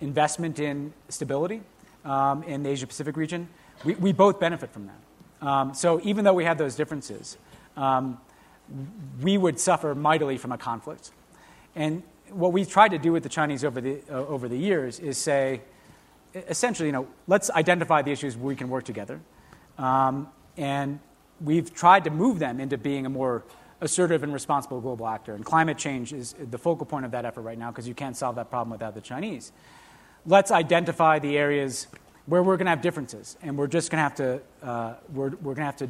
investment 0.00 0.58
in 0.58 0.92
stability 1.08 1.60
um, 2.04 2.42
in 2.44 2.62
the 2.64 2.70
Asia 2.70 2.86
Pacific 2.86 3.16
region. 3.16 3.48
We, 3.84 3.94
we 3.94 4.12
both 4.12 4.40
benefit 4.40 4.72
from 4.72 4.88
that. 4.88 5.46
Um, 5.46 5.74
so 5.74 6.00
even 6.02 6.24
though 6.24 6.32
we 6.32 6.44
have 6.44 6.58
those 6.58 6.74
differences, 6.74 7.36
um, 7.76 8.18
we 9.20 9.38
would 9.38 9.60
suffer 9.60 9.94
mightily 9.94 10.38
from 10.38 10.50
a 10.50 10.58
conflict. 10.58 11.10
And 11.74 12.02
what 12.30 12.52
we've 12.52 12.68
tried 12.68 12.90
to 12.90 12.98
do 12.98 13.12
with 13.12 13.22
the 13.22 13.28
Chinese 13.28 13.64
over 13.64 13.80
the, 13.80 14.00
uh, 14.10 14.26
over 14.26 14.48
the 14.48 14.56
years 14.56 14.98
is 14.98 15.18
say, 15.18 15.60
essentially, 16.34 16.88
you 16.88 16.92
know, 16.92 17.08
let's 17.26 17.50
identify 17.50 18.02
the 18.02 18.10
issues 18.10 18.36
where 18.36 18.46
we 18.46 18.56
can 18.56 18.68
work 18.68 18.84
together. 18.84 19.20
Um, 19.78 20.28
and 20.56 21.00
we've 21.40 21.72
tried 21.74 22.04
to 22.04 22.10
move 22.10 22.38
them 22.38 22.60
into 22.60 22.78
being 22.78 23.06
a 23.06 23.10
more 23.10 23.42
assertive 23.80 24.22
and 24.22 24.32
responsible 24.32 24.80
global 24.80 25.08
actor. 25.08 25.34
And 25.34 25.44
climate 25.44 25.76
change 25.76 26.12
is 26.12 26.34
the 26.38 26.58
focal 26.58 26.86
point 26.86 27.04
of 27.04 27.10
that 27.12 27.24
effort 27.24 27.42
right 27.42 27.58
now 27.58 27.70
because 27.70 27.88
you 27.88 27.94
can't 27.94 28.16
solve 28.16 28.36
that 28.36 28.48
problem 28.48 28.70
without 28.70 28.94
the 28.94 29.00
Chinese. 29.00 29.52
Let's 30.24 30.50
identify 30.50 31.18
the 31.18 31.36
areas 31.36 31.88
where 32.26 32.42
we're 32.42 32.56
going 32.56 32.66
to 32.66 32.70
have 32.70 32.82
differences, 32.82 33.36
and 33.42 33.58
we're 33.58 33.66
just 33.66 33.90
going 33.90 33.98
to 33.98 34.02
have 34.02 34.14
to 34.14 34.40
uh, 34.62 34.94
we're, 35.12 35.30
we're 35.30 35.54
going 35.54 35.56
to 35.56 35.62
have 35.64 35.76
to 35.76 35.88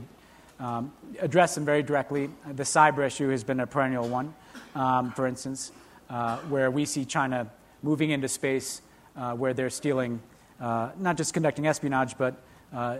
um, 0.58 0.92
address 1.20 1.54
them 1.54 1.66
very 1.66 1.82
directly. 1.82 2.30
The 2.50 2.62
cyber 2.62 3.06
issue 3.06 3.28
has 3.28 3.44
been 3.44 3.60
a 3.60 3.66
perennial 3.66 4.08
one 4.08 4.34
um, 4.74 5.12
for 5.12 5.26
instance, 5.26 5.72
uh, 6.10 6.38
where 6.48 6.70
we 6.70 6.84
see 6.84 7.04
China 7.04 7.50
moving 7.82 8.10
into 8.10 8.28
space 8.28 8.82
uh, 9.16 9.34
where 9.34 9.54
they're 9.54 9.70
stealing, 9.70 10.20
uh, 10.60 10.90
not 10.98 11.16
just 11.16 11.34
conducting 11.34 11.66
espionage, 11.66 12.16
but 12.16 12.36
uh, 12.72 12.96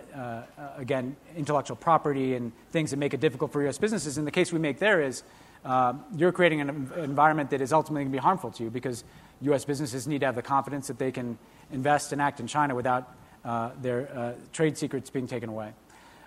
again, 0.77 1.17
intellectual 1.37 1.77
property 1.77 2.35
and 2.35 2.53
things 2.73 2.91
that 2.91 2.99
make 2.99 3.15
it 3.15 3.21
difficult 3.21 3.53
for 3.53 3.63
U.S. 3.63 3.79
businesses. 3.79 4.19
And 4.19 4.27
the 4.27 4.31
case 4.31 4.53
we 4.53 4.59
make 4.59 4.79
there 4.79 5.01
is 5.01 5.23
uh, 5.65 5.95
you're 6.17 6.33
creating 6.33 6.61
an 6.61 6.91
environment 6.97 7.51
that 7.51 7.61
is 7.61 7.73
ultimately 7.73 8.03
going 8.03 8.13
to 8.13 8.19
be 8.19 8.23
harmful 8.23 8.51
to 8.51 8.65
you 8.65 8.71
because 8.71 9.05
U.S. 9.43 9.65
businesses 9.65 10.07
need 10.07 10.21
to 10.21 10.27
have 10.27 10.35
the 10.35 10.43
confidence 10.43 10.89
that 10.89 10.99
they 10.99 11.13
can 11.13 11.39
invest 11.73 12.13
and 12.13 12.21
act 12.21 12.41
in 12.41 12.47
China 12.47 12.75
without 12.75 13.15
uh, 13.45 13.71
their 13.81 14.09
uh, 14.17 14.33
trade 14.53 14.77
secrets 14.77 15.11
being 15.11 15.27
taken 15.27 15.49
away. 15.49 15.73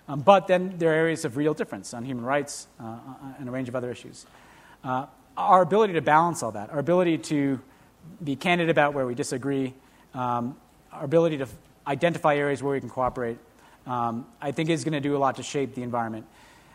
Um, 0.08 0.20
but 0.20 0.46
then 0.46 0.74
there 0.78 0.90
are 0.90 0.94
areas 0.94 1.24
of 1.24 1.36
real 1.36 1.54
difference 1.54 1.92
on 1.92 2.04
human 2.04 2.24
rights 2.24 2.68
uh, 2.80 2.84
uh, 2.84 2.98
and 3.38 3.48
a 3.48 3.52
range 3.52 3.68
of 3.68 3.74
other 3.74 3.90
issues. 3.90 4.26
Uh, 4.86 5.04
our 5.36 5.62
ability 5.62 5.94
to 5.94 6.00
balance 6.00 6.44
all 6.44 6.52
that, 6.52 6.70
our 6.70 6.78
ability 6.78 7.18
to 7.18 7.60
be 8.22 8.36
candid 8.36 8.70
about 8.70 8.94
where 8.94 9.04
we 9.04 9.16
disagree, 9.16 9.74
um, 10.14 10.56
our 10.92 11.04
ability 11.04 11.38
to 11.38 11.48
identify 11.88 12.36
areas 12.36 12.62
where 12.62 12.72
we 12.72 12.78
can 12.78 12.88
cooperate, 12.88 13.36
um, 13.84 14.24
I 14.40 14.52
think 14.52 14.70
is 14.70 14.84
going 14.84 14.92
to 14.92 15.00
do 15.00 15.16
a 15.16 15.18
lot 15.18 15.34
to 15.36 15.42
shape 15.42 15.74
the 15.74 15.82
environment. 15.82 16.24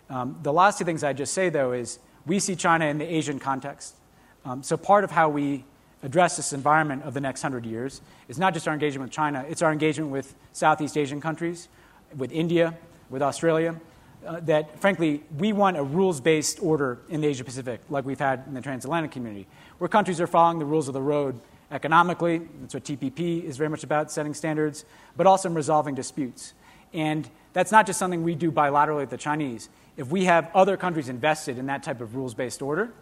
Um, 0.09 0.38
the 0.43 0.51
last 0.51 0.78
two 0.78 0.84
things 0.84 1.05
I'd 1.05 1.16
just 1.16 1.34
say, 1.34 1.47
though, 1.47 1.72
is 1.72 1.99
we 2.26 2.39
see 2.39 2.53
China 2.53 2.84
in 2.84 2.97
the 2.97 3.05
Asian 3.05 3.39
context. 3.39 3.95
Um, 4.43 4.62
so 4.62 4.76
part 4.76 5.05
of 5.05 5.12
how 5.12 5.30
we 5.30 5.64
address 6.03 6.36
this 6.36 6.51
environment 6.51 7.03
of 7.03 7.14
the 7.14 7.22
next 7.22 7.41
hundred 7.41 7.66
years 7.66 8.01
is 8.28 8.38
not 8.38 8.53
just 8.53 8.68
our 8.68 8.74
engagement 8.74 9.07
with 9.07 9.14
China, 9.14 9.45
it's 9.47 9.62
our 9.62 9.72
engagement 9.72 10.12
with 10.12 10.36
Southeast 10.51 10.97
Asian 10.97 11.22
countries, 11.22 11.70
with 12.18 12.34
India, 12.34 12.78
with 13.09 13.22
Australia. 13.22 13.80
Uh, 14.26 14.39
that 14.41 14.80
frankly, 14.80 15.24
we 15.39 15.51
want 15.51 15.78
a 15.78 15.84
rules 15.84 16.22
based 16.22 16.59
order 16.61 16.99
in 17.09 17.22
the 17.22 17.28
Asia 17.28 17.43
Pacific, 17.43 17.82
like 17.89 18.05
we've 18.05 18.19
had 18.19 18.43
in 18.45 18.53
the 18.53 18.61
transatlantic 18.61 19.11
community, 19.11 19.47
where 19.80 19.88
countries 19.88 20.22
are 20.22 20.28
following 20.28 20.59
the 20.59 20.65
rules 20.65 20.88
of 20.88 20.93
the 20.93 21.01
road 21.01 21.39
economically. 21.72 22.41
That's 22.59 22.76
what 22.76 22.84
TPP 22.84 23.43
is 23.43 23.57
very 23.57 23.69
much 23.69 23.84
about, 23.84 24.11
setting 24.11 24.36
standards, 24.36 24.86
but 25.17 25.26
also 25.26 25.49
in 25.49 25.55
resolving 25.55 25.95
disputes. 25.95 26.53
And 26.93 27.28
that's 27.53 27.72
not 27.72 27.88
just 27.88 27.97
something 27.97 28.24
we 28.24 28.36
do 28.36 28.51
bilaterally 28.51 28.97
with 28.97 29.09
the 29.09 29.17
Chinese. 29.17 29.69
If 29.97 30.09
we 30.09 30.26
have 30.26 30.51
other 30.53 30.78
countries 30.78 31.09
invested 31.09 31.57
in 31.57 31.65
that 31.65 31.82
type 31.82 31.99
of 31.99 32.15
rules 32.15 32.36
based 32.36 32.61
order, 32.61 32.93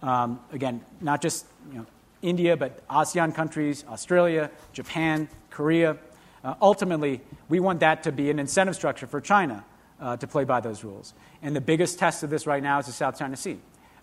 um, 0.00 0.40
again, 0.52 0.80
not 1.02 1.20
just 1.20 1.44
you 1.70 1.78
know, 1.78 1.86
India, 2.22 2.56
but 2.56 2.86
ASEAN 2.88 3.34
countries, 3.34 3.84
Australia, 3.90 4.50
Japan, 4.72 5.28
Korea, 5.50 5.98
uh, 6.44 6.54
ultimately, 6.62 7.20
we 7.50 7.60
want 7.60 7.80
that 7.80 8.02
to 8.04 8.10
be 8.10 8.30
an 8.30 8.38
incentive 8.38 8.74
structure 8.74 9.06
for 9.06 9.20
China 9.20 9.64
uh, 10.02 10.16
to 10.16 10.26
play 10.26 10.44
by 10.44 10.60
those 10.60 10.84
rules. 10.84 11.14
And 11.40 11.54
the 11.54 11.60
biggest 11.60 11.98
test 11.98 12.22
of 12.22 12.30
this 12.30 12.46
right 12.46 12.62
now 12.62 12.80
is 12.80 12.86
the 12.86 12.92
South 12.92 13.18
China 13.18 13.36
Sea, 13.36 13.58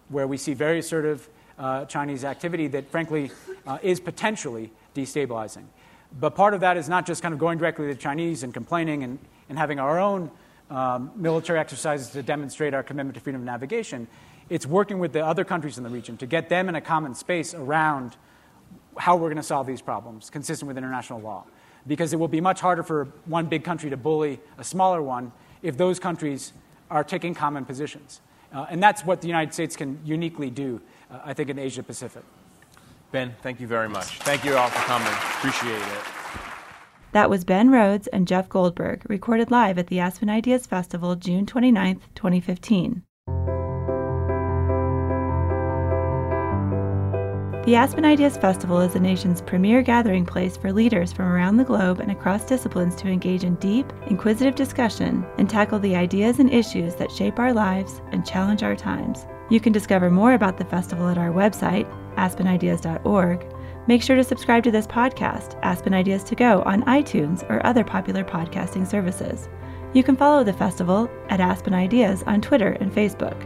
where 0.08 0.26
we 0.26 0.38
see 0.38 0.54
very 0.54 0.80
assertive 0.80 1.30
uh, 1.60 1.86
Chinese 1.86 2.24
activity 2.24 2.68
that, 2.68 2.89
frankly, 2.89 3.32
uh, 3.68 3.78
is 3.84 4.00
potentially 4.00 4.72
destabilizing. 4.95 5.66
But 6.18 6.34
part 6.36 6.54
of 6.54 6.62
that 6.62 6.78
is 6.78 6.88
not 6.89 7.06
just 7.06 7.22
kind 7.22 7.34
of 7.34 7.39
going 7.39 7.60
directly 7.60 7.88
to 7.88 7.93
the 7.93 8.00
Chinese 8.00 8.43
and 8.43 8.54
complaining 8.54 9.04
and, 9.04 9.20
and 9.50 9.60
having 9.60 9.78
our 9.78 10.00
own 10.00 10.32
um, 10.70 11.12
military 11.16 11.60
exercises 11.60 12.10
to 12.12 12.24
demonstrate 12.24 12.74
our 12.74 12.82
commitment 12.82 13.16
to 13.16 13.22
freedom 13.22 13.41
of 13.41 13.45
navigation. 13.45 14.08
It's 14.50 14.66
working 14.66 15.00
with 15.00 15.14
the 15.14 15.24
other 15.24 15.43
countries 15.43 15.78
in 15.78 15.84
the 15.84 15.89
region 15.89 16.18
to 16.18 16.26
get 16.26 16.50
them 16.50 16.70
in 16.70 16.76
a 16.76 16.82
common 16.82 17.14
space 17.14 17.54
around 17.54 18.16
how 18.97 19.16
we're 19.16 19.28
going 19.28 19.38
to 19.38 19.43
solve 19.43 19.68
these 19.68 19.82
problems 19.82 20.30
consistent 20.30 20.68
with 20.68 20.78
international 20.78 21.20
law 21.20 21.45
because 21.88 22.14
it 22.14 22.18
will 22.18 22.28
be 22.28 22.41
much 22.41 22.60
harder 22.60 22.84
for 22.84 23.06
one 23.26 23.45
big 23.45 23.64
country 23.64 23.89
to 23.89 23.97
bully 23.97 24.39
a 24.58 24.64
smaller 24.64 25.02
one 25.02 25.32
if 25.62 25.78
those 25.78 25.99
countries 25.99 26.53
are 26.89 27.03
taking 27.03 27.34
common 27.34 27.66
positions. 27.66 28.22
Uh, 28.53 28.66
and 28.70 28.82
that's 28.82 29.05
what 29.05 29.22
the 29.22 29.28
United 29.28 29.53
States 29.53 29.76
can 29.76 29.99
uniquely 30.03 30.49
do, 30.49 30.82
uh, 31.12 31.20
I 31.24 31.34
think, 31.34 31.49
in 31.49 31.60
Asia 31.60 31.84
Pacific. 31.84 32.24
Ben, 33.12 33.36
thank 33.41 33.60
you 33.60 33.68
very 33.68 33.89
much. 33.89 34.20
Thank 34.20 34.43
you 34.43 34.55
all 34.55 34.70
for 34.70 34.84
coming. 34.86 35.07
Appreciate 35.07 35.82
it. 35.82 36.03
That 37.12 37.30
was 37.30 37.43
Ben 37.43 37.72
Rhodes 37.72 38.07
and 38.07 38.28
Jeff 38.28 38.49
Goldberg, 38.49 39.03
recorded 39.10 39.49
live 39.49 39.80
at 39.80 39.88
the 39.88 39.99
Aspen 39.99 40.30
Ideas 40.30 40.68
Festival 40.68 41.16
June 41.16 41.45
29, 41.45 42.01
2015. 42.14 43.03
The 47.70 47.76
Aspen 47.76 48.03
Ideas 48.03 48.36
Festival 48.36 48.80
is 48.80 48.93
the 48.93 48.99
nation's 48.99 49.43
premier 49.43 49.84
gathering 49.84 50.26
place 50.26 50.57
for 50.57 50.74
leaders 50.74 51.13
from 51.13 51.28
around 51.28 51.57
the 51.57 51.63
globe 51.63 51.99
and 51.99 52.09
across 52.09 52.43
disciplines 52.43 52.95
to 52.95 53.07
engage 53.07 53.43
in 53.43 53.53
deep, 53.57 53.93
inquisitive 54.07 54.55
discussion 54.55 55.24
and 55.38 55.47
tackle 55.47 55.78
the 55.78 55.95
ideas 55.95 56.39
and 56.39 56.51
issues 56.51 56.95
that 56.95 57.11
shape 57.11 57.38
our 57.38 57.53
lives 57.53 58.01
and 58.11 58.26
challenge 58.26 58.63
our 58.63 58.76
times. 58.76 59.28
You 59.51 59.59
can 59.59 59.72
discover 59.72 60.09
more 60.09 60.34
about 60.34 60.57
the 60.57 60.65
festival 60.65 61.09
at 61.09 61.20
our 61.20 61.30
website, 61.30 61.88
aspenideas.org. 62.15 63.45
Make 63.86 64.01
sure 64.01 64.15
to 64.15 64.24
subscribe 64.24 64.63
to 64.63 64.72
this 64.72 64.88
podcast, 64.88 65.59
Aspen 65.61 65.93
Ideas 65.93 66.24
to 66.24 66.36
Go, 66.36 66.63
on 66.65 66.82
iTunes 66.86 67.47
or 67.51 67.63
other 67.63 67.84
popular 67.84 68.24
podcasting 68.24 68.88
services. 68.88 69.47
You 69.93 70.01
can 70.01 70.17
follow 70.17 70.43
the 70.43 70.53
festival 70.53 71.07
at 71.30 71.39
Aspen 71.39 71.76
Ideas 71.76 72.24
on 72.26 72.41
Twitter 72.41 72.78
and 72.80 72.91
Facebook. 72.91 73.45